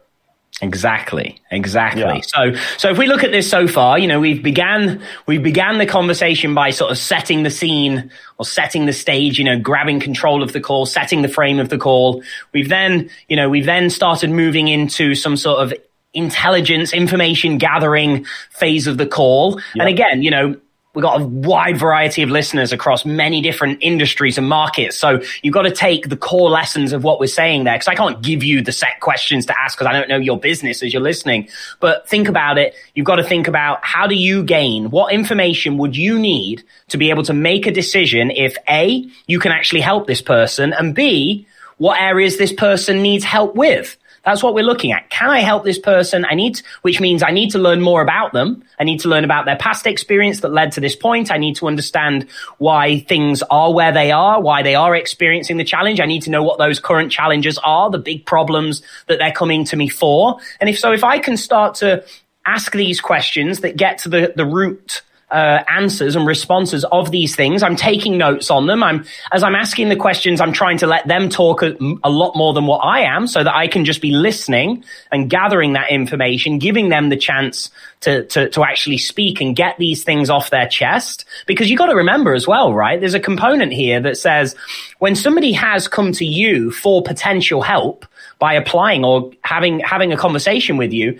Exactly. 0.63 1.41
Exactly. 1.51 2.03
Yeah. 2.03 2.21
So, 2.21 2.55
so 2.79 2.91
if 2.91 2.97
we 2.97 3.07
look 3.07 3.25
at 3.25 3.33
this 3.33 3.49
so 3.51 3.67
far, 3.67 3.99
you 3.99 4.07
know, 4.07 4.21
we've 4.21 4.43
began, 4.43 5.03
we 5.27 5.39
began 5.39 5.79
the 5.79 5.87
conversation 5.87 6.55
by 6.55 6.71
sort 6.71 6.93
of 6.93 6.99
setting 6.99 7.43
the 7.43 7.51
scene 7.51 8.11
or 8.39 8.45
setting 8.45 8.87
the 8.87 8.93
stage, 8.93 9.39
you 9.39 9.45
know, 9.45 9.59
grabbing 9.59 9.99
control 9.99 10.43
of 10.43 10.53
the 10.53 10.61
call, 10.61 10.87
setting 10.87 11.23
the 11.23 11.29
frame 11.29 11.59
of 11.59 11.71
the 11.71 11.79
call. 11.79 12.23
We've 12.53 12.69
then, 12.69 13.11
you 13.29 13.35
know, 13.35 13.49
we've 13.49 13.67
then 13.67 13.91
started 13.91 14.31
moving 14.31 14.69
into 14.69 15.17
some 15.17 15.37
sort 15.37 15.61
of 15.61 15.75
intelligence, 16.13 16.93
information 16.93 17.59
gathering 17.59 18.25
phase 18.51 18.87
of 18.87 18.97
the 18.97 19.07
call. 19.07 19.57
Yep. 19.57 19.65
And 19.75 19.89
again, 19.89 20.23
you 20.23 20.31
know, 20.31 20.57
we've 20.95 21.03
got 21.03 21.21
a 21.21 21.25
wide 21.25 21.77
variety 21.77 22.23
of 22.23 22.31
listeners 22.31 22.73
across 22.73 23.05
many 23.05 23.41
different 23.41 23.79
industries 23.83 24.39
and 24.39 24.49
markets. 24.49 24.97
So 24.97 25.21
you've 25.43 25.55
got 25.55 25.63
to 25.63 25.71
take 25.71 26.09
the 26.09 26.17
core 26.17 26.51
lessons 26.51 26.93
of 26.93 27.05
what 27.05 27.21
we're 27.21 27.27
saying 27.27 27.65
there. 27.65 27.77
Cause 27.77 27.89
I 27.89 27.95
can't 27.95 28.23
give 28.23 28.43
you 28.43 28.63
the 28.63 28.73
set 28.73 29.01
questions 29.01 29.47
to 29.47 29.61
ask 29.61 29.77
because 29.77 29.89
I 29.89 29.93
don't 29.93 30.09
know 30.09 30.19
your 30.19 30.39
business 30.39 30.83
as 30.83 30.93
you're 30.93 31.03
listening. 31.03 31.49
But 31.81 32.09
think 32.09 32.29
about 32.29 32.59
it. 32.59 32.75
You've 32.95 33.07
got 33.07 33.17
to 33.17 33.25
think 33.25 33.49
about 33.49 33.85
how 33.85 34.07
do 34.07 34.15
you 34.15 34.45
gain? 34.45 34.91
What 34.91 35.13
information 35.13 35.79
would 35.79 35.97
you 35.97 36.19
need 36.19 36.63
to 36.89 36.97
be 36.97 37.11
able 37.11 37.25
to 37.25 37.35
make 37.35 37.67
a 37.67 37.73
decision 37.73 38.31
if 38.31 38.57
A, 38.69 39.09
you 39.27 39.41
can 39.41 39.53
actually 39.53 39.81
help 39.81 40.07
this 40.07 40.23
person 40.23 40.73
and 40.73 40.95
B, 40.95 41.47
what 41.79 42.01
areas 42.01 42.39
this 42.39 42.53
person 42.53 43.03
needs 43.03 43.25
help 43.25 43.57
with? 43.57 43.97
That's 44.25 44.43
what 44.43 44.55
we're 44.55 44.65
looking 44.65 44.93
at. 44.93 45.11
Can 45.11 45.31
I 45.31 45.41
help 45.41 45.65
this 45.65 45.79
person? 45.79 46.25
I 46.29 46.35
need, 46.35 46.63
which 46.83 47.01
means 47.01 47.23
I 47.23 47.31
need 47.31 47.51
to 47.51 47.59
learn 47.59 47.81
more 47.81 48.01
about 48.01 48.33
them. 48.33 48.65
I 48.79 48.85
need 48.85 49.01
to 49.01 49.09
learn 49.09 49.25
about 49.25 49.45
their 49.45 49.57
past 49.57 49.87
experience 49.87 50.41
that 50.41 50.53
led 50.53 50.73
to 50.73 50.81
this 50.81 50.97
point. 50.97 51.31
I 51.31 51.37
need 51.37 51.57
to 51.57 51.67
understand 51.67 52.27
why 52.59 53.01
things 53.01 53.43
are 53.51 53.73
where 53.73 53.93
they 53.93 54.13
are, 54.13 54.41
why 54.41 54.63
they 54.63 54.75
are 54.75 54.95
experiencing 54.95 55.59
the 55.59 55.65
challenge. 55.65 56.01
I 56.01 56.07
need 56.07 56.23
to 56.23 56.31
know 56.31 56.43
what 56.43 56.59
those 56.59 56.81
current 56.81 57.13
challenges 57.13 57.59
are, 57.59 57.91
the 57.91 57.99
big 57.99 58.25
problems 58.25 58.83
that 59.09 59.19
they're 59.19 59.33
coming 59.33 59.65
to 59.67 59.77
me 59.77 59.89
for. 59.89 60.39
And 60.61 60.71
if 60.71 60.79
so, 60.79 60.93
if 60.93 61.05
I 61.05 61.19
can 61.19 61.37
start 61.37 61.77
to 61.77 62.05
ask 62.47 62.73
these 62.73 63.01
questions 63.01 63.61
that 63.61 63.77
get 63.77 63.99
to 63.99 64.09
the, 64.09 64.33
the 64.35 64.47
root 64.47 65.03
uh, 65.31 65.65
answers 65.69 66.17
and 66.17 66.27
responses 66.27 66.85
of 66.93 67.11
these 67.11 67.35
things. 67.35 67.63
I'm 67.63 67.77
taking 67.77 68.19
notes 68.19 68.51
on 68.51 68.67
them. 68.67 68.83
I'm 68.83 69.05
as 69.33 69.43
I'm 69.43 69.55
asking 69.55 69.89
the 69.89 69.97
questions, 69.97 70.41
I'm 70.41 70.53
trying 70.53 70.79
to 70.79 70.87
let 70.87 71.07
them 71.09 71.29
talk 71.29 71.63
a, 71.63 71.77
a, 72.05 72.11
lot 72.11 72.37
more 72.37 72.53
than 72.53 72.67
what 72.67 72.79
I 72.79 73.01
am, 73.01 73.27
so 73.27 73.43
that 73.43 73.55
I 73.55 73.67
can 73.67 73.85
just 73.85 74.01
be 74.01 74.13
listening 74.13 74.85
and 75.11 75.29
gathering 75.29 75.73
that 75.73 75.91
information, 75.91 76.59
giving 76.59 76.89
them 76.89 77.09
the 77.09 77.17
chance 77.17 77.71
to 78.01 78.25
to, 78.27 78.49
to 78.51 78.65
actually 78.65 78.99
speak 78.99 79.41
and 79.41 79.57
get 79.57 79.77
these 79.79 80.05
things 80.05 80.31
off 80.31 80.51
their 80.51 80.69
chest. 80.69 81.25
Because 81.47 81.71
you 81.71 81.77
got 81.77 81.87
to 81.87 81.97
remember 81.97 82.35
as 82.35 82.47
well, 82.47 82.75
right? 82.75 83.01
There's 83.01 83.15
a 83.15 83.21
component 83.21 83.73
here 83.73 84.01
that 84.01 84.17
says 84.17 84.55
when 84.99 85.17
somebody 85.17 85.53
has 85.53 85.89
come 85.89 86.13
to 86.13 86.25
you 86.25 86.71
for 86.71 87.03
potential 87.03 87.63
help 87.63 88.07
by 88.39 88.55
applying 88.55 89.05
or 89.05 89.31
having 89.43 89.81
having 89.81 90.13
a 90.13 90.17
conversation 90.17 90.77
with 90.77 90.93
you 90.93 91.19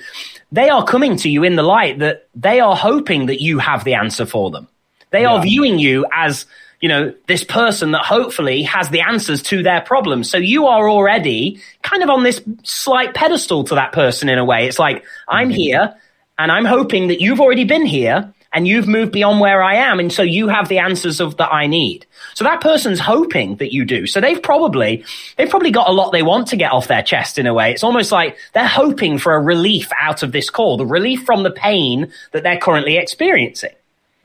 they 0.55 0.69
are 0.69 0.85
coming 0.85 1.17
to 1.17 1.29
you 1.29 1.43
in 1.43 1.57
the 1.57 1.63
light 1.63 1.99
that 1.99 2.29
they 2.37 2.61
are 2.61 2.77
hoping 2.77 3.27
that 3.27 3.43
you 3.43 3.59
have 3.59 3.83
the 3.83 3.95
answer 3.95 4.25
for 4.25 4.51
them. 4.53 4.69
They 5.11 5.23
yeah. 5.23 5.33
are 5.33 5.43
viewing 5.43 5.81
you 5.81 6.07
as, 6.13 6.47
you 6.81 6.89
know, 6.89 7.13
this 7.27 7.43
person 7.43 7.91
that 7.91 8.05
hopefully 8.05 8.63
has 8.63 8.89
the 8.89 9.01
answers 9.01 9.43
to 9.43 9.65
their 9.65 9.81
problems. 9.81 10.31
So 10.31 10.39
you 10.39 10.67
are 10.67 10.89
already 10.89 11.61
kind 11.83 12.05
of 12.05 12.09
on 12.09 12.23
this 12.23 12.41
slight 12.63 13.15
pedestal 13.15 13.65
to 13.65 13.75
that 13.75 13.91
person 13.93 14.29
in 14.29 14.39
a 14.39 14.45
way. 14.45 14.69
It's 14.69 14.79
like, 14.79 15.05
I'm 15.27 15.49
mm-hmm. 15.49 15.57
here 15.57 15.97
and 16.39 16.53
I'm 16.53 16.65
hoping 16.65 17.09
that 17.09 17.21
you've 17.21 17.41
already 17.41 17.65
been 17.65 17.87
here 17.87 18.33
and 18.55 18.69
you've 18.69 18.87
moved 18.87 19.13
beyond 19.13 19.41
where 19.41 19.63
I 19.63 19.75
am. 19.75 19.99
And 19.99 20.13
so 20.13 20.23
you 20.23 20.49
have 20.49 20.69
the 20.69 20.79
answers 20.79 21.21
of 21.21 21.37
that 21.39 21.53
I 21.53 21.67
need. 21.67 22.07
So 22.35 22.45
that 22.45 22.61
person's 22.61 23.01
hoping 23.01 23.57
that 23.57 23.75
you 23.75 23.85
do. 23.85 24.07
So 24.07 24.21
they've 24.21 24.43
probably, 24.43 25.05
they've 25.37 25.51
probably 25.51 25.73
got 25.73 25.89
a 25.89 25.93
lot 25.93 26.13
they 26.13 26.23
want 26.23 26.49
to 26.49 26.57
get 26.57 26.73
off 26.73 26.89
their 26.89 27.03
chest 27.03 27.39
in 27.39 27.47
a 27.47 27.53
way. 27.53 27.73
It's 27.73 27.85
almost 27.85 28.13
like 28.13 28.39
they're 28.55 28.67
hoping 28.67 29.19
for 29.19 29.35
a 29.35 29.41
relief 29.41 29.91
out 30.01 30.23
of 30.23 30.33
this 30.33 30.49
call, 30.51 30.77
the 30.77 30.87
relief 30.87 31.25
from 31.25 31.43
the 31.43 31.51
pain 31.51 32.13
that 32.33 32.45
they're 32.45 32.59
currently 32.59 32.97
experiencing. 32.97 33.75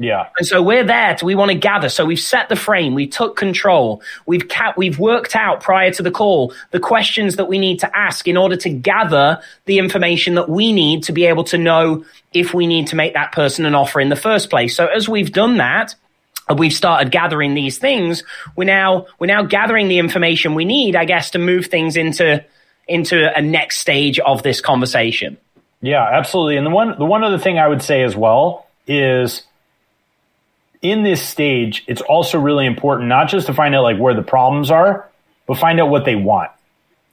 Yeah. 0.01 0.29
And 0.37 0.47
so 0.47 0.63
we're 0.63 0.85
there 0.85 1.15
to, 1.15 1.25
we 1.25 1.35
want 1.35 1.51
to 1.51 1.57
gather. 1.57 1.89
So 1.89 2.05
we've 2.05 2.19
set 2.19 2.47
the 2.47 2.55
frame. 2.55 2.95
We 2.95 3.05
took 3.05 3.35
control. 3.35 4.01
We've 4.25 4.47
ca- 4.47 4.73
we've 4.77 4.97
worked 4.97 5.35
out 5.35 5.59
prior 5.59 5.91
to 5.91 6.01
the 6.01 6.09
call 6.09 6.53
the 6.71 6.79
questions 6.79 7.35
that 7.35 7.49
we 7.49 7.59
need 7.59 7.81
to 7.81 7.97
ask 7.97 8.25
in 8.25 8.37
order 8.37 8.55
to 8.55 8.69
gather 8.69 9.41
the 9.65 9.77
information 9.77 10.35
that 10.35 10.47
we 10.47 10.71
need 10.71 11.03
to 11.03 11.11
be 11.11 11.25
able 11.25 11.43
to 11.43 11.57
know 11.57 12.05
if 12.31 12.53
we 12.53 12.65
need 12.65 12.87
to 12.87 12.95
make 12.95 13.13
that 13.13 13.33
person 13.33 13.65
an 13.65 13.75
offer 13.75 13.99
in 13.99 14.07
the 14.07 14.15
first 14.15 14.49
place. 14.49 14.73
So 14.73 14.87
as 14.87 15.09
we've 15.09 15.33
done 15.33 15.57
that, 15.57 15.95
we've 16.55 16.73
started 16.73 17.11
gathering 17.11 17.53
these 17.53 17.77
things. 17.77 18.23
We're 18.55 18.63
now, 18.63 19.07
we're 19.19 19.27
now 19.27 19.43
gathering 19.43 19.89
the 19.89 19.99
information 19.99 20.55
we 20.55 20.63
need, 20.63 20.95
I 20.95 21.03
guess, 21.03 21.31
to 21.31 21.39
move 21.39 21.65
things 21.65 21.97
into, 21.97 22.41
into 22.87 23.37
a 23.37 23.41
next 23.41 23.79
stage 23.79 24.17
of 24.19 24.43
this 24.43 24.61
conversation. 24.61 25.37
Yeah, 25.81 26.07
absolutely. 26.09 26.55
And 26.55 26.65
the 26.65 26.71
one, 26.71 26.97
the 26.97 27.05
one 27.05 27.25
other 27.25 27.37
thing 27.37 27.59
I 27.59 27.67
would 27.67 27.81
say 27.81 28.03
as 28.03 28.15
well 28.15 28.65
is, 28.87 29.43
in 30.81 31.03
this 31.03 31.21
stage, 31.21 31.83
it's 31.87 32.01
also 32.01 32.39
really 32.39 32.65
important 32.65 33.09
not 33.09 33.29
just 33.29 33.47
to 33.47 33.53
find 33.53 33.75
out 33.75 33.83
like 33.83 33.97
where 33.97 34.13
the 34.13 34.21
problems 34.21 34.71
are, 34.71 35.09
but 35.45 35.57
find 35.57 35.79
out 35.79 35.89
what 35.89 36.05
they 36.05 36.15
want. 36.15 36.51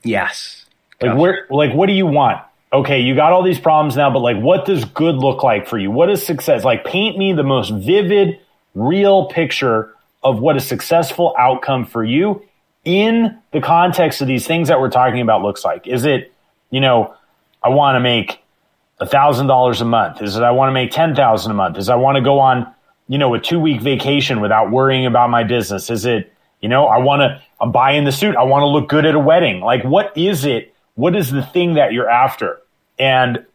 Yes. 0.03 0.65
Like 1.01 1.11
gotcha. 1.11 1.19
where 1.19 1.47
like 1.49 1.73
what 1.73 1.87
do 1.87 1.93
you 1.93 2.05
want? 2.05 2.41
Okay, 2.71 2.99
you 2.99 3.15
got 3.15 3.31
all 3.31 3.43
these 3.43 3.59
problems 3.59 3.95
now, 3.95 4.09
but 4.09 4.19
like 4.19 4.37
what 4.37 4.65
does 4.65 4.85
good 4.85 5.15
look 5.15 5.43
like 5.43 5.67
for 5.67 5.77
you? 5.77 5.91
What 5.91 6.09
is 6.09 6.25
success? 6.25 6.63
Like 6.63 6.85
paint 6.85 7.17
me 7.17 7.33
the 7.33 7.43
most 7.43 7.69
vivid, 7.69 8.39
real 8.73 9.27
picture 9.27 9.93
of 10.23 10.39
what 10.39 10.55
a 10.55 10.59
successful 10.59 11.35
outcome 11.37 11.85
for 11.85 12.03
you 12.03 12.43
in 12.83 13.37
the 13.51 13.61
context 13.61 14.21
of 14.21 14.27
these 14.27 14.47
things 14.47 14.69
that 14.69 14.79
we're 14.79 14.89
talking 14.89 15.21
about 15.21 15.41
looks 15.41 15.63
like. 15.63 15.87
Is 15.87 16.05
it, 16.05 16.33
you 16.69 16.79
know, 16.79 17.13
I 17.61 17.69
want 17.69 17.95
to 17.95 17.99
make 17.99 18.39
a 18.99 19.05
thousand 19.05 19.47
dollars 19.47 19.81
a 19.81 19.85
month? 19.85 20.21
Is 20.21 20.35
it 20.37 20.43
I 20.43 20.51
want 20.51 20.69
to 20.69 20.73
make 20.73 20.91
ten 20.91 21.15
thousand 21.15 21.51
a 21.51 21.55
month? 21.55 21.77
Is 21.77 21.89
I 21.89 21.95
want 21.95 22.15
to 22.15 22.21
go 22.21 22.39
on 22.39 22.73
you 23.07 23.17
know, 23.17 23.33
a 23.33 23.39
two 23.39 23.59
week 23.59 23.81
vacation 23.81 24.41
without 24.41 24.71
worrying 24.71 25.05
about 25.05 25.29
my 25.29 25.43
business? 25.43 25.89
Is 25.89 26.05
it, 26.05 26.33
you 26.61 26.69
know, 26.69 26.85
I 26.85 26.97
want 26.97 27.21
to, 27.21 27.41
I'm 27.59 27.71
buying 27.71 28.03
the 28.03 28.11
suit. 28.11 28.35
I 28.35 28.43
want 28.43 28.63
to 28.63 28.67
look 28.67 28.89
good 28.89 29.05
at 29.05 29.15
a 29.15 29.19
wedding. 29.19 29.61
Like, 29.61 29.83
what 29.83 30.17
is 30.17 30.45
it? 30.45 30.73
What 30.95 31.15
is 31.15 31.31
the 31.31 31.43
thing 31.43 31.75
that 31.75 31.93
you're 31.93 32.09
after? 32.09 32.59
And 32.99 33.45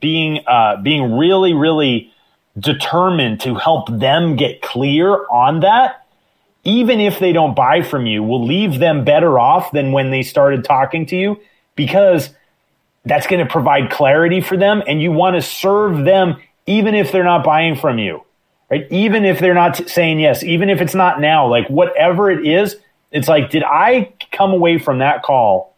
being, 0.00 0.44
uh, 0.46 0.76
being 0.82 1.16
really, 1.16 1.54
really 1.54 2.12
determined 2.58 3.40
to 3.40 3.54
help 3.54 3.88
them 3.88 4.36
get 4.36 4.62
clear 4.62 5.26
on 5.28 5.60
that, 5.60 6.06
even 6.64 7.00
if 7.00 7.18
they 7.18 7.32
don't 7.32 7.54
buy 7.54 7.82
from 7.82 8.06
you, 8.06 8.22
will 8.22 8.44
leave 8.44 8.78
them 8.78 9.04
better 9.04 9.38
off 9.38 9.72
than 9.72 9.92
when 9.92 10.10
they 10.10 10.22
started 10.22 10.64
talking 10.64 11.06
to 11.06 11.16
you 11.16 11.40
because 11.74 12.30
that's 13.04 13.26
going 13.26 13.44
to 13.44 13.50
provide 13.50 13.90
clarity 13.90 14.40
for 14.40 14.56
them 14.56 14.82
and 14.86 15.00
you 15.00 15.10
want 15.10 15.36
to 15.36 15.42
serve 15.42 16.04
them 16.04 16.36
even 16.66 16.94
if 16.94 17.12
they're 17.12 17.24
not 17.24 17.42
buying 17.42 17.76
from 17.76 17.98
you 17.98 18.22
right? 18.70 18.86
Even 18.90 19.24
if 19.24 19.38
they're 19.40 19.54
not 19.54 19.88
saying 19.88 20.20
yes, 20.20 20.42
even 20.42 20.70
if 20.70 20.80
it's 20.80 20.94
not 20.94 21.20
now, 21.20 21.46
like 21.46 21.68
whatever 21.68 22.30
it 22.30 22.46
is, 22.46 22.76
it's 23.10 23.28
like, 23.28 23.50
did 23.50 23.64
I 23.64 24.12
come 24.30 24.52
away 24.52 24.78
from 24.78 24.98
that 24.98 25.22
call 25.22 25.74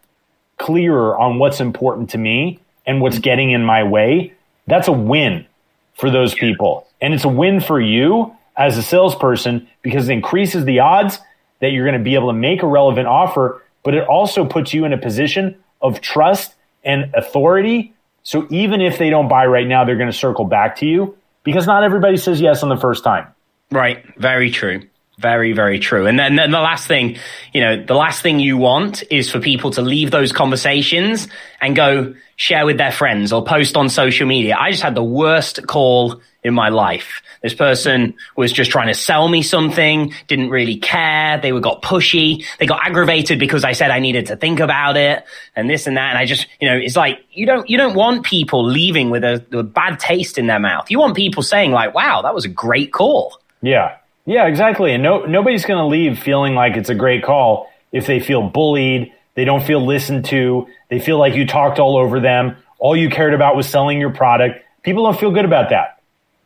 clearer 0.58 1.18
on 1.18 1.38
what's 1.38 1.60
important 1.60 2.10
to 2.10 2.18
me 2.18 2.60
and 2.86 3.00
what's 3.00 3.18
getting 3.18 3.50
in 3.50 3.64
my 3.64 3.82
way? 3.82 4.34
That's 4.66 4.88
a 4.88 4.92
win 4.92 5.46
for 5.94 6.10
those 6.10 6.34
people. 6.34 6.86
And 7.00 7.14
it's 7.14 7.24
a 7.24 7.28
win 7.28 7.60
for 7.60 7.80
you 7.80 8.36
as 8.56 8.76
a 8.76 8.82
salesperson 8.82 9.66
because 9.80 10.08
it 10.08 10.12
increases 10.12 10.64
the 10.64 10.80
odds 10.80 11.18
that 11.60 11.72
you're 11.72 11.86
going 11.86 11.98
to 11.98 12.04
be 12.04 12.14
able 12.14 12.28
to 12.28 12.38
make 12.38 12.62
a 12.62 12.66
relevant 12.66 13.06
offer, 13.06 13.62
but 13.82 13.94
it 13.94 14.06
also 14.06 14.44
puts 14.44 14.74
you 14.74 14.84
in 14.84 14.92
a 14.92 14.98
position 14.98 15.56
of 15.80 16.00
trust 16.00 16.54
and 16.84 17.12
authority. 17.14 17.94
So 18.24 18.46
even 18.50 18.80
if 18.80 18.98
they 18.98 19.10
don't 19.10 19.28
buy 19.28 19.46
right 19.46 19.66
now, 19.66 19.84
they're 19.84 19.96
going 19.96 20.10
to 20.10 20.16
circle 20.16 20.44
back 20.44 20.76
to 20.76 20.86
you 20.86 21.16
because 21.44 21.66
not 21.66 21.84
everybody 21.84 22.16
says 22.16 22.40
yes 22.40 22.62
on 22.62 22.68
the 22.68 22.76
first 22.76 23.04
time. 23.04 23.28
Right. 23.70 24.04
Very 24.18 24.50
true. 24.50 24.82
Very, 25.18 25.52
very 25.52 25.78
true. 25.78 26.06
And 26.06 26.18
then, 26.18 26.36
then, 26.36 26.50
the 26.50 26.58
last 26.58 26.88
thing, 26.88 27.18
you 27.52 27.60
know, 27.60 27.84
the 27.84 27.94
last 27.94 28.22
thing 28.22 28.40
you 28.40 28.56
want 28.56 29.04
is 29.10 29.30
for 29.30 29.40
people 29.40 29.70
to 29.72 29.82
leave 29.82 30.10
those 30.10 30.32
conversations 30.32 31.28
and 31.60 31.76
go 31.76 32.14
share 32.36 32.66
with 32.66 32.78
their 32.78 32.90
friends 32.90 33.32
or 33.32 33.44
post 33.44 33.76
on 33.76 33.88
social 33.88 34.26
media. 34.26 34.56
I 34.58 34.70
just 34.70 34.82
had 34.82 34.94
the 34.94 35.04
worst 35.04 35.66
call 35.66 36.20
in 36.42 36.54
my 36.54 36.68
life. 36.68 37.22
This 37.42 37.54
person 37.54 38.14
was 38.36 38.52
just 38.52 38.70
trying 38.70 38.88
to 38.88 38.94
sell 38.94 39.28
me 39.28 39.42
something, 39.42 40.12
didn't 40.26 40.50
really 40.50 40.76
care. 40.76 41.38
They 41.38 41.52
were 41.52 41.60
got 41.60 41.82
pushy. 41.82 42.44
They 42.58 42.66
got 42.66 42.84
aggravated 42.86 43.38
because 43.38 43.64
I 43.64 43.72
said 43.72 43.90
I 43.90 44.00
needed 44.00 44.26
to 44.26 44.36
think 44.36 44.60
about 44.60 44.96
it 44.96 45.24
and 45.54 45.70
this 45.70 45.86
and 45.86 45.96
that. 45.96 46.10
And 46.10 46.18
I 46.18 46.24
just, 46.24 46.46
you 46.60 46.68
know, 46.68 46.76
it's 46.76 46.96
like 46.96 47.24
you 47.32 47.46
don't 47.46 47.68
you 47.68 47.76
don't 47.78 47.94
want 47.94 48.24
people 48.24 48.64
leaving 48.64 49.10
with 49.10 49.24
a, 49.24 49.44
a 49.52 49.62
bad 49.62 49.98
taste 49.98 50.38
in 50.38 50.46
their 50.46 50.60
mouth. 50.60 50.90
You 50.90 50.98
want 50.98 51.16
people 51.16 51.42
saying 51.42 51.72
like, 51.72 51.94
"Wow, 51.94 52.22
that 52.22 52.34
was 52.34 52.44
a 52.44 52.48
great 52.48 52.92
call." 52.92 53.38
Yeah. 53.60 53.96
Yeah, 54.24 54.46
exactly. 54.46 54.92
And 54.92 55.02
no 55.02 55.24
nobody's 55.26 55.64
going 55.64 55.78
to 55.78 55.86
leave 55.86 56.18
feeling 56.18 56.54
like 56.54 56.76
it's 56.76 56.90
a 56.90 56.94
great 56.94 57.24
call 57.24 57.68
if 57.92 58.06
they 58.06 58.20
feel 58.20 58.42
bullied, 58.42 59.12
they 59.34 59.44
don't 59.44 59.62
feel 59.62 59.84
listened 59.84 60.24
to, 60.26 60.66
they 60.88 60.98
feel 60.98 61.18
like 61.18 61.34
you 61.34 61.46
talked 61.46 61.78
all 61.78 61.96
over 61.96 62.20
them, 62.20 62.56
all 62.78 62.96
you 62.96 63.08
cared 63.08 63.34
about 63.34 63.54
was 63.54 63.68
selling 63.68 64.00
your 64.00 64.10
product. 64.10 64.64
People 64.82 65.04
don't 65.04 65.18
feel 65.18 65.30
good 65.30 65.44
about 65.44 65.70
that. 65.70 65.91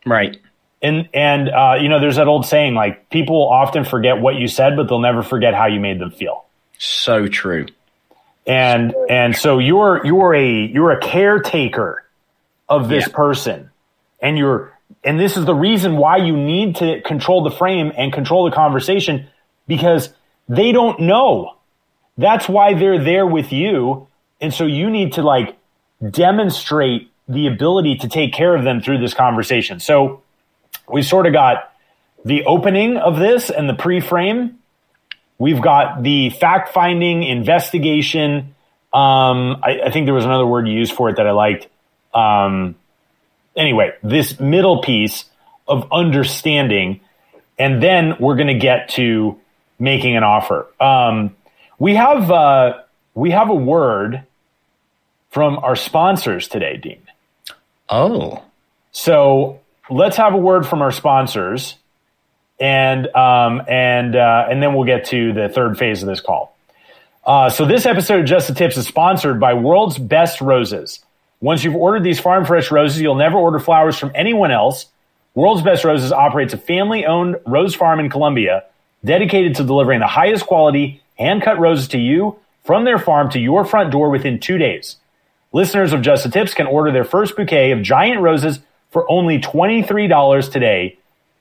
Right. 0.06 0.40
And 0.80 1.08
and 1.12 1.48
uh, 1.48 1.76
you 1.80 1.88
know, 1.88 2.00
there's 2.00 2.16
that 2.16 2.28
old 2.28 2.46
saying 2.46 2.74
like 2.74 3.10
people 3.10 3.48
often 3.48 3.84
forget 3.84 4.20
what 4.20 4.36
you 4.36 4.46
said, 4.46 4.76
but 4.76 4.88
they'll 4.88 5.00
never 5.00 5.22
forget 5.22 5.52
how 5.54 5.66
you 5.66 5.80
made 5.80 5.98
them 5.98 6.10
feel. 6.10 6.44
So 6.78 7.26
true. 7.26 7.66
And 8.46 8.94
and 9.10 9.34
so 9.34 9.58
you're 9.58 10.06
you're 10.06 10.34
a 10.34 10.66
you're 10.66 10.92
a 10.92 11.00
caretaker 11.00 12.04
of 12.68 12.88
this 12.88 13.08
Yeah. 13.08 13.14
person, 13.14 13.70
and 14.20 14.38
you're 14.38 14.72
and 15.02 15.18
this 15.18 15.36
is 15.36 15.44
the 15.44 15.54
reason 15.54 15.96
why 15.96 16.18
you 16.18 16.36
need 16.36 16.76
to 16.76 17.00
control 17.00 17.42
the 17.42 17.50
frame 17.50 17.92
and 17.96 18.12
control 18.12 18.44
the 18.48 18.54
conversation 18.54 19.26
because 19.66 20.12
they 20.48 20.70
don't 20.70 21.00
know. 21.00 21.56
That's 22.18 22.48
why 22.48 22.74
they're 22.74 23.02
there 23.02 23.26
with 23.26 23.52
you, 23.52 24.06
and 24.40 24.54
so 24.54 24.64
you 24.64 24.90
need 24.90 25.14
to 25.14 25.22
like 25.22 25.56
demonstrate 26.10 27.10
the 27.28 27.46
ability 27.46 27.96
to 27.96 28.08
take 28.08 28.32
care 28.32 28.54
of 28.54 28.64
them 28.64 28.80
through 28.80 28.98
this 28.98 29.14
conversation. 29.14 29.80
So 29.80 30.22
we 30.88 31.02
sort 31.02 31.26
of 31.26 31.32
got 31.32 31.72
the 32.24 32.44
opening 32.44 32.96
of 32.96 33.18
this 33.18 33.50
and 33.50 33.68
the 33.68 33.74
pre-frame. 33.74 34.58
We've 35.38 35.60
got 35.60 36.02
the 36.02 36.30
fact 36.30 36.72
finding 36.72 37.22
investigation. 37.22 38.54
Um, 38.92 39.60
I, 39.62 39.80
I 39.86 39.90
think 39.90 40.06
there 40.06 40.14
was 40.14 40.24
another 40.24 40.46
word 40.46 40.66
you 40.66 40.74
used 40.74 40.92
for 40.92 41.10
it 41.10 41.16
that 41.16 41.26
I 41.26 41.32
liked. 41.32 41.68
Um, 42.14 42.76
anyway, 43.56 43.92
this 44.02 44.40
middle 44.40 44.80
piece 44.80 45.24
of 45.68 45.92
understanding, 45.92 47.00
and 47.58 47.82
then 47.82 48.16
we're 48.18 48.36
going 48.36 48.46
to 48.48 48.58
get 48.58 48.90
to 48.90 49.38
making 49.78 50.16
an 50.16 50.22
offer. 50.22 50.66
Um, 50.80 51.36
we 51.78 51.96
have 51.96 52.30
uh, 52.30 52.82
we 53.14 53.32
have 53.32 53.50
a 53.50 53.54
word 53.54 54.24
from 55.30 55.58
our 55.58 55.76
sponsors 55.76 56.48
today, 56.48 56.76
Dean. 56.76 57.05
Oh. 57.88 58.42
So 58.92 59.60
let's 59.90 60.16
have 60.16 60.34
a 60.34 60.38
word 60.38 60.66
from 60.66 60.82
our 60.82 60.92
sponsors, 60.92 61.76
and 62.58 63.06
um, 63.14 63.62
and 63.68 64.16
uh, 64.16 64.46
and 64.50 64.62
then 64.62 64.74
we'll 64.74 64.86
get 64.86 65.06
to 65.06 65.32
the 65.32 65.48
third 65.48 65.78
phase 65.78 66.02
of 66.02 66.08
this 66.08 66.20
call. 66.20 66.56
Uh, 67.24 67.50
so 67.50 67.64
this 67.64 67.86
episode 67.86 68.20
of 68.20 68.26
Just 68.26 68.48
the 68.48 68.54
Tips 68.54 68.76
is 68.76 68.86
sponsored 68.86 69.40
by 69.40 69.54
World's 69.54 69.98
Best 69.98 70.40
Roses. 70.40 71.00
Once 71.40 71.64
you've 71.64 71.74
ordered 71.74 72.02
these 72.02 72.20
farm 72.20 72.44
fresh 72.44 72.70
roses, 72.70 73.00
you'll 73.00 73.16
never 73.16 73.36
order 73.36 73.58
flowers 73.58 73.98
from 73.98 74.12
anyone 74.14 74.50
else. 74.50 74.86
World's 75.34 75.62
Best 75.62 75.84
Roses 75.84 76.12
operates 76.12 76.54
a 76.54 76.56
family-owned 76.56 77.36
rose 77.44 77.74
farm 77.74 78.00
in 78.00 78.08
Colombia, 78.08 78.64
dedicated 79.04 79.56
to 79.56 79.64
delivering 79.64 80.00
the 80.00 80.06
highest 80.06 80.46
quality 80.46 81.02
hand-cut 81.18 81.58
roses 81.58 81.88
to 81.88 81.98
you 81.98 82.38
from 82.64 82.84
their 82.84 82.98
farm 82.98 83.30
to 83.30 83.38
your 83.38 83.64
front 83.64 83.90
door 83.90 84.08
within 84.08 84.40
two 84.40 84.56
days. 84.56 84.96
Listeners 85.56 85.94
of 85.94 86.02
Just 86.02 86.22
the 86.22 86.28
Tips 86.28 86.52
can 86.52 86.66
order 86.66 86.92
their 86.92 87.02
first 87.02 87.34
bouquet 87.34 87.70
of 87.70 87.80
giant 87.80 88.20
roses 88.20 88.60
for 88.90 89.10
only 89.10 89.38
$23 89.38 90.52
today. 90.52 90.98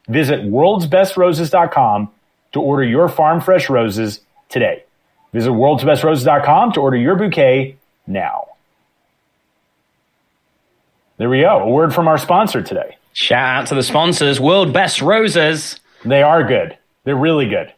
Visit 0.07 0.45
worldsbestroses.com 0.45 2.09
to 2.53 2.61
order 2.61 2.83
your 2.85 3.09
farm 3.09 3.41
fresh 3.41 3.69
roses 3.69 4.21
today. 4.47 4.85
Visit 5.33 5.49
worldsbestroses.com 5.49 6.71
to 6.71 6.79
order 6.79 6.95
your 6.95 7.17
bouquet 7.17 7.75
now. 8.07 8.45
There 11.17 11.29
we 11.29 11.41
go. 11.41 11.59
A 11.59 11.69
word 11.69 11.93
from 11.93 12.07
our 12.07 12.17
sponsor 12.17 12.61
today. 12.61 12.95
Shout 13.11 13.63
out 13.63 13.67
to 13.67 13.75
the 13.75 13.83
sponsors, 13.83 14.39
World 14.39 14.71
Best 14.71 15.01
Roses. 15.01 15.77
They 16.05 16.21
are 16.23 16.45
good. 16.45 16.77
They're 17.03 17.17
really 17.17 17.49
good. 17.49 17.73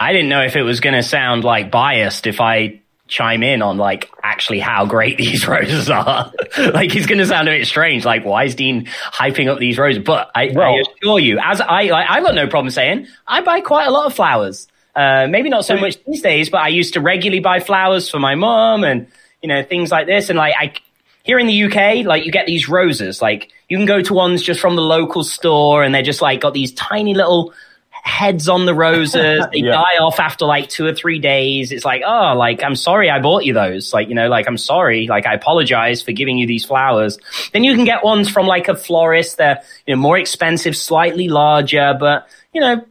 I 0.00 0.14
didn't 0.14 0.30
know 0.30 0.40
if 0.40 0.56
it 0.56 0.62
was 0.62 0.80
going 0.80 0.94
to 0.94 1.02
sound 1.02 1.44
like 1.44 1.70
biased 1.70 2.26
if 2.26 2.40
I 2.40 2.80
chime 3.06 3.42
in 3.42 3.60
on 3.62 3.76
like 3.76 4.10
actually 4.22 4.60
how 4.60 4.86
great 4.86 5.18
these 5.18 5.46
roses 5.46 5.90
are. 5.90 6.32
like 6.58 6.94
it's 6.94 7.06
going 7.06 7.18
to 7.18 7.26
sound 7.26 7.48
a 7.48 7.52
bit 7.52 7.66
strange. 7.66 8.04
Like 8.04 8.24
why 8.24 8.44
is 8.44 8.54
Dean 8.54 8.86
hyping 8.86 9.48
up 9.48 9.58
these 9.58 9.78
roses? 9.78 10.02
But 10.04 10.30
I, 10.34 10.50
Well- 10.54 10.74
I 10.74 10.82
assure 11.00 11.18
you, 11.18 11.38
as 11.38 11.60
I, 11.60 11.88
I, 11.88 12.16
I've 12.16 12.24
got 12.24 12.34
no 12.34 12.46
problem 12.46 12.70
saying 12.70 13.06
I 13.26 13.40
buy 13.42 13.60
quite 13.60 13.86
a 13.86 13.90
lot 13.90 14.06
of 14.06 14.14
flowers. 14.14 14.68
Uh, 14.96 15.26
maybe 15.28 15.48
not 15.48 15.64
so 15.64 15.76
much 15.76 16.02
these 16.04 16.22
days, 16.22 16.50
but 16.50 16.60
I 16.60 16.68
used 16.68 16.94
to 16.94 17.00
regularly 17.00 17.40
buy 17.40 17.58
flowers 17.58 18.08
for 18.08 18.20
my 18.20 18.36
mom 18.36 18.84
and 18.84 19.08
you 19.42 19.48
know 19.48 19.62
things 19.64 19.90
like 19.90 20.06
this. 20.06 20.30
And 20.30 20.36
like 20.38 20.54
I, 20.56 20.72
here 21.24 21.38
in 21.40 21.48
the 21.48 21.64
UK, 21.64 22.06
like 22.06 22.24
you 22.24 22.30
get 22.30 22.46
these 22.46 22.68
roses. 22.68 23.20
Like 23.20 23.50
you 23.68 23.76
can 23.76 23.86
go 23.86 24.00
to 24.02 24.14
ones 24.14 24.40
just 24.40 24.60
from 24.60 24.76
the 24.76 24.82
local 24.82 25.24
store, 25.24 25.82
and 25.82 25.92
they're 25.92 26.02
just 26.02 26.22
like 26.22 26.40
got 26.40 26.54
these 26.54 26.72
tiny 26.74 27.12
little 27.12 27.52
heads 28.04 28.48
on 28.48 28.66
the 28.66 28.74
roses. 28.74 29.44
They 29.52 29.58
Yeah. 29.60 29.72
die 29.72 29.98
off 29.98 30.20
after 30.20 30.44
like 30.44 30.68
two 30.68 30.84
or 30.86 30.94
three 30.94 31.18
days. 31.18 31.72
It's 31.72 31.84
like, 31.84 32.02
oh, 32.06 32.34
like 32.36 32.62
I'm 32.62 32.76
sorry 32.76 33.08
I 33.10 33.18
bought 33.18 33.44
you 33.44 33.54
those. 33.54 33.92
Like 33.92 34.08
you 34.08 34.14
know, 34.14 34.28
like 34.28 34.46
I'm 34.46 34.58
sorry. 34.58 35.06
Like 35.08 35.26
I 35.26 35.32
apologize 35.34 36.02
for 36.02 36.12
giving 36.12 36.36
you 36.38 36.46
these 36.46 36.64
flowers. 36.64 37.18
Then 37.52 37.64
you 37.64 37.74
can 37.74 37.84
get 37.84 38.04
ones 38.04 38.28
from 38.28 38.46
like 38.46 38.68
a 38.68 38.76
florist. 38.76 39.38
They're 39.38 39.62
you 39.86 39.96
know 39.96 40.00
more 40.00 40.18
expensive, 40.18 40.76
slightly 40.76 41.28
larger, 41.28 41.96
but 41.98 42.28
you 42.52 42.60
know. 42.60 42.84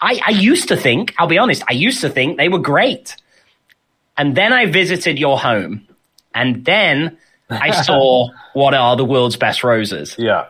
I, 0.00 0.20
I 0.24 0.30
used 0.30 0.68
to 0.68 0.76
think, 0.76 1.12
I'll 1.18 1.26
be 1.26 1.38
honest, 1.38 1.64
I 1.68 1.72
used 1.72 2.02
to 2.02 2.08
think 2.08 2.36
they 2.36 2.48
were 2.48 2.60
great. 2.60 3.16
And 4.16 4.36
then 4.36 4.52
I 4.52 4.66
visited 4.66 5.18
your 5.18 5.36
home. 5.40 5.88
And 6.32 6.64
then 6.64 7.18
I 7.50 7.70
saw 7.82 8.28
what 8.52 8.74
are 8.74 8.94
the 8.94 9.04
world's 9.04 9.34
best 9.36 9.64
roses. 9.64 10.14
Yeah. 10.16 10.46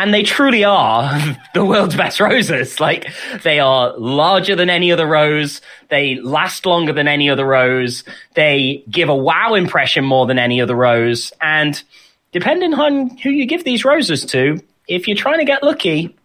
And 0.00 0.14
they 0.14 0.22
truly 0.22 0.64
are 0.64 1.12
the 1.54 1.62
world's 1.62 1.94
best 1.94 2.20
roses. 2.20 2.80
Like 2.80 3.12
they 3.42 3.60
are 3.60 3.94
larger 3.98 4.56
than 4.56 4.70
any 4.70 4.90
other 4.90 5.06
rose. 5.06 5.60
They 5.90 6.14
last 6.14 6.64
longer 6.64 6.94
than 6.94 7.06
any 7.06 7.28
other 7.28 7.44
rose. 7.44 8.02
They 8.32 8.82
give 8.88 9.10
a 9.10 9.14
wow 9.14 9.52
impression 9.52 10.06
more 10.06 10.24
than 10.24 10.38
any 10.38 10.58
other 10.62 10.74
rose. 10.74 11.34
And 11.42 11.80
depending 12.32 12.72
on 12.72 13.18
who 13.18 13.28
you 13.28 13.44
give 13.44 13.64
these 13.64 13.84
roses 13.84 14.24
to, 14.26 14.58
if 14.88 15.06
you're 15.06 15.18
trying 15.18 15.40
to 15.40 15.44
get 15.44 15.62
lucky, 15.62 16.16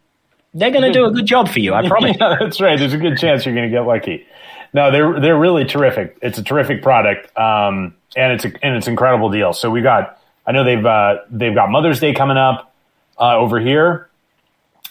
they're 0.54 0.72
going 0.72 0.86
to 0.86 0.98
do 0.98 1.04
a 1.04 1.12
good 1.12 1.26
job 1.26 1.50
for 1.50 1.60
you. 1.60 1.74
I 1.74 1.86
promise. 1.90 2.16
Yeah, 2.18 2.38
that's 2.40 2.62
right. 2.62 2.80
There's 2.80 2.94
a 2.94 2.98
good 2.98 3.18
chance 3.18 3.46
you're 3.46 3.56
going 3.56 3.70
to 3.70 3.76
get 3.76 3.86
lucky. 3.86 4.26
No, 4.72 4.90
they're 4.90 5.20
they're 5.20 5.38
really 5.38 5.66
terrific. 5.66 6.18
It's 6.22 6.38
a 6.38 6.44
terrific 6.44 6.82
product, 6.82 7.38
um, 7.38 7.94
and 8.16 8.32
it's 8.32 8.46
a, 8.46 8.52
and 8.66 8.78
it's 8.78 8.88
an 8.88 8.94
incredible 8.94 9.30
deal. 9.30 9.52
So 9.52 9.70
we 9.70 9.82
got. 9.82 10.22
I 10.48 10.54
know 10.54 10.64
they've 10.64 10.86
uh, 10.86 11.18
they've 11.30 11.56
got 11.56 11.70
Mother's 11.70 12.00
Day 12.00 12.14
coming 12.14 12.38
up 12.38 12.72
uh, 13.20 13.38
over 13.38 13.60
here, 13.60 14.10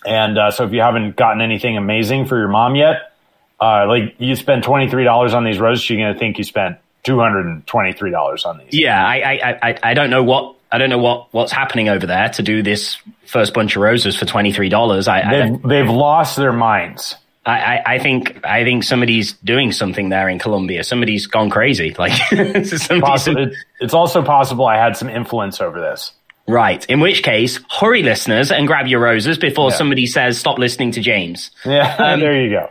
and 0.06 0.38
uh, 0.38 0.50
so 0.50 0.64
if 0.64 0.72
you 0.72 0.80
haven't 0.80 1.16
gotten 1.16 1.40
anything 1.40 1.76
amazing 1.76 2.26
for 2.26 2.38
your 2.38 2.48
mom 2.48 2.76
yet, 2.76 3.12
uh, 3.60 3.86
like 3.86 4.14
you 4.18 4.36
spend 4.36 4.62
twenty 4.62 4.88
three 4.90 5.04
dollars 5.04 5.34
on 5.34 5.44
these 5.44 5.58
roses, 5.58 5.84
she's 5.84 5.96
going 5.98 6.12
to 6.12 6.18
think 6.18 6.38
you 6.38 6.44
spent 6.44 6.78
two 7.02 7.18
hundred 7.18 7.46
and 7.46 7.66
twenty 7.66 7.92
three 7.92 8.10
dollars 8.10 8.44
on 8.44 8.58
these. 8.58 8.68
Yeah, 8.72 9.04
I, 9.04 9.16
I, 9.16 9.58
I, 9.70 9.78
I 9.82 9.94
don't 9.94 10.10
know 10.10 10.22
what 10.22 10.56
I 10.72 10.78
don't 10.78 10.90
know 10.90 10.98
what 10.98 11.32
what's 11.32 11.52
happening 11.52 11.88
over 11.88 12.06
there 12.06 12.28
to 12.30 12.42
do 12.42 12.62
this 12.62 12.98
first 13.26 13.54
bunch 13.54 13.76
of 13.76 13.82
roses 13.82 14.16
for 14.16 14.26
twenty 14.26 14.52
three 14.52 14.68
dollars. 14.68 15.06
I, 15.08 15.20
I, 15.20 15.30
They've 15.48 15.62
they've 15.62 15.88
lost 15.90 16.36
their 16.36 16.52
minds. 16.52 17.16
I, 17.46 17.58
I- 17.76 17.82
I 17.94 17.98
think 17.98 18.44
I 18.44 18.64
think 18.64 18.84
somebody's 18.84 19.34
doing 19.34 19.70
something 19.70 20.08
there 20.08 20.28
in 20.30 20.38
Colombia. 20.38 20.82
Somebody's 20.82 21.26
gone 21.26 21.50
crazy. 21.50 21.94
Like 21.98 22.12
somebody's- 22.30 22.82
Possi- 22.90 23.36
it- 23.48 23.54
it's 23.80 23.94
also 23.94 24.22
possible 24.22 24.66
I 24.66 24.78
had 24.78 24.96
some 24.96 25.08
influence 25.10 25.60
over 25.60 25.78
this. 25.80 26.12
Right. 26.46 26.84
In 26.86 27.00
which 27.00 27.22
case, 27.22 27.58
hurry, 27.70 28.02
listeners, 28.02 28.50
and 28.50 28.66
grab 28.66 28.86
your 28.86 29.00
roses 29.00 29.38
before 29.38 29.70
Yeah. 29.70 29.76
somebody 29.76 30.06
says 30.06 30.38
stop 30.38 30.58
listening 30.58 30.90
to 30.92 31.00
James. 31.00 31.50
Yeah, 31.64 32.16
there 32.16 32.40
you 32.42 32.50
go. 32.50 32.68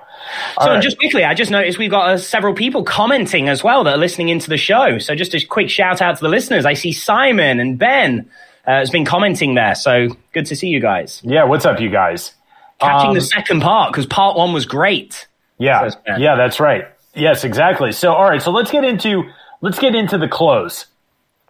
All 0.57 0.65
So 0.67 0.71
right. 0.73 0.83
just 0.83 0.97
quickly, 0.99 1.23
I 1.25 1.33
just 1.33 1.51
noticed 1.51 1.77
we've 1.77 1.91
got 1.91 2.09
uh, 2.09 2.17
several 2.17 2.53
people 2.53 2.83
commenting 2.83 3.49
as 3.49 3.63
well 3.63 3.83
that 3.83 3.95
are 3.95 3.97
listening 3.97 4.29
into 4.29 4.49
the 4.49 4.57
show. 4.57 4.97
So 4.99 5.15
just 5.15 5.33
a 5.33 5.45
quick 5.45 5.69
shout 5.69 6.01
out 6.01 6.15
to 6.17 6.21
the 6.21 6.29
listeners. 6.29 6.65
I 6.65 6.73
see 6.73 6.91
Simon 6.93 7.59
and 7.59 7.77
Ben 7.77 8.29
uh, 8.65 8.71
has 8.71 8.89
been 8.89 9.03
commenting 9.05 9.55
there. 9.55 9.75
So 9.75 10.09
good 10.31 10.45
to 10.47 10.55
see 10.55 10.67
you 10.67 10.79
guys. 10.79 11.21
yeah, 11.23 11.43
what's 11.43 11.65
up, 11.65 11.79
you 11.81 11.89
guys? 11.89 12.31
Catching 12.79 13.09
Um, 13.09 13.15
the 13.15 13.21
second 13.21 13.61
part 13.61 13.91
because 13.91 14.05
part 14.05 14.37
one 14.37 14.53
was 14.53 14.65
great. 14.65 15.27
Yeah, 15.57 15.89
yeah, 16.17 16.35
that's 16.35 16.59
right. 16.59 16.85
Yes, 17.13 17.43
exactly. 17.43 17.91
So, 17.91 18.11
all 18.13 18.23
right, 18.27 18.41
so 18.41 18.51
let's 18.51 18.71
get 18.71 18.83
into 18.83 19.23
let's 19.61 19.77
get 19.79 19.93
into 19.93 20.17
the 20.17 20.27
close. 20.27 20.85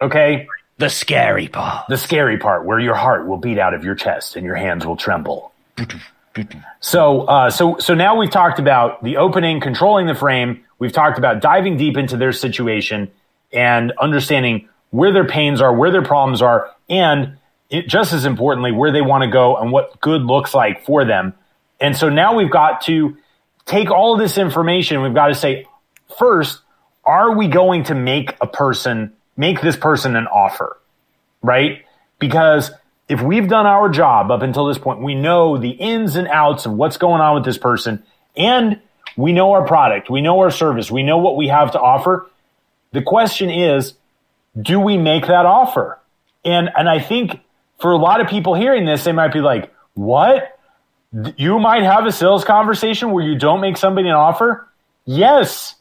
Okay, 0.02 0.46
The 0.78 0.88
scary 0.88 1.48
part. 1.48 1.86
the 1.88 1.96
scary 1.96 2.38
part 2.38 2.64
where 2.64 2.80
your 2.80 2.94
heart 2.94 3.26
will 3.26 3.38
beat 3.38 3.58
out 3.58 3.74
of 3.74 3.84
your 3.84 3.94
chest 3.94 4.36
and 4.36 4.44
your 4.44 4.56
hands 4.56 4.84
will 4.84 4.96
tremble. 4.96 5.52
So, 6.80 7.22
uh, 7.22 7.50
so, 7.50 7.78
so 7.78 7.94
now 7.94 8.16
we've 8.16 8.30
talked 8.30 8.58
about 8.58 9.02
the 9.04 9.18
opening, 9.18 9.60
controlling 9.60 10.06
the 10.06 10.16
frame. 10.16 10.64
We've 10.80 10.92
talked 10.92 11.16
about 11.16 11.40
diving 11.40 11.76
deep 11.76 11.96
into 11.96 12.16
their 12.16 12.32
situation 12.32 13.10
and 13.52 13.92
understanding 14.00 14.68
where 14.90 15.12
their 15.12 15.26
pains 15.26 15.60
are, 15.60 15.72
where 15.72 15.92
their 15.92 16.02
problems 16.02 16.42
are, 16.42 16.70
and 16.90 17.38
it, 17.70 17.88
just 17.88 18.12
as 18.12 18.24
importantly, 18.24 18.72
where 18.72 18.90
they 18.90 19.00
want 19.00 19.22
to 19.22 19.30
go 19.30 19.56
and 19.56 19.70
what 19.70 20.00
good 20.00 20.22
looks 20.22 20.54
like 20.54 20.84
for 20.84 21.04
them. 21.04 21.34
And 21.80 21.96
so 21.96 22.08
now 22.08 22.34
we've 22.34 22.50
got 22.50 22.82
to 22.82 23.16
take 23.64 23.90
all 23.90 24.16
this 24.16 24.38
information. 24.38 25.02
We've 25.02 25.14
got 25.14 25.28
to 25.28 25.34
say, 25.34 25.66
first, 26.18 26.60
are 27.04 27.36
we 27.36 27.48
going 27.48 27.84
to 27.84 27.94
make 27.94 28.34
a 28.40 28.46
person, 28.46 29.12
make 29.36 29.60
this 29.60 29.76
person 29.76 30.16
an 30.16 30.26
offer? 30.26 30.78
Right? 31.42 31.84
Because 32.18 32.70
if 33.08 33.20
we've 33.20 33.48
done 33.48 33.66
our 33.66 33.88
job 33.88 34.30
up 34.30 34.42
until 34.42 34.66
this 34.66 34.78
point, 34.78 35.02
we 35.02 35.14
know 35.14 35.58
the 35.58 35.70
ins 35.70 36.16
and 36.16 36.26
outs 36.28 36.66
of 36.66 36.72
what's 36.72 36.96
going 36.96 37.20
on 37.20 37.34
with 37.34 37.44
this 37.44 37.58
person 37.58 38.02
and 38.36 38.80
we 39.16 39.32
know 39.32 39.52
our 39.52 39.66
product, 39.66 40.10
we 40.10 40.20
know 40.20 40.40
our 40.40 40.50
service, 40.50 40.90
we 40.90 41.02
know 41.02 41.18
what 41.18 41.36
we 41.36 41.48
have 41.48 41.72
to 41.72 41.80
offer. 41.80 42.28
The 42.92 43.02
question 43.02 43.50
is, 43.50 43.94
do 44.60 44.80
we 44.80 44.98
make 44.98 45.26
that 45.26 45.46
offer? 45.46 45.98
And, 46.44 46.70
and 46.76 46.88
I 46.88 47.00
think 47.00 47.40
for 47.78 47.92
a 47.92 47.96
lot 47.96 48.20
of 48.20 48.28
people 48.28 48.54
hearing 48.54 48.84
this, 48.84 49.04
they 49.04 49.12
might 49.12 49.32
be 49.32 49.40
like, 49.40 49.72
what? 49.94 50.58
You 51.36 51.58
might 51.58 51.84
have 51.84 52.06
a 52.06 52.12
sales 52.12 52.44
conversation 52.44 53.12
where 53.12 53.24
you 53.24 53.38
don't 53.38 53.60
make 53.60 53.76
somebody 53.76 54.08
an 54.08 54.14
offer. 54.14 54.68
Yes. 55.04 55.76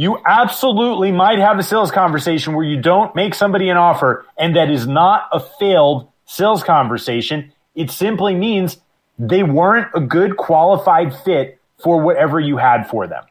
You 0.00 0.18
absolutely 0.24 1.12
might 1.12 1.40
have 1.40 1.58
a 1.58 1.62
sales 1.62 1.90
conversation 1.90 2.54
where 2.54 2.64
you 2.64 2.80
don't 2.80 3.14
make 3.14 3.34
somebody 3.34 3.68
an 3.68 3.76
offer 3.76 4.24
and 4.38 4.56
that 4.56 4.70
is 4.70 4.86
not 4.86 5.28
a 5.30 5.40
failed 5.40 6.08
sales 6.24 6.62
conversation. 6.62 7.52
It 7.74 7.90
simply 7.90 8.34
means 8.34 8.78
they 9.18 9.42
weren't 9.42 9.88
a 9.94 10.00
good 10.00 10.38
qualified 10.38 11.14
fit 11.14 11.60
for 11.82 12.00
whatever 12.00 12.40
you 12.40 12.56
had 12.56 12.84
for 12.88 13.08
them. 13.08 13.24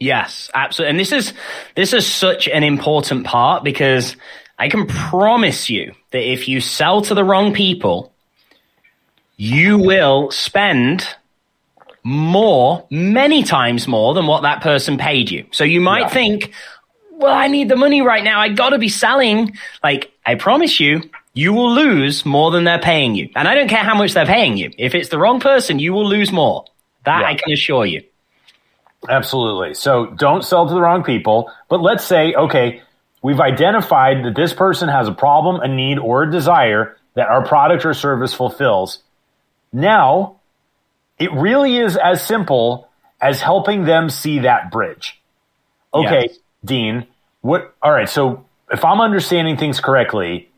Yes, 0.00 0.50
absolutely. 0.52 0.90
And 0.90 0.98
this 0.98 1.12
is 1.12 1.32
this 1.76 1.92
is 1.92 2.08
such 2.08 2.48
an 2.48 2.64
important 2.64 3.24
part 3.24 3.62
because 3.62 4.16
I 4.58 4.68
can 4.68 4.88
promise 4.88 5.70
you 5.70 5.94
that 6.10 6.28
if 6.28 6.48
you 6.48 6.60
sell 6.60 7.02
to 7.02 7.14
the 7.14 7.22
wrong 7.22 7.54
people, 7.54 8.12
you 9.36 9.78
will 9.78 10.32
spend 10.32 11.06
more, 12.02 12.86
many 12.90 13.42
times 13.42 13.86
more 13.86 14.14
than 14.14 14.26
what 14.26 14.42
that 14.42 14.62
person 14.62 14.98
paid 14.98 15.30
you. 15.30 15.46
So 15.52 15.64
you 15.64 15.80
might 15.80 16.00
yeah. 16.00 16.08
think, 16.08 16.52
well, 17.12 17.34
I 17.34 17.48
need 17.48 17.68
the 17.68 17.76
money 17.76 18.02
right 18.02 18.24
now. 18.24 18.40
I 18.40 18.48
gotta 18.48 18.78
be 18.78 18.88
selling. 18.88 19.56
Like, 19.82 20.12
I 20.24 20.34
promise 20.36 20.80
you, 20.80 21.02
you 21.34 21.52
will 21.52 21.72
lose 21.72 22.24
more 22.24 22.50
than 22.50 22.64
they're 22.64 22.78
paying 22.78 23.14
you. 23.14 23.28
And 23.36 23.46
I 23.46 23.54
don't 23.54 23.68
care 23.68 23.84
how 23.84 23.94
much 23.94 24.14
they're 24.14 24.26
paying 24.26 24.56
you. 24.56 24.70
If 24.78 24.94
it's 24.94 25.10
the 25.10 25.18
wrong 25.18 25.40
person, 25.40 25.78
you 25.78 25.92
will 25.92 26.08
lose 26.08 26.32
more. 26.32 26.64
That 27.04 27.20
yeah. 27.20 27.28
I 27.28 27.34
can 27.34 27.52
assure 27.52 27.86
you. 27.86 28.02
Absolutely. 29.08 29.74
So 29.74 30.06
don't 30.06 30.44
sell 30.44 30.66
to 30.66 30.74
the 30.74 30.80
wrong 30.80 31.02
people. 31.02 31.50
But 31.68 31.80
let's 31.80 32.04
say, 32.04 32.34
okay, 32.34 32.82
we've 33.22 33.40
identified 33.40 34.24
that 34.24 34.34
this 34.34 34.52
person 34.52 34.88
has 34.88 35.08
a 35.08 35.12
problem, 35.12 35.60
a 35.60 35.68
need, 35.68 35.98
or 35.98 36.24
a 36.24 36.30
desire 36.30 36.96
that 37.14 37.28
our 37.28 37.46
product 37.46 37.84
or 37.84 37.94
service 37.94 38.34
fulfills. 38.34 38.98
Now, 39.72 40.39
it 41.20 41.32
really 41.32 41.76
is 41.76 41.96
as 41.96 42.26
simple 42.26 42.88
as 43.20 43.40
helping 43.40 43.84
them 43.84 44.08
see 44.08 44.40
that 44.40 44.72
bridge. 44.72 45.20
Okay. 45.92 46.30
Dean, 46.64 47.06
what, 47.42 47.74
all 47.82 47.92
right. 47.92 48.08
So 48.08 48.46
if 48.70 48.84
I'm 48.84 49.00
understanding 49.00 49.56
things 49.56 49.80
correctly, 49.80 50.48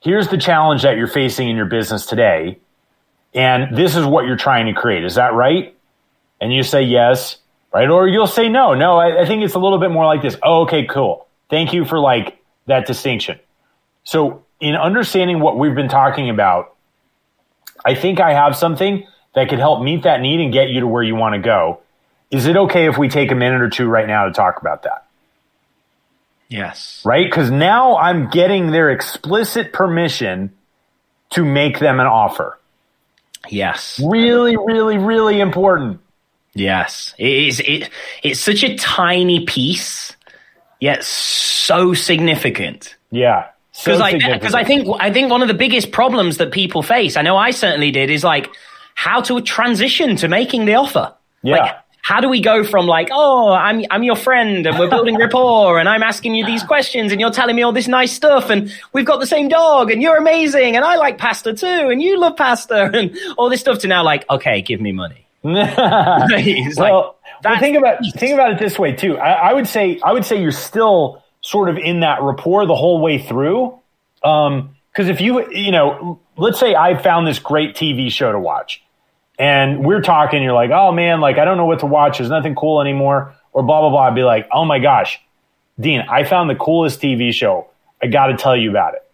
here's 0.00 0.28
the 0.28 0.36
challenge 0.36 0.82
that 0.82 0.96
you're 0.96 1.06
facing 1.06 1.48
in 1.48 1.56
your 1.56 1.66
business 1.66 2.06
today. 2.06 2.58
And 3.32 3.76
this 3.76 3.94
is 3.94 4.04
what 4.04 4.26
you're 4.26 4.36
trying 4.36 4.66
to 4.66 4.78
create. 4.78 5.04
Is 5.04 5.14
that 5.14 5.32
right? 5.34 5.76
And 6.40 6.52
you 6.52 6.64
say 6.64 6.82
yes, 6.82 7.36
right? 7.72 7.88
Or 7.88 8.08
you'll 8.08 8.26
say 8.26 8.48
no. 8.48 8.74
No, 8.74 8.98
I, 8.98 9.22
I 9.22 9.26
think 9.26 9.44
it's 9.44 9.54
a 9.54 9.60
little 9.60 9.78
bit 9.78 9.92
more 9.92 10.06
like 10.06 10.22
this. 10.22 10.36
Oh, 10.42 10.62
okay, 10.62 10.86
cool. 10.86 11.28
Thank 11.48 11.72
you 11.72 11.84
for 11.84 12.00
like 12.00 12.38
that 12.66 12.86
distinction. 12.86 13.38
So 14.02 14.44
in 14.58 14.74
understanding 14.74 15.38
what 15.38 15.56
we've 15.56 15.74
been 15.74 15.88
talking 15.88 16.30
about, 16.30 16.74
I 17.84 17.94
think 17.94 18.18
I 18.18 18.32
have 18.32 18.56
something 18.56 19.06
that 19.34 19.48
could 19.48 19.58
help 19.58 19.82
meet 19.82 20.02
that 20.04 20.20
need 20.20 20.40
and 20.40 20.52
get 20.52 20.70
you 20.70 20.80
to 20.80 20.86
where 20.86 21.02
you 21.02 21.14
want 21.14 21.34
to 21.34 21.40
go. 21.40 21.80
Is 22.30 22.46
it 22.46 22.56
okay 22.56 22.86
if 22.86 22.98
we 22.98 23.08
take 23.08 23.30
a 23.30 23.34
minute 23.34 23.60
or 23.60 23.70
two 23.70 23.88
right 23.88 24.06
now 24.06 24.26
to 24.26 24.32
talk 24.32 24.60
about 24.60 24.84
that? 24.84 25.06
Yes. 26.48 27.02
Right? 27.04 27.26
Because 27.26 27.50
now 27.50 27.96
I'm 27.96 28.28
getting 28.28 28.70
their 28.70 28.90
explicit 28.90 29.72
permission 29.72 30.52
to 31.30 31.44
make 31.44 31.78
them 31.78 32.00
an 32.00 32.06
offer. 32.06 32.58
Yes. 33.48 34.00
Really, 34.04 34.56
really, 34.56 34.98
really 34.98 35.40
important. 35.40 36.00
Yes. 36.54 37.14
It 37.18 37.32
is 37.32 37.60
it 37.60 37.90
it's 38.22 38.40
such 38.40 38.64
a 38.64 38.76
tiny 38.76 39.46
piece, 39.46 40.14
yet 40.80 41.04
so 41.04 41.94
significant. 41.94 42.96
Yeah. 43.10 43.46
Because 43.72 43.98
so 43.98 44.04
I 44.04 44.12
because 44.14 44.54
I 44.54 44.64
think 44.64 44.88
I 44.98 45.12
think 45.12 45.30
one 45.30 45.42
of 45.42 45.48
the 45.48 45.54
biggest 45.54 45.92
problems 45.92 46.38
that 46.38 46.50
people 46.50 46.82
face, 46.82 47.16
I 47.16 47.22
know 47.22 47.36
I 47.36 47.52
certainly 47.52 47.92
did, 47.92 48.10
is 48.10 48.24
like 48.24 48.50
how 49.00 49.22
to 49.22 49.40
transition 49.40 50.14
to 50.14 50.28
making 50.28 50.66
the 50.66 50.74
offer. 50.74 51.14
Yeah. 51.42 51.56
Like, 51.56 51.76
how 52.02 52.20
do 52.20 52.28
we 52.28 52.42
go 52.42 52.64
from 52.64 52.86
like, 52.86 53.08
oh, 53.10 53.50
I'm 53.50 53.82
I'm 53.90 54.02
your 54.02 54.14
friend 54.14 54.66
and 54.66 54.78
we're 54.78 54.90
building 54.90 55.16
rapport 55.24 55.78
and 55.78 55.88
I'm 55.88 56.02
asking 56.02 56.34
you 56.34 56.44
these 56.44 56.62
questions 56.62 57.10
and 57.10 57.18
you're 57.18 57.30
telling 57.30 57.56
me 57.56 57.62
all 57.62 57.72
this 57.72 57.88
nice 57.88 58.12
stuff 58.12 58.50
and 58.50 58.70
we've 58.92 59.06
got 59.06 59.18
the 59.18 59.26
same 59.26 59.48
dog 59.48 59.90
and 59.90 60.02
you're 60.02 60.18
amazing 60.18 60.76
and 60.76 60.84
I 60.84 60.96
like 60.96 61.16
pasta 61.16 61.54
too 61.54 61.66
and 61.66 62.02
you 62.02 62.20
love 62.20 62.36
pasta 62.36 62.90
and 62.92 63.16
all 63.38 63.48
this 63.48 63.60
stuff 63.60 63.78
to 63.80 63.88
now 63.88 64.04
like, 64.04 64.28
okay, 64.28 64.60
give 64.60 64.82
me 64.82 64.92
money. 64.92 65.26
well, 65.42 65.56
like, 65.56 66.76
well, 66.76 67.18
think 67.58 67.78
about 67.78 68.00
think 68.16 68.34
about 68.34 68.52
it 68.52 68.58
this 68.58 68.78
way 68.78 68.92
too. 68.92 69.16
I, 69.16 69.48
I, 69.48 69.52
would 69.54 69.66
say 69.66 69.98
I 70.04 70.12
would 70.12 70.26
say 70.26 70.42
you're 70.42 70.52
still 70.52 71.24
sort 71.40 71.70
of 71.70 71.78
in 71.78 72.00
that 72.00 72.20
rapport 72.20 72.66
the 72.66 72.76
whole 72.76 73.00
way 73.00 73.18
through. 73.18 73.78
Because 74.20 74.48
um, 74.48 74.76
if 74.94 75.22
you 75.22 75.50
you 75.50 75.72
know, 75.72 76.20
let's 76.36 76.60
say 76.60 76.74
I 76.74 77.02
found 77.02 77.26
this 77.26 77.38
great 77.38 77.74
TV 77.74 78.10
show 78.10 78.30
to 78.30 78.38
watch 78.38 78.82
and 79.40 79.82
we're 79.82 80.02
talking, 80.02 80.42
you're 80.42 80.52
like, 80.52 80.70
oh 80.70 80.92
man, 80.92 81.20
like 81.20 81.38
I 81.38 81.46
don't 81.46 81.56
know 81.56 81.64
what 81.64 81.80
to 81.80 81.86
watch. 81.86 82.18
There's 82.18 82.28
nothing 82.28 82.54
cool 82.54 82.82
anymore, 82.82 83.34
or 83.54 83.62
blah 83.62 83.80
blah 83.80 83.88
blah. 83.88 84.08
I'd 84.08 84.14
be 84.14 84.22
like, 84.22 84.46
oh 84.52 84.66
my 84.66 84.78
gosh, 84.78 85.18
Dean, 85.80 86.02
I 86.02 86.24
found 86.24 86.50
the 86.50 86.54
coolest 86.54 87.00
TV 87.00 87.32
show. 87.32 87.68
I 88.02 88.06
got 88.06 88.26
to 88.26 88.36
tell 88.36 88.54
you 88.54 88.68
about 88.68 88.94
it. 88.94 89.10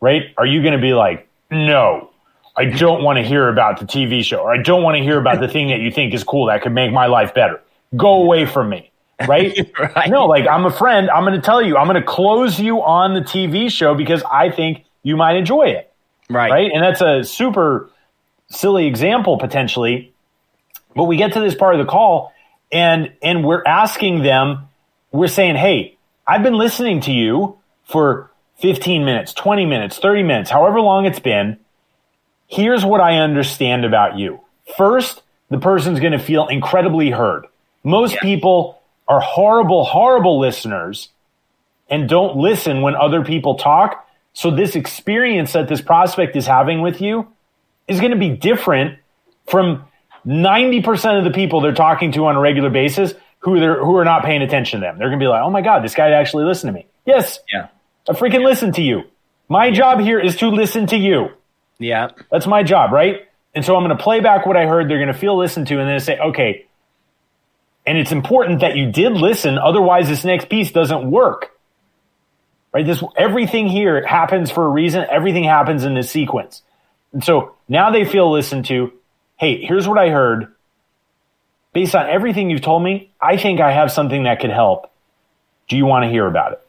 Right? 0.00 0.32
Are 0.38 0.46
you 0.46 0.62
going 0.62 0.74
to 0.74 0.80
be 0.80 0.94
like, 0.94 1.28
no, 1.50 2.10
I 2.56 2.66
don't 2.66 3.02
want 3.02 3.16
to 3.18 3.24
hear 3.24 3.48
about 3.48 3.80
the 3.80 3.84
TV 3.84 4.22
show, 4.22 4.38
or 4.38 4.54
I 4.54 4.62
don't 4.62 4.84
want 4.84 4.96
to 4.96 5.02
hear 5.02 5.18
about 5.18 5.40
the 5.40 5.48
thing 5.48 5.68
that 5.68 5.80
you 5.80 5.90
think 5.90 6.14
is 6.14 6.22
cool 6.22 6.46
that 6.46 6.62
could 6.62 6.72
make 6.72 6.92
my 6.92 7.06
life 7.06 7.34
better. 7.34 7.60
Go 7.96 8.22
away 8.22 8.46
from 8.46 8.68
me. 8.68 8.92
Right? 9.26 9.72
right. 9.96 10.08
No, 10.08 10.26
like 10.26 10.46
I'm 10.46 10.66
a 10.66 10.70
friend. 10.70 11.10
I'm 11.10 11.24
going 11.24 11.34
to 11.34 11.44
tell 11.44 11.60
you, 11.60 11.76
I'm 11.76 11.88
going 11.88 12.00
to 12.00 12.06
close 12.06 12.60
you 12.60 12.80
on 12.80 13.14
the 13.14 13.22
TV 13.22 13.72
show 13.72 13.96
because 13.96 14.22
I 14.30 14.50
think 14.50 14.84
you 15.02 15.16
might 15.16 15.34
enjoy 15.34 15.64
it. 15.64 15.92
Right. 16.30 16.48
Right. 16.48 16.70
And 16.72 16.80
that's 16.80 17.00
a 17.00 17.24
super 17.24 17.90
silly 18.48 18.86
example 18.86 19.38
potentially, 19.38 20.12
but 20.94 21.04
we 21.04 21.16
get 21.16 21.34
to 21.34 21.40
this 21.40 21.54
part 21.54 21.74
of 21.74 21.84
the 21.84 21.90
call 21.90 22.32
and 22.70 23.12
and 23.22 23.44
we're 23.44 23.62
asking 23.66 24.22
them, 24.22 24.68
we're 25.10 25.28
saying, 25.28 25.56
"Hey, 25.56 25.96
I've 26.26 26.42
been 26.42 26.58
listening 26.58 27.00
to 27.02 27.12
you 27.12 27.58
for 27.84 28.30
15 28.58 29.04
minutes, 29.04 29.32
20 29.32 29.66
minutes, 29.66 29.98
30 29.98 30.22
minutes, 30.22 30.50
however 30.50 30.80
long 30.80 31.06
it's 31.06 31.20
been. 31.20 31.58
Here's 32.46 32.84
what 32.84 33.00
I 33.00 33.18
understand 33.18 33.84
about 33.84 34.18
you. 34.18 34.40
First, 34.76 35.22
the 35.48 35.58
person's 35.58 36.00
going 36.00 36.12
to 36.12 36.18
feel 36.18 36.48
incredibly 36.48 37.10
heard. 37.10 37.46
Most 37.84 38.14
yeah. 38.14 38.20
people 38.20 38.80
are 39.06 39.20
horrible, 39.20 39.84
horrible 39.84 40.38
listeners 40.38 41.08
and 41.88 42.08
don't 42.08 42.36
listen 42.36 42.82
when 42.82 42.94
other 42.94 43.24
people 43.24 43.54
talk. 43.54 44.06
So 44.34 44.50
this 44.50 44.76
experience 44.76 45.52
that 45.52 45.68
this 45.68 45.80
prospect 45.80 46.36
is 46.36 46.46
having 46.46 46.82
with 46.82 47.00
you 47.00 47.28
is 47.88 48.00
going 48.00 48.12
to 48.12 48.18
be 48.18 48.30
different 48.30 48.98
from 49.46 49.84
90% 50.26 51.18
of 51.18 51.24
the 51.24 51.30
people 51.30 51.60
they're 51.60 51.72
talking 51.72 52.12
to 52.12 52.26
on 52.26 52.36
a 52.36 52.40
regular 52.40 52.70
basis 52.70 53.14
who 53.40 53.58
they're, 53.60 53.82
who 53.82 53.96
are 53.96 54.04
not 54.04 54.24
paying 54.24 54.42
attention 54.42 54.80
to 54.80 54.86
them. 54.86 54.98
They're 54.98 55.08
going 55.08 55.18
to 55.18 55.24
be 55.24 55.28
like, 55.28 55.42
oh 55.42 55.50
my 55.50 55.62
God, 55.62 55.82
this 55.82 55.94
guy 55.94 56.10
actually 56.10 56.44
listened 56.44 56.74
to 56.74 56.78
me. 56.78 56.86
Yes. 57.06 57.38
Yeah. 57.52 57.68
I 58.08 58.12
freaking 58.12 58.44
listen 58.44 58.72
to 58.72 58.82
you. 58.82 59.04
My 59.48 59.70
job 59.70 60.00
here 60.00 60.20
is 60.20 60.36
to 60.36 60.48
listen 60.48 60.86
to 60.88 60.96
you. 60.96 61.30
Yeah. 61.78 62.10
That's 62.30 62.46
my 62.46 62.62
job, 62.62 62.92
right? 62.92 63.28
And 63.54 63.64
so 63.64 63.76
I'm 63.76 63.84
going 63.84 63.96
to 63.96 64.02
play 64.02 64.20
back 64.20 64.44
what 64.44 64.56
I 64.56 64.66
heard. 64.66 64.90
They're 64.90 64.98
going 64.98 65.12
to 65.12 65.18
feel 65.18 65.38
listened 65.38 65.68
to 65.68 65.80
and 65.80 65.88
then 65.88 65.98
say, 66.00 66.18
okay. 66.18 66.66
And 67.86 67.96
it's 67.96 68.12
important 68.12 68.60
that 68.60 68.76
you 68.76 68.92
did 68.92 69.12
listen. 69.12 69.56
Otherwise, 69.56 70.08
this 70.08 70.24
next 70.24 70.50
piece 70.50 70.70
doesn't 70.70 71.10
work. 71.10 71.52
Right? 72.74 72.84
This, 72.84 73.02
everything 73.16 73.66
here 73.66 74.04
happens 74.06 74.50
for 74.50 74.66
a 74.66 74.68
reason. 74.68 75.06
Everything 75.10 75.44
happens 75.44 75.84
in 75.84 75.94
this 75.94 76.10
sequence. 76.10 76.62
And 77.12 77.24
so 77.24 77.56
now 77.68 77.90
they 77.90 78.04
feel 78.04 78.30
listened 78.30 78.66
to. 78.66 78.92
Hey, 79.36 79.64
here's 79.64 79.86
what 79.86 79.98
I 79.98 80.10
heard. 80.10 80.54
Based 81.72 81.94
on 81.94 82.08
everything 82.08 82.50
you've 82.50 82.62
told 82.62 82.82
me, 82.82 83.12
I 83.20 83.36
think 83.36 83.60
I 83.60 83.72
have 83.72 83.92
something 83.92 84.24
that 84.24 84.40
could 84.40 84.50
help. 84.50 84.90
Do 85.68 85.76
you 85.76 85.86
want 85.86 86.04
to 86.04 86.08
hear 86.08 86.26
about 86.26 86.52
it? 86.52 86.66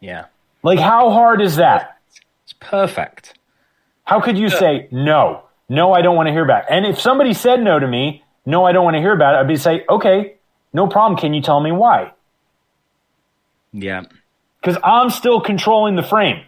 Yeah. 0.00 0.26
Like, 0.62 0.78
how 0.78 1.10
hard 1.10 1.40
is 1.40 1.56
that? 1.56 1.98
It's 2.44 2.52
perfect. 2.60 3.38
How 4.04 4.20
could 4.20 4.38
you 4.38 4.48
say, 4.48 4.88
no, 4.90 5.42
no, 5.68 5.92
I 5.92 6.02
don't 6.02 6.16
want 6.16 6.28
to 6.28 6.32
hear 6.32 6.44
about 6.44 6.64
it? 6.64 6.66
And 6.70 6.86
if 6.86 7.00
somebody 7.00 7.34
said 7.34 7.62
no 7.62 7.78
to 7.78 7.86
me, 7.86 8.24
no, 8.46 8.64
I 8.64 8.72
don't 8.72 8.84
want 8.84 8.94
to 8.94 9.00
hear 9.00 9.12
about 9.12 9.34
it, 9.34 9.38
I'd 9.38 9.48
be 9.48 9.56
say, 9.56 9.84
okay, 9.88 10.36
no 10.72 10.86
problem. 10.86 11.18
Can 11.18 11.34
you 11.34 11.42
tell 11.42 11.60
me 11.60 11.72
why? 11.72 12.12
Yeah. 13.72 14.04
Because 14.60 14.80
I'm 14.82 15.10
still 15.10 15.40
controlling 15.40 15.96
the 15.96 16.02
frame. 16.02 16.44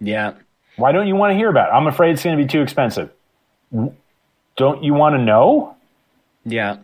Yeah. 0.00 0.34
Why 0.76 0.92
don't 0.92 1.06
you 1.06 1.16
want 1.16 1.32
to 1.32 1.36
hear 1.36 1.48
about 1.48 1.68
it? 1.68 1.72
I'm 1.72 1.86
afraid 1.86 2.12
it's 2.12 2.22
going 2.22 2.36
to 2.36 2.42
be 2.42 2.48
too 2.48 2.60
expensive. 2.60 3.10
Don't 4.56 4.82
you 4.82 4.94
want 4.94 5.14
to 5.14 5.22
know? 5.22 5.76
Yeah. 6.44 6.78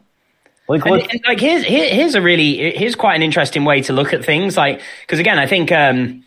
Like, 0.68 0.84
And, 0.86 1.02
and, 1.10 1.20
like 1.26 1.40
here's 1.40 1.64
here, 1.64 1.88
here's 1.88 2.14
a 2.14 2.22
really 2.22 2.76
here's 2.76 2.94
quite 2.94 3.14
an 3.14 3.22
interesting 3.22 3.64
way 3.64 3.82
to 3.82 3.92
look 3.92 4.12
at 4.12 4.24
things. 4.24 4.56
Like 4.56 4.80
because 5.02 5.18
again, 5.18 5.38
I 5.38 5.46
think 5.46 5.72
um, 5.72 6.24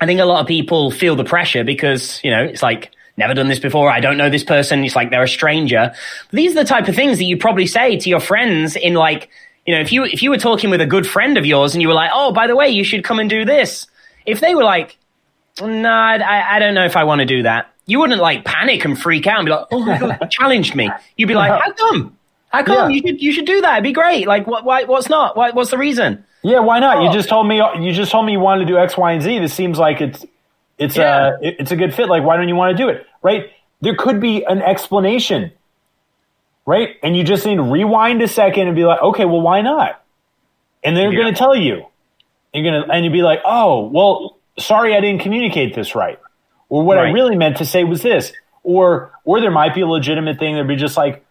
I 0.00 0.06
think 0.06 0.20
a 0.20 0.24
lot 0.24 0.40
of 0.40 0.46
people 0.46 0.90
feel 0.90 1.16
the 1.16 1.24
pressure 1.24 1.64
because 1.64 2.22
you 2.22 2.30
know 2.30 2.44
it's 2.44 2.62
like 2.62 2.92
never 3.16 3.34
done 3.34 3.48
this 3.48 3.58
before. 3.58 3.90
I 3.90 4.00
don't 4.00 4.16
know 4.16 4.30
this 4.30 4.44
person. 4.44 4.84
It's 4.84 4.94
like 4.94 5.10
they're 5.10 5.22
a 5.22 5.28
stranger. 5.28 5.92
But 6.30 6.36
these 6.36 6.52
are 6.52 6.62
the 6.62 6.68
type 6.68 6.86
of 6.86 6.94
things 6.94 7.18
that 7.18 7.24
you 7.24 7.36
probably 7.36 7.66
say 7.66 7.96
to 7.96 8.08
your 8.08 8.20
friends 8.20 8.76
in 8.76 8.94
like 8.94 9.30
you 9.66 9.74
know 9.74 9.80
if 9.80 9.90
you 9.90 10.04
if 10.04 10.22
you 10.22 10.30
were 10.30 10.38
talking 10.38 10.70
with 10.70 10.80
a 10.80 10.86
good 10.86 11.06
friend 11.06 11.38
of 11.38 11.46
yours 11.46 11.74
and 11.74 11.82
you 11.82 11.88
were 11.88 11.94
like, 11.94 12.10
oh 12.12 12.30
by 12.30 12.46
the 12.46 12.54
way, 12.54 12.68
you 12.68 12.84
should 12.84 13.04
come 13.04 13.18
and 13.18 13.30
do 13.30 13.44
this. 13.44 13.86
If 14.26 14.40
they 14.40 14.54
were 14.54 14.64
like, 14.64 14.97
no, 15.66 15.88
I, 15.90 16.56
I 16.56 16.58
don't 16.58 16.74
know 16.74 16.84
if 16.84 16.96
I 16.96 17.04
want 17.04 17.20
to 17.20 17.24
do 17.26 17.42
that. 17.42 17.72
You 17.86 18.00
wouldn't 18.00 18.20
like 18.20 18.44
panic 18.44 18.84
and 18.84 19.00
freak 19.00 19.26
out 19.26 19.38
and 19.38 19.46
be 19.46 19.52
like, 19.52 19.66
oh 19.72 19.80
my 19.84 19.98
god, 19.98 20.18
you 20.20 20.28
challenged 20.30 20.74
me. 20.74 20.90
You'd 21.16 21.26
be 21.28 21.34
like, 21.34 21.50
how 21.50 21.72
come? 21.72 22.16
How 22.50 22.62
come 22.62 22.90
Yeah. 22.90 22.96
you 22.96 23.02
should 23.06 23.22
you 23.22 23.32
should 23.32 23.46
do 23.46 23.60
that? 23.62 23.72
It'd 23.74 23.84
be 23.84 23.92
great. 23.92 24.26
Like 24.26 24.46
what? 24.46 24.64
Why, 24.64 24.84
what's 24.84 25.08
not? 25.08 25.36
Why, 25.36 25.50
what's 25.50 25.70
the 25.70 25.78
reason? 25.78 26.24
yeah, 26.42 26.60
why 26.60 26.78
not? 26.78 27.02
You 27.02 27.08
Oh. 27.08 27.12
just 27.12 27.28
told 27.28 27.48
me 27.48 27.56
you 27.80 27.92
just 27.92 28.10
told 28.12 28.24
me 28.26 28.32
you 28.32 28.40
wanted 28.40 28.60
to 28.60 28.66
do 28.66 28.78
X, 28.78 28.96
Y, 28.96 29.12
and 29.12 29.22
Z. 29.22 29.38
This 29.40 29.52
seems 29.54 29.78
like 29.78 30.00
it's 30.00 30.24
it's 30.78 30.96
Yeah. 30.96 31.32
it- 31.42 31.56
it's 31.60 31.72
a 31.72 31.76
good 31.76 31.94
fit. 31.94 32.08
Like, 32.08 32.22
why 32.24 32.36
don't 32.36 32.48
you 32.48 32.56
want 32.56 32.76
to 32.76 32.82
do 32.82 32.88
it? 32.88 33.06
Right? 33.22 33.50
There 33.80 33.94
could 33.96 34.20
be 34.20 34.44
an 34.44 34.60
explanation, 34.62 35.52
right? 36.66 36.96
And 37.02 37.16
you 37.16 37.24
just 37.24 37.46
need 37.46 37.56
to 37.56 37.62
rewind 37.62 38.22
a 38.22 38.28
second 38.28 38.66
and 38.68 38.76
be 38.76 38.84
like, 38.84 39.00
okay, 39.00 39.24
well, 39.24 39.40
why 39.40 39.60
not? 39.62 40.02
And 40.84 40.96
they're 40.96 41.12
Yeah. 41.12 41.20
going 41.22 41.34
to 41.34 41.38
tell 41.38 41.54
you. 41.56 41.86
You're 42.54 42.64
gonna 42.64 42.92
and 42.92 43.04
you'd 43.04 43.12
be 43.12 43.20
like, 43.22 43.40
oh, 43.44 43.88
well, 43.88 44.37
sorry, 44.58 44.94
I 44.96 45.00
didn't 45.00 45.22
communicate 45.22 45.74
this 45.74 45.94
right, 45.94 46.18
or 46.68 46.82
what 46.84 46.98
I 46.98 47.10
really 47.10 47.36
meant 47.36 47.56
to 47.58 47.64
say 47.64 47.84
was 47.84 48.02
this, 48.02 48.32
or 48.62 49.12
or 49.24 49.40
there 49.40 49.50
might 49.50 49.74
be 49.74 49.80
a 49.82 49.86
legitimate 49.86 50.38
thing 50.38 50.54
that'd 50.54 50.68
be 50.68 50.76
just 50.76 50.96
like, 50.96 51.24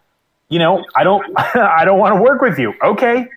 you 0.48 0.58
know, 0.58 0.84
I 0.96 1.04
don't 1.04 1.24
I 1.38 1.84
don't 1.84 1.98
want 1.98 2.16
to 2.16 2.22
work 2.22 2.40
with 2.42 2.58
you. 2.58 2.74
Okay, 2.82 3.28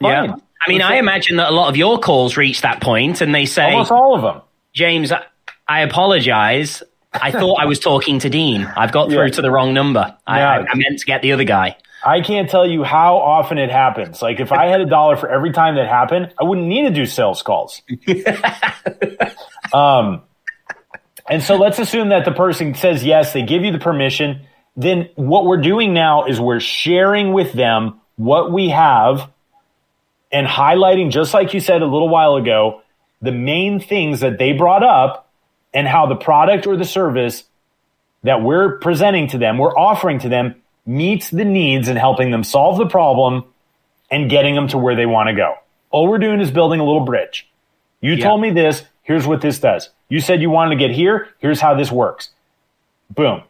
Yeah. 0.00 0.34
I 0.64 0.70
mean, 0.70 0.80
I 0.80 0.94
imagine 0.96 1.36
that 1.38 1.48
a 1.48 1.52
lot 1.54 1.68
of 1.70 1.76
your 1.76 1.98
calls 1.98 2.36
reach 2.36 2.60
that 2.62 2.80
point 2.80 3.20
and 3.20 3.34
they 3.34 3.46
say, 3.46 3.72
almost 3.72 3.90
all 3.90 4.14
of 4.14 4.22
them. 4.22 4.42
James, 4.72 5.10
I, 5.10 5.24
I 5.66 5.80
apologize. 5.80 6.82
I 7.12 7.30
thought 7.32 7.56
I 7.60 7.64
was 7.66 7.78
talking 7.80 8.20
to 8.20 8.30
Dean. 8.30 8.64
I've 8.76 8.92
got 8.92 9.08
through 9.10 9.24
Yeah. 9.24 9.30
to 9.32 9.42
the 9.42 9.50
wrong 9.50 9.74
number. 9.74 10.16
I, 10.26 10.38
Yeah. 10.38 10.50
I, 10.50 10.56
I 10.72 10.74
meant 10.76 11.00
to 11.00 11.04
get 11.04 11.20
the 11.20 11.32
other 11.32 11.42
guy. 11.44 11.76
I 12.04 12.20
can't 12.20 12.50
tell 12.50 12.66
you 12.66 12.82
how 12.82 13.16
often 13.16 13.58
it 13.58 13.70
happens. 13.70 14.20
Like 14.22 14.40
if 14.40 14.50
I 14.52 14.66
had 14.66 14.80
a 14.80 14.86
dollar 14.86 15.16
for 15.16 15.28
every 15.28 15.52
time 15.52 15.76
that 15.76 15.88
happened, 15.88 16.32
I 16.40 16.44
wouldn't 16.44 16.66
need 16.66 16.82
to 16.82 16.90
do 16.90 17.06
sales 17.06 17.42
calls. 17.42 17.80
um, 19.72 20.22
and 21.28 21.42
so 21.42 21.56
let's 21.56 21.78
assume 21.78 22.08
that 22.08 22.24
the 22.24 22.32
person 22.32 22.74
says 22.74 23.04
yes, 23.04 23.32
they 23.32 23.42
give 23.42 23.62
you 23.62 23.72
the 23.72 23.78
permission. 23.78 24.42
Then 24.76 25.10
what 25.14 25.44
we're 25.44 25.60
doing 25.60 25.94
now 25.94 26.24
is 26.24 26.40
we're 26.40 26.60
sharing 26.60 27.32
with 27.32 27.52
them 27.52 28.00
what 28.16 28.50
we 28.50 28.70
have 28.70 29.30
and 30.32 30.46
highlighting, 30.46 31.10
just 31.10 31.34
like 31.34 31.54
you 31.54 31.60
said 31.60 31.82
a 31.82 31.86
little 31.86 32.08
while 32.08 32.36
ago, 32.36 32.82
the 33.20 33.32
main 33.32 33.78
things 33.78 34.20
that 34.20 34.38
they 34.38 34.52
brought 34.52 34.82
up 34.82 35.30
and 35.72 35.86
how 35.86 36.06
the 36.06 36.16
product 36.16 36.66
or 36.66 36.76
the 36.76 36.84
service 36.84 37.44
that 38.24 38.42
we're 38.42 38.78
presenting 38.78 39.28
to 39.28 39.38
them, 39.38 39.58
we're 39.58 39.76
offering 39.76 40.18
to 40.20 40.28
them, 40.28 40.61
meets 40.84 41.30
the 41.30 41.44
needs 41.44 41.88
and 41.88 41.98
helping 41.98 42.30
them 42.30 42.44
solve 42.44 42.78
the 42.78 42.86
problem 42.86 43.44
and 44.10 44.28
getting 44.28 44.54
them 44.54 44.68
to 44.68 44.78
where 44.78 44.94
they 44.96 45.06
want 45.06 45.28
to 45.28 45.34
go. 45.34 45.54
All 45.90 46.08
we're 46.08 46.18
doing 46.18 46.40
is 46.40 46.50
building 46.50 46.80
a 46.80 46.84
little 46.84 47.04
bridge. 47.04 47.48
You 48.00 48.14
Yeah. 48.14 48.24
told 48.26 48.40
me 48.40 48.50
this. 48.50 48.84
Here's 49.02 49.26
what 49.26 49.40
this 49.40 49.58
does. 49.58 49.90
You 50.08 50.20
said 50.20 50.42
you 50.42 50.50
wanted 50.50 50.70
to 50.70 50.76
get 50.76 50.90
here. 50.90 51.28
Here's 51.38 51.60
how 51.60 51.74
this 51.74 51.90
works. 51.90 52.30
Boom. 53.10 53.42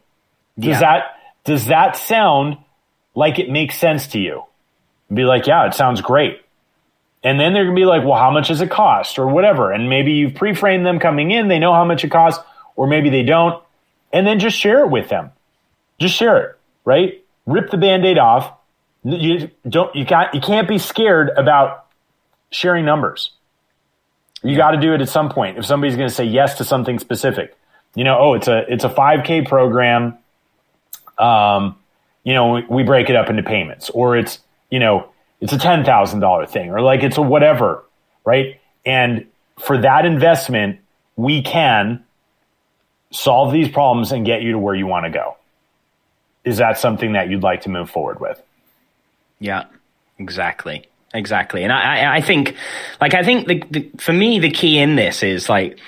Does 0.57 0.79
Yeah. 0.79 0.79
that 0.79 1.03
does 1.45 1.65
that 1.65 1.97
sound 1.97 2.57
like 3.15 3.37
it 3.37 3.49
makes 3.49 3.77
sense 3.77 4.07
to 4.07 4.19
you? 4.19 4.43
Be 5.13 5.25
like, 5.25 5.45
yeah, 5.45 5.65
it 5.65 5.73
sounds 5.73 5.99
great. 5.99 6.39
And 7.21 7.37
then 7.39 7.51
they're 7.53 7.65
gonna 7.65 7.75
be 7.75 7.85
like, 7.85 8.03
well, 8.05 8.17
how 8.17 8.31
much 8.31 8.47
does 8.47 8.61
it 8.61 8.69
cost, 8.71 9.19
or 9.19 9.27
whatever. 9.27 9.71
And 9.71 9.89
maybe 9.89 10.13
you've 10.13 10.35
pre-framed 10.35 10.85
them 10.85 10.99
coming 10.99 11.31
in. 11.31 11.49
They 11.49 11.59
know 11.59 11.73
how 11.73 11.83
much 11.85 12.03
it 12.05 12.09
costs, 12.11 12.43
or 12.77 12.87
maybe 12.87 13.09
they 13.09 13.23
don't. 13.23 13.61
And 14.13 14.25
then 14.25 14.39
just 14.39 14.57
share 14.57 14.79
it 14.85 14.89
with 14.89 15.09
them. 15.09 15.31
Just 15.99 16.15
share 16.15 16.37
it, 16.37 16.55
right? 16.85 17.22
Rip 17.45 17.71
the 17.71 17.77
band-aid 17.77 18.17
off. 18.17 18.53
You 19.03 19.51
don't. 19.67 19.93
You 19.95 20.05
can't. 20.05 20.33
You 20.33 20.39
can't 20.39 20.67
be 20.67 20.77
scared 20.77 21.29
about 21.35 21.87
sharing 22.51 22.85
numbers. 22.85 23.31
You 24.43 24.55
got 24.55 24.71
to 24.71 24.77
do 24.79 24.93
it 24.93 25.01
at 25.01 25.09
some 25.09 25.29
point. 25.29 25.57
If 25.57 25.65
somebody's 25.65 25.95
going 25.97 26.07
to 26.07 26.13
say 26.13 26.23
yes 26.23 26.57
to 26.57 26.63
something 26.63 26.99
specific, 26.99 27.57
you 27.95 28.03
know, 28.03 28.17
oh, 28.17 28.33
it's 28.33 28.47
a 28.47 28.63
it's 28.71 28.83
a 28.83 28.89
5K 28.89 29.47
program. 29.47 30.17
Um, 31.17 31.75
you 32.23 32.33
know, 32.33 32.53
we, 32.53 32.65
we 32.69 32.83
break 32.83 33.09
it 33.09 33.15
up 33.15 33.29
into 33.29 33.43
payments, 33.43 33.89
or 33.89 34.17
it's 34.17 34.39
you 34.69 34.79
know, 34.79 35.09
it's 35.41 35.53
a 35.53 35.59
ten 35.59 35.83
thousand 35.83 36.21
dollar 36.21 36.45
thing, 36.45 36.69
or 36.69 36.81
like 36.81 37.03
it's 37.03 37.17
a 37.17 37.21
whatever, 37.21 37.83
right? 38.25 38.59
And 38.85 39.27
for 39.59 39.77
that 39.81 40.05
investment, 40.05 40.79
we 41.15 41.41
can 41.41 42.03
solve 43.11 43.53
these 43.53 43.69
problems 43.69 44.11
and 44.11 44.25
get 44.25 44.41
you 44.41 44.53
to 44.53 44.59
where 44.59 44.75
you 44.75 44.87
want 44.87 45.05
to 45.05 45.11
go. 45.11 45.37
Is 46.45 46.57
that 46.57 46.77
something 46.77 47.13
that 47.13 47.29
you'd 47.29 47.43
like 47.43 47.61
to 47.61 47.69
move 47.69 47.89
forward 47.89 48.19
with? 48.19 48.41
Yeah, 49.39 49.65
exactly, 50.19 50.87
exactly. 51.13 51.63
And 51.63 51.71
I, 51.71 51.99
I, 51.99 52.15
I 52.15 52.21
think, 52.21 52.55
like, 52.99 53.13
I 53.13 53.23
think 53.23 53.47
the, 53.47 53.63
the 53.71 53.91
for 53.97 54.13
me 54.13 54.39
the 54.39 54.51
key 54.51 54.79
in 54.79 54.95
this 54.95 55.23
is 55.23 55.49
like, 55.49 55.79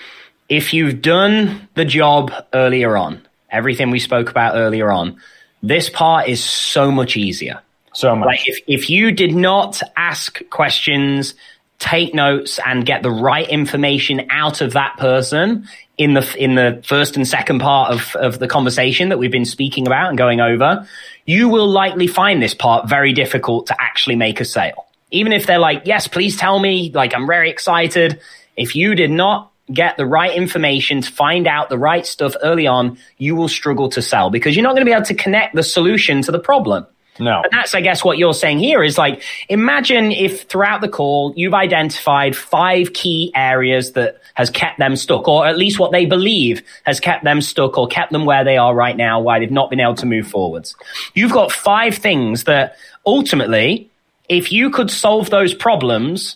if 0.47 0.73
you've 0.73 1.01
done 1.01 1.67
the 1.75 1.85
job 1.85 2.31
earlier 2.53 2.95
on, 2.95 3.25
everything 3.49 3.91
we 3.91 3.99
spoke 3.99 4.29
about 4.29 4.55
earlier 4.55 4.91
on, 4.91 5.19
this 5.63 5.89
part 5.89 6.27
is 6.27 6.43
so 6.43 6.91
much 6.91 7.17
easier. 7.17 7.61
So 7.93 8.15
much. 8.15 8.27
Like, 8.27 8.47
if 8.47 8.59
if 8.67 8.89
you 8.89 9.11
did 9.11 9.33
not 9.33 9.81
ask 9.95 10.41
questions, 10.49 11.33
take 11.79 12.13
notes, 12.13 12.59
and 12.65 12.85
get 12.85 13.03
the 13.03 13.11
right 13.11 13.49
information 13.49 14.27
out 14.29 14.61
of 14.61 14.73
that 14.73 14.97
person 14.97 15.67
in 15.97 16.13
the 16.13 16.35
in 16.37 16.55
the 16.55 16.81
first 16.85 17.15
and 17.15 17.27
second 17.27 17.59
part 17.59 17.91
of 17.91 18.15
of 18.15 18.39
the 18.39 18.47
conversation 18.47 19.09
that 19.09 19.17
we've 19.17 19.31
been 19.31 19.45
speaking 19.45 19.87
about 19.87 20.09
and 20.09 20.17
going 20.17 20.41
over, 20.41 20.87
you 21.25 21.49
will 21.49 21.67
likely 21.67 22.07
find 22.07 22.41
this 22.41 22.53
part 22.53 22.89
very 22.89 23.13
difficult 23.13 23.67
to 23.67 23.81
actually 23.81 24.15
make 24.15 24.39
a 24.39 24.45
sale. 24.45 24.85
Even 25.11 25.31
if 25.31 25.45
they're 25.45 25.59
like, 25.59 25.83
"Yes, 25.85 26.07
please 26.07 26.37
tell 26.37 26.59
me," 26.59 26.91
like 26.93 27.15
I'm 27.15 27.27
very 27.27 27.49
excited. 27.49 28.19
If 28.57 28.75
you 28.75 28.95
did 28.95 29.11
not 29.11 29.51
get 29.71 29.97
the 29.97 30.05
right 30.05 30.35
information 30.35 31.01
to 31.01 31.11
find 31.11 31.47
out 31.47 31.69
the 31.69 31.77
right 31.77 32.05
stuff 32.05 32.35
early 32.43 32.67
on, 32.67 32.97
you 33.17 33.35
will 33.35 33.47
struggle 33.47 33.89
to 33.89 34.01
sell 34.01 34.29
because 34.29 34.55
you're 34.55 34.63
not 34.63 34.73
going 34.73 34.81
to 34.81 34.89
be 34.89 34.93
able 34.93 35.05
to 35.05 35.15
connect 35.15 35.55
the 35.55 35.63
solution 35.63 36.21
to 36.21 36.31
the 36.31 36.39
problem. 36.39 36.85
No. 37.19 37.41
And 37.41 37.51
that's, 37.51 37.73
I 37.73 37.81
guess, 37.81 38.03
what 38.03 38.17
you're 38.17 38.33
saying 38.33 38.59
here 38.59 38.83
is 38.83 38.97
like, 38.97 39.23
imagine 39.49 40.11
if 40.11 40.43
throughout 40.43 40.81
the 40.81 40.89
call 40.89 41.33
you've 41.35 41.53
identified 41.53 42.35
five 42.35 42.93
key 42.93 43.31
areas 43.35 43.93
that 43.93 44.21
has 44.33 44.49
kept 44.49 44.79
them 44.79 44.95
stuck, 44.95 45.27
or 45.27 45.47
at 45.47 45.57
least 45.57 45.79
what 45.79 45.91
they 45.91 46.05
believe 46.05 46.61
has 46.83 46.99
kept 46.99 47.23
them 47.23 47.41
stuck 47.41 47.77
or 47.77 47.87
kept 47.87 48.11
them 48.11 48.25
where 48.25 48.43
they 48.43 48.57
are 48.57 48.75
right 48.75 48.97
now, 48.97 49.21
why 49.21 49.39
they've 49.39 49.51
not 49.51 49.69
been 49.69 49.79
able 49.79 49.95
to 49.95 50.05
move 50.05 50.27
forwards. 50.27 50.75
You've 51.13 51.31
got 51.31 51.51
five 51.51 51.95
things 51.95 52.43
that 52.43 52.75
ultimately, 53.05 53.89
if 54.27 54.51
you 54.51 54.69
could 54.69 54.91
solve 54.91 55.29
those 55.29 55.53
problems, 55.53 56.35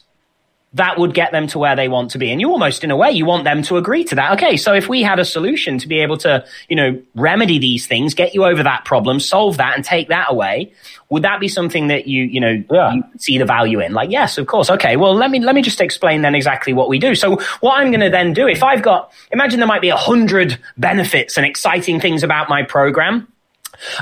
that 0.74 1.00
would 1.00 1.16
get 1.16 1.32
them 1.32 1.48
to 1.48 1.58
where 1.58 1.76
they 1.76 1.88
want 1.88 2.12
to 2.12 2.20
be. 2.20 2.32
And 2.32 2.40
you 2.40 2.52
almost, 2.52 2.84
in 2.84 2.92
a 2.92 2.96
way, 2.96 3.10
you 3.10 3.26
want 3.26 3.44
them 3.44 3.64
to 3.64 3.78
agree 3.78 4.04
to 4.04 4.16
that. 4.16 4.34
Okay, 4.34 4.56
so 4.56 4.74
if 4.74 4.88
we 4.88 5.02
had 5.02 5.18
a 5.18 5.26
solution 5.26 5.80
to 5.80 5.88
be 5.88 6.00
able 6.00 6.18
to, 6.18 6.46
you 6.68 6.76
know, 6.76 7.02
remedy 7.16 7.58
these 7.58 7.88
things, 7.88 8.14
get 8.14 8.36
you 8.36 8.46
over 8.46 8.62
that 8.62 8.86
problem, 8.86 9.20
solve 9.20 9.58
that, 9.58 9.76
and 9.76 9.84
take 9.84 10.10
that 10.10 10.28
away, 10.30 10.72
would 11.10 11.24
that 11.24 11.40
be 11.40 11.48
something 11.48 11.88
that 11.88 12.08
you, 12.08 12.24
you 12.24 12.40
know, 12.40 12.64
Yeah. 12.72 12.94
you 12.94 13.04
see 13.18 13.40
the 13.40 13.46
value 13.46 13.80
in? 13.80 13.94
Like, 13.94 14.12
yes, 14.12 14.38
of 14.38 14.46
course. 14.46 14.70
Okay, 14.70 14.96
well, 14.96 15.16
let 15.16 15.32
me 15.32 15.40
let 15.40 15.56
me 15.56 15.64
just 15.64 15.82
explain 15.82 16.22
then 16.22 16.36
exactly 16.36 16.72
what 16.72 16.88
we 16.88 17.00
do. 17.00 17.16
So, 17.16 17.38
what 17.62 17.80
I'm 17.80 17.90
going 17.90 18.02
to 18.02 18.12
then 18.12 18.34
do, 18.34 18.48
if 18.48 18.62
I've 18.62 18.84
got, 18.84 19.12
imagine 19.32 19.60
there 19.60 19.68
might 19.68 19.82
be 19.82 19.90
a 19.90 19.98
hundred 19.98 20.60
benefits 20.78 21.36
and 21.38 21.48
exciting 21.48 22.00
things 22.00 22.22
about 22.24 22.48
my 22.48 22.62
program. 22.62 23.28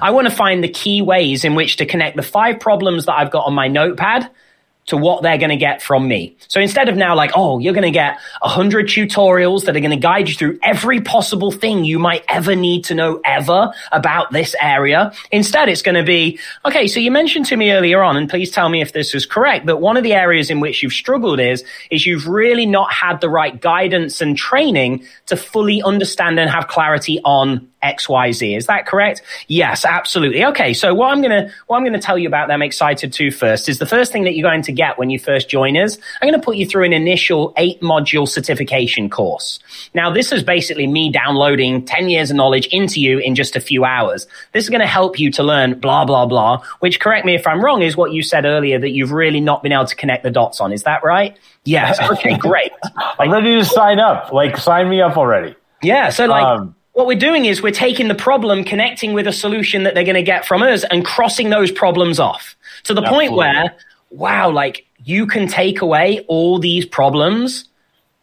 I 0.01 0.11
want 0.11 0.27
to 0.27 0.35
find 0.35 0.61
the 0.63 0.67
key 0.67 1.01
ways 1.01 1.45
in 1.45 1.55
which 1.55 1.77
to 1.77 1.85
connect 1.85 2.17
the 2.17 2.23
five 2.23 2.59
problems 2.59 3.05
that 3.05 3.13
I've 3.13 3.31
got 3.31 3.45
on 3.45 3.53
my 3.53 3.67
notepad 3.69 4.29
to 4.87 4.97
what 4.97 5.21
they're 5.21 5.37
going 5.37 5.49
to 5.49 5.57
get 5.57 5.81
from 5.81 6.07
me. 6.07 6.35
So 6.47 6.59
instead 6.59 6.89
of 6.89 6.95
now 6.95 7.15
like, 7.15 7.31
oh, 7.35 7.59
you're 7.59 7.73
going 7.73 7.83
to 7.83 7.91
get 7.91 8.19
a 8.41 8.47
hundred 8.47 8.87
tutorials 8.87 9.65
that 9.65 9.75
are 9.75 9.79
going 9.79 9.91
to 9.91 9.97
guide 9.97 10.29
you 10.29 10.35
through 10.35 10.59
every 10.63 11.01
possible 11.01 11.51
thing 11.51 11.83
you 11.83 11.99
might 11.99 12.23
ever 12.27 12.55
need 12.55 12.85
to 12.85 12.95
know 12.95 13.21
ever 13.23 13.71
about 13.91 14.31
this 14.31 14.55
area. 14.59 15.11
Instead, 15.31 15.69
it's 15.69 15.81
going 15.81 15.95
to 15.95 16.03
be, 16.03 16.39
okay, 16.65 16.87
so 16.87 16.99
you 16.99 17.11
mentioned 17.11 17.45
to 17.47 17.57
me 17.57 17.71
earlier 17.71 18.01
on, 18.01 18.17
and 18.17 18.29
please 18.29 18.49
tell 18.49 18.69
me 18.69 18.81
if 18.81 18.93
this 18.93 19.13
is 19.13 19.25
correct, 19.25 19.65
that 19.65 19.81
one 19.81 19.97
of 19.97 20.03
the 20.03 20.13
areas 20.13 20.49
in 20.49 20.59
which 20.59 20.81
you've 20.81 20.93
struggled 20.93 21.39
is, 21.39 21.63
is 21.91 22.05
you've 22.05 22.27
really 22.27 22.65
not 22.65 22.91
had 22.91 23.19
the 23.19 23.29
right 23.29 23.59
guidance 23.59 24.21
and 24.21 24.37
training 24.37 25.05
to 25.25 25.35
fully 25.35 25.81
understand 25.83 26.39
and 26.39 26.49
have 26.49 26.67
clarity 26.67 27.19
on 27.25 27.69
XYZ. 27.83 28.57
Is 28.57 28.65
that 28.67 28.85
correct? 28.85 29.21
Yes, 29.47 29.85
absolutely. 29.85 30.43
Okay. 30.45 30.73
So 30.73 30.93
what 30.93 31.11
I'm 31.11 31.21
going 31.21 31.31
to, 31.31 31.53
what 31.67 31.77
I'm 31.77 31.83
going 31.83 31.93
to 31.93 31.99
tell 31.99 32.17
you 32.17 32.27
about 32.27 32.47
them 32.47 32.61
excited 32.61 33.13
to 33.13 33.31
first 33.31 33.69
is 33.69 33.79
the 33.79 33.85
first 33.85 34.11
thing 34.11 34.23
that 34.23 34.35
you're 34.35 34.49
going 34.49 34.63
to 34.63 34.71
get 34.71 34.97
when 34.97 35.09
you 35.09 35.19
first 35.19 35.49
join 35.49 35.77
us. 35.77 35.97
I'm 36.21 36.29
going 36.29 36.39
to 36.39 36.43
put 36.43 36.57
you 36.57 36.65
through 36.65 36.85
an 36.85 36.93
initial 36.93 37.53
eight 37.57 37.81
module 37.81 38.27
certification 38.27 39.09
course. 39.09 39.59
Now, 39.93 40.11
this 40.11 40.31
is 40.31 40.43
basically 40.43 40.87
me 40.87 41.11
downloading 41.11 41.85
10 41.85 42.09
years 42.09 42.31
of 42.31 42.37
knowledge 42.37 42.67
into 42.67 42.99
you 42.99 43.19
in 43.19 43.35
just 43.35 43.55
a 43.55 43.59
few 43.59 43.85
hours. 43.85 44.27
This 44.53 44.63
is 44.63 44.69
going 44.69 44.81
to 44.81 44.87
help 44.87 45.19
you 45.19 45.31
to 45.31 45.43
learn 45.43 45.79
blah, 45.79 46.05
blah, 46.05 46.25
blah, 46.25 46.63
which 46.79 46.99
correct 46.99 47.25
me 47.25 47.35
if 47.35 47.45
I'm 47.45 47.63
wrong 47.63 47.81
is 47.81 47.95
what 47.95 48.11
you 48.11 48.23
said 48.23 48.45
earlier 48.45 48.79
that 48.79 48.89
you've 48.89 49.11
really 49.11 49.39
not 49.39 49.63
been 49.63 49.71
able 49.71 49.85
to 49.85 49.95
connect 49.95 50.23
the 50.23 50.31
dots 50.31 50.59
on. 50.59 50.73
Is 50.73 50.83
that 50.83 51.03
right? 51.03 51.37
Yes. 51.63 51.99
Okay, 52.17 52.37
great. 52.37 52.71
I'm 53.19 53.31
ready 53.31 53.59
to 53.59 53.65
sign 53.65 53.99
up. 53.99 54.31
Like, 54.31 54.57
sign 54.57 54.89
me 54.89 55.01
up 55.01 55.17
already. 55.17 55.55
Yeah. 55.83 56.09
So, 56.09 56.25
like, 56.25 56.43
um, 56.43 56.75
what 56.97 57.05
we're 57.05 57.15
doing 57.15 57.45
is 57.45 57.61
we're 57.61 57.69
taking 57.69 58.07
the 58.07 58.15
problem, 58.15 58.63
connecting 58.63 59.13
with 59.13 59.27
a 59.27 59.31
solution 59.31 59.83
that 59.83 59.93
they're 59.93 60.03
going 60.03 60.15
to 60.15 60.23
get 60.23 60.47
from 60.47 60.63
us, 60.63 60.83
and 60.89 61.05
crossing 61.05 61.51
those 61.51 61.69
problems 61.69 62.19
off 62.19 62.55
to 62.85 62.95
the 62.95 63.01
absolutely. 63.03 63.27
point 63.27 63.37
where, 63.37 63.75
wow, 64.09 64.49
like, 64.49 64.83
you 65.03 65.27
can 65.27 65.47
take 65.47 65.81
away 65.81 66.25
all 66.27 66.57
these 66.57 66.87
problems. 66.87 67.69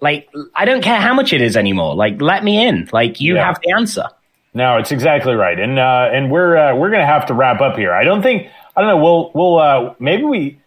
Like, 0.00 0.28
I 0.56 0.64
don't 0.64 0.82
care 0.82 1.00
how 1.00 1.14
much 1.14 1.32
it 1.32 1.40
is 1.40 1.56
anymore. 1.56 1.94
Like, 1.94 2.20
let 2.20 2.42
me 2.42 2.66
in. 2.66 2.88
Like, 2.92 3.20
you 3.20 3.36
yeah. 3.36 3.46
have 3.46 3.60
the 3.62 3.70
answer. 3.70 4.06
No, 4.54 4.76
it's 4.78 4.90
exactly 4.90 5.34
right, 5.34 5.58
and 5.58 5.78
uh, 5.78 6.10
and 6.12 6.30
we're 6.30 6.56
uh, 6.56 6.76
we're 6.76 6.90
gonna 6.90 7.06
have 7.06 7.26
to 7.26 7.34
wrap 7.34 7.60
up 7.60 7.76
here. 7.76 7.92
I 7.92 8.02
don't 8.02 8.22
think 8.22 8.48
I 8.76 8.80
don't 8.80 8.88
know. 8.88 9.02
We'll 9.02 9.30
we'll 9.34 9.58
uh, 9.58 9.94
maybe 9.98 10.22
we 10.22 10.60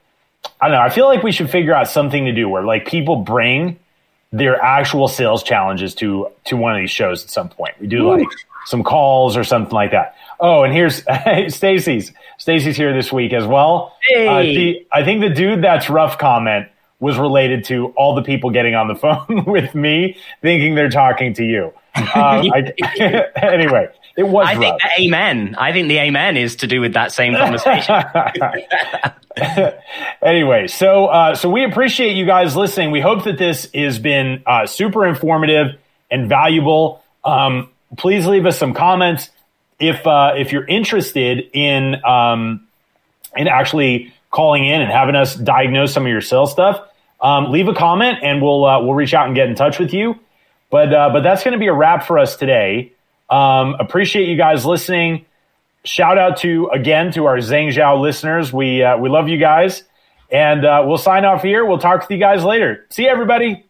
I 0.60 0.68
don't 0.68 0.78
know. 0.78 0.82
I 0.82 0.90
feel 0.90 1.08
like 1.08 1.24
we 1.24 1.32
should 1.32 1.50
figure 1.50 1.74
out 1.74 1.88
something 1.88 2.26
to 2.26 2.34
do 2.34 2.50
where 2.50 2.64
like 2.64 2.86
people 2.86 3.18
bring 3.18 3.80
their 4.32 4.62
actual 4.62 5.08
sales 5.08 5.44
challenges 5.44 5.96
to 5.96 6.30
to 6.46 6.58
one 6.58 6.74
of 6.74 6.80
these 6.80 6.92
shows 6.92 7.24
at 7.24 7.30
some 7.30 7.50
point. 7.50 7.76
We 7.80 7.88
do 7.88 8.10
like 8.10 8.28
some 8.66 8.84
calls 8.84 9.38
or 9.38 9.44
something 9.44 9.74
like 9.74 9.92
that. 9.92 10.16
Oh, 10.40 10.64
and 10.64 10.74
here's 10.74 11.04
Stacy's. 11.56 12.12
Stacy's 12.38 12.78
here 12.78 12.94
this 12.94 13.12
week 13.12 13.34
as 13.34 13.46
well. 13.46 13.96
Hey. 14.08 14.28
Uh, 14.28 14.42
the, 14.42 14.88
I 14.92 15.04
think 15.04 15.22
the 15.22 15.30
dude 15.30 15.64
that's 15.64 15.90
rough 15.90 16.18
comment 16.18 16.68
was 17.00 17.18
related 17.18 17.64
to 17.66 17.88
all 17.96 18.16
the 18.16 18.24
people 18.24 18.50
getting 18.50 18.76
on 18.76 18.88
the 18.88 18.96
phone 19.28 19.46
with 19.46 19.74
me 19.74 20.18
thinking 20.42 20.76
they're 20.76 20.90
talking 20.90 21.34
to 21.34 21.44
you. 21.44 21.74
Um, 21.96 22.04
I, 22.54 22.74
anyway, 23.42 23.88
it 24.18 24.28
was. 24.28 24.48
I 24.48 24.54
rough. 24.54 24.62
think 24.62 24.82
the 24.82 25.04
amen. 25.04 25.56
I 25.58 25.72
think 25.72 25.88
the 25.88 26.00
amen 26.00 26.38
is 26.38 26.58
to 26.58 26.68
do 26.68 26.82
with 26.82 26.94
that 26.94 27.12
same 27.12 27.36
conversation. 27.36 28.04
anyway, 30.22 30.68
so 30.68 31.06
uh, 31.06 31.36
so 31.36 31.50
we 31.50 31.64
appreciate 31.64 32.16
you 32.16 32.26
guys 32.26 32.56
listening. 32.56 32.90
We 32.90 33.00
hope 33.00 33.26
that 33.26 33.38
this 33.38 33.70
has 33.76 34.00
been 34.00 34.42
uh, 34.48 34.66
super 34.66 35.06
informative 35.06 35.80
and 36.10 36.28
valuable. 36.28 37.04
Um, 37.24 37.70
please 37.96 38.26
leave 38.26 38.48
us 38.48 38.58
some 38.58 38.74
comments 38.74 39.30
if 39.80 40.06
uh, 40.08 40.34
if 40.36 40.52
you're 40.52 40.66
interested 40.66 41.50
in 41.54 42.04
um, 42.04 42.68
in 43.36 43.48
actually 43.48 44.14
calling 44.32 44.66
in 44.66 44.82
and 44.82 44.92
having 44.92 45.16
us 45.16 45.36
diagnose 45.36 45.94
some 45.94 46.04
of 46.04 46.10
your 46.10 46.22
sales 46.22 46.52
stuff. 46.52 46.82
Um, 47.22 47.52
leave 47.52 47.68
a 47.68 47.74
comment 47.74 48.20
and 48.22 48.42
we'll 48.42 48.66
uh, 48.66 48.82
we'll 48.82 48.94
reach 48.94 49.14
out 49.14 49.28
and 49.28 49.36
get 49.36 49.48
in 49.48 49.56
touch 49.56 49.78
with 49.80 49.94
you. 49.94 50.20
But 50.72 50.94
uh, 50.94 51.10
but 51.12 51.22
that's 51.22 51.44
going 51.44 51.54
to 51.54 51.60
be 51.60 51.68
a 51.68 51.74
wrap 51.74 52.06
for 52.06 52.18
us 52.18 52.36
today. 52.36 52.94
Um, 53.30 53.76
appreciate 53.80 54.30
you 54.30 54.38
guys 54.38 54.66
listening. 54.66 55.26
Shout 55.84 56.18
out 56.18 56.38
to 56.38 56.70
again 56.74 57.12
to 57.14 57.26
our 57.26 57.38
Zhang 57.38 57.70
Zhao 57.70 58.00
listeners. 58.02 58.52
We 58.52 58.84
uh, 58.84 58.98
we 58.98 59.10
love 59.10 59.30
you 59.30 59.38
guys, 59.38 59.84
and 60.32 60.66
uh, 60.66 60.84
we'll 60.86 60.98
sign 60.98 61.24
off 61.26 61.44
here. 61.44 61.66
We'll 61.66 61.78
talk 61.80 62.08
to 62.08 62.14
you 62.14 62.20
guys 62.20 62.44
later. 62.44 62.86
See 62.90 63.04
you, 63.04 63.10
everybody. 63.10 63.64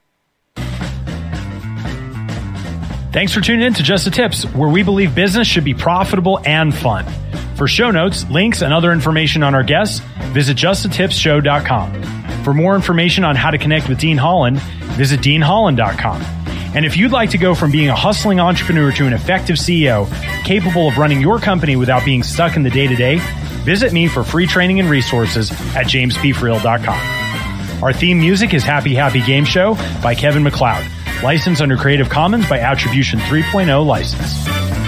Thanks 3.13 3.33
for 3.33 3.41
tuning 3.41 3.65
in 3.65 3.73
to 3.73 3.83
Just 3.83 4.05
the 4.05 4.11
Tips, 4.11 4.43
where 4.53 4.69
we 4.69 4.83
believe 4.83 5.15
business 5.15 5.47
should 5.47 5.63
be 5.63 5.73
profitable 5.73 6.39
and 6.45 6.75
fun. 6.75 7.05
For 7.55 7.67
show 7.67 7.89
notes, 7.89 8.29
links, 8.29 8.61
and 8.61 8.71
other 8.71 8.91
information 8.91 9.41
on 9.41 9.55
our 9.55 9.63
guests, 9.63 10.01
visit 10.33 10.55
justthetipsshow.com. 10.57 12.43
For 12.43 12.53
more 12.53 12.75
information 12.75 13.23
on 13.23 13.35
how 13.35 13.49
to 13.49 13.57
connect 13.57 13.89
with 13.89 13.97
Dean 13.99 14.17
Holland, 14.17 14.59
visit 14.97 15.21
deanholland.com. 15.21 16.36
And 16.77 16.85
if 16.85 16.95
you'd 16.95 17.11
like 17.11 17.31
to 17.31 17.39
go 17.39 17.55
from 17.55 17.71
being 17.71 17.89
a 17.89 17.95
hustling 17.95 18.39
entrepreneur 18.39 18.91
to 18.91 19.07
an 19.07 19.13
effective 19.13 19.55
CEO 19.55 20.07
capable 20.43 20.87
of 20.89 20.99
running 20.99 21.19
your 21.19 21.39
company 21.39 21.75
without 21.75 22.05
being 22.05 22.21
stuck 22.21 22.55
in 22.55 22.61
the 22.61 22.69
day 22.69 22.85
to 22.85 22.95
day, 22.95 23.17
visit 23.63 23.93
me 23.93 24.07
for 24.07 24.23
free 24.23 24.45
training 24.45 24.79
and 24.79 24.87
resources 24.87 25.49
at 25.49 25.87
jamespfriel.com. 25.87 27.83
Our 27.83 27.93
theme 27.93 28.19
music 28.19 28.53
is 28.53 28.63
Happy 28.63 28.93
Happy 28.93 29.23
Game 29.23 29.43
Show 29.43 29.73
by 30.03 30.13
Kevin 30.13 30.43
MacLeod, 30.43 30.85
licensed 31.23 31.63
under 31.63 31.77
Creative 31.77 32.09
Commons 32.09 32.47
by 32.47 32.59
Attribution 32.59 33.17
3.0 33.21 33.83
license. 33.83 34.86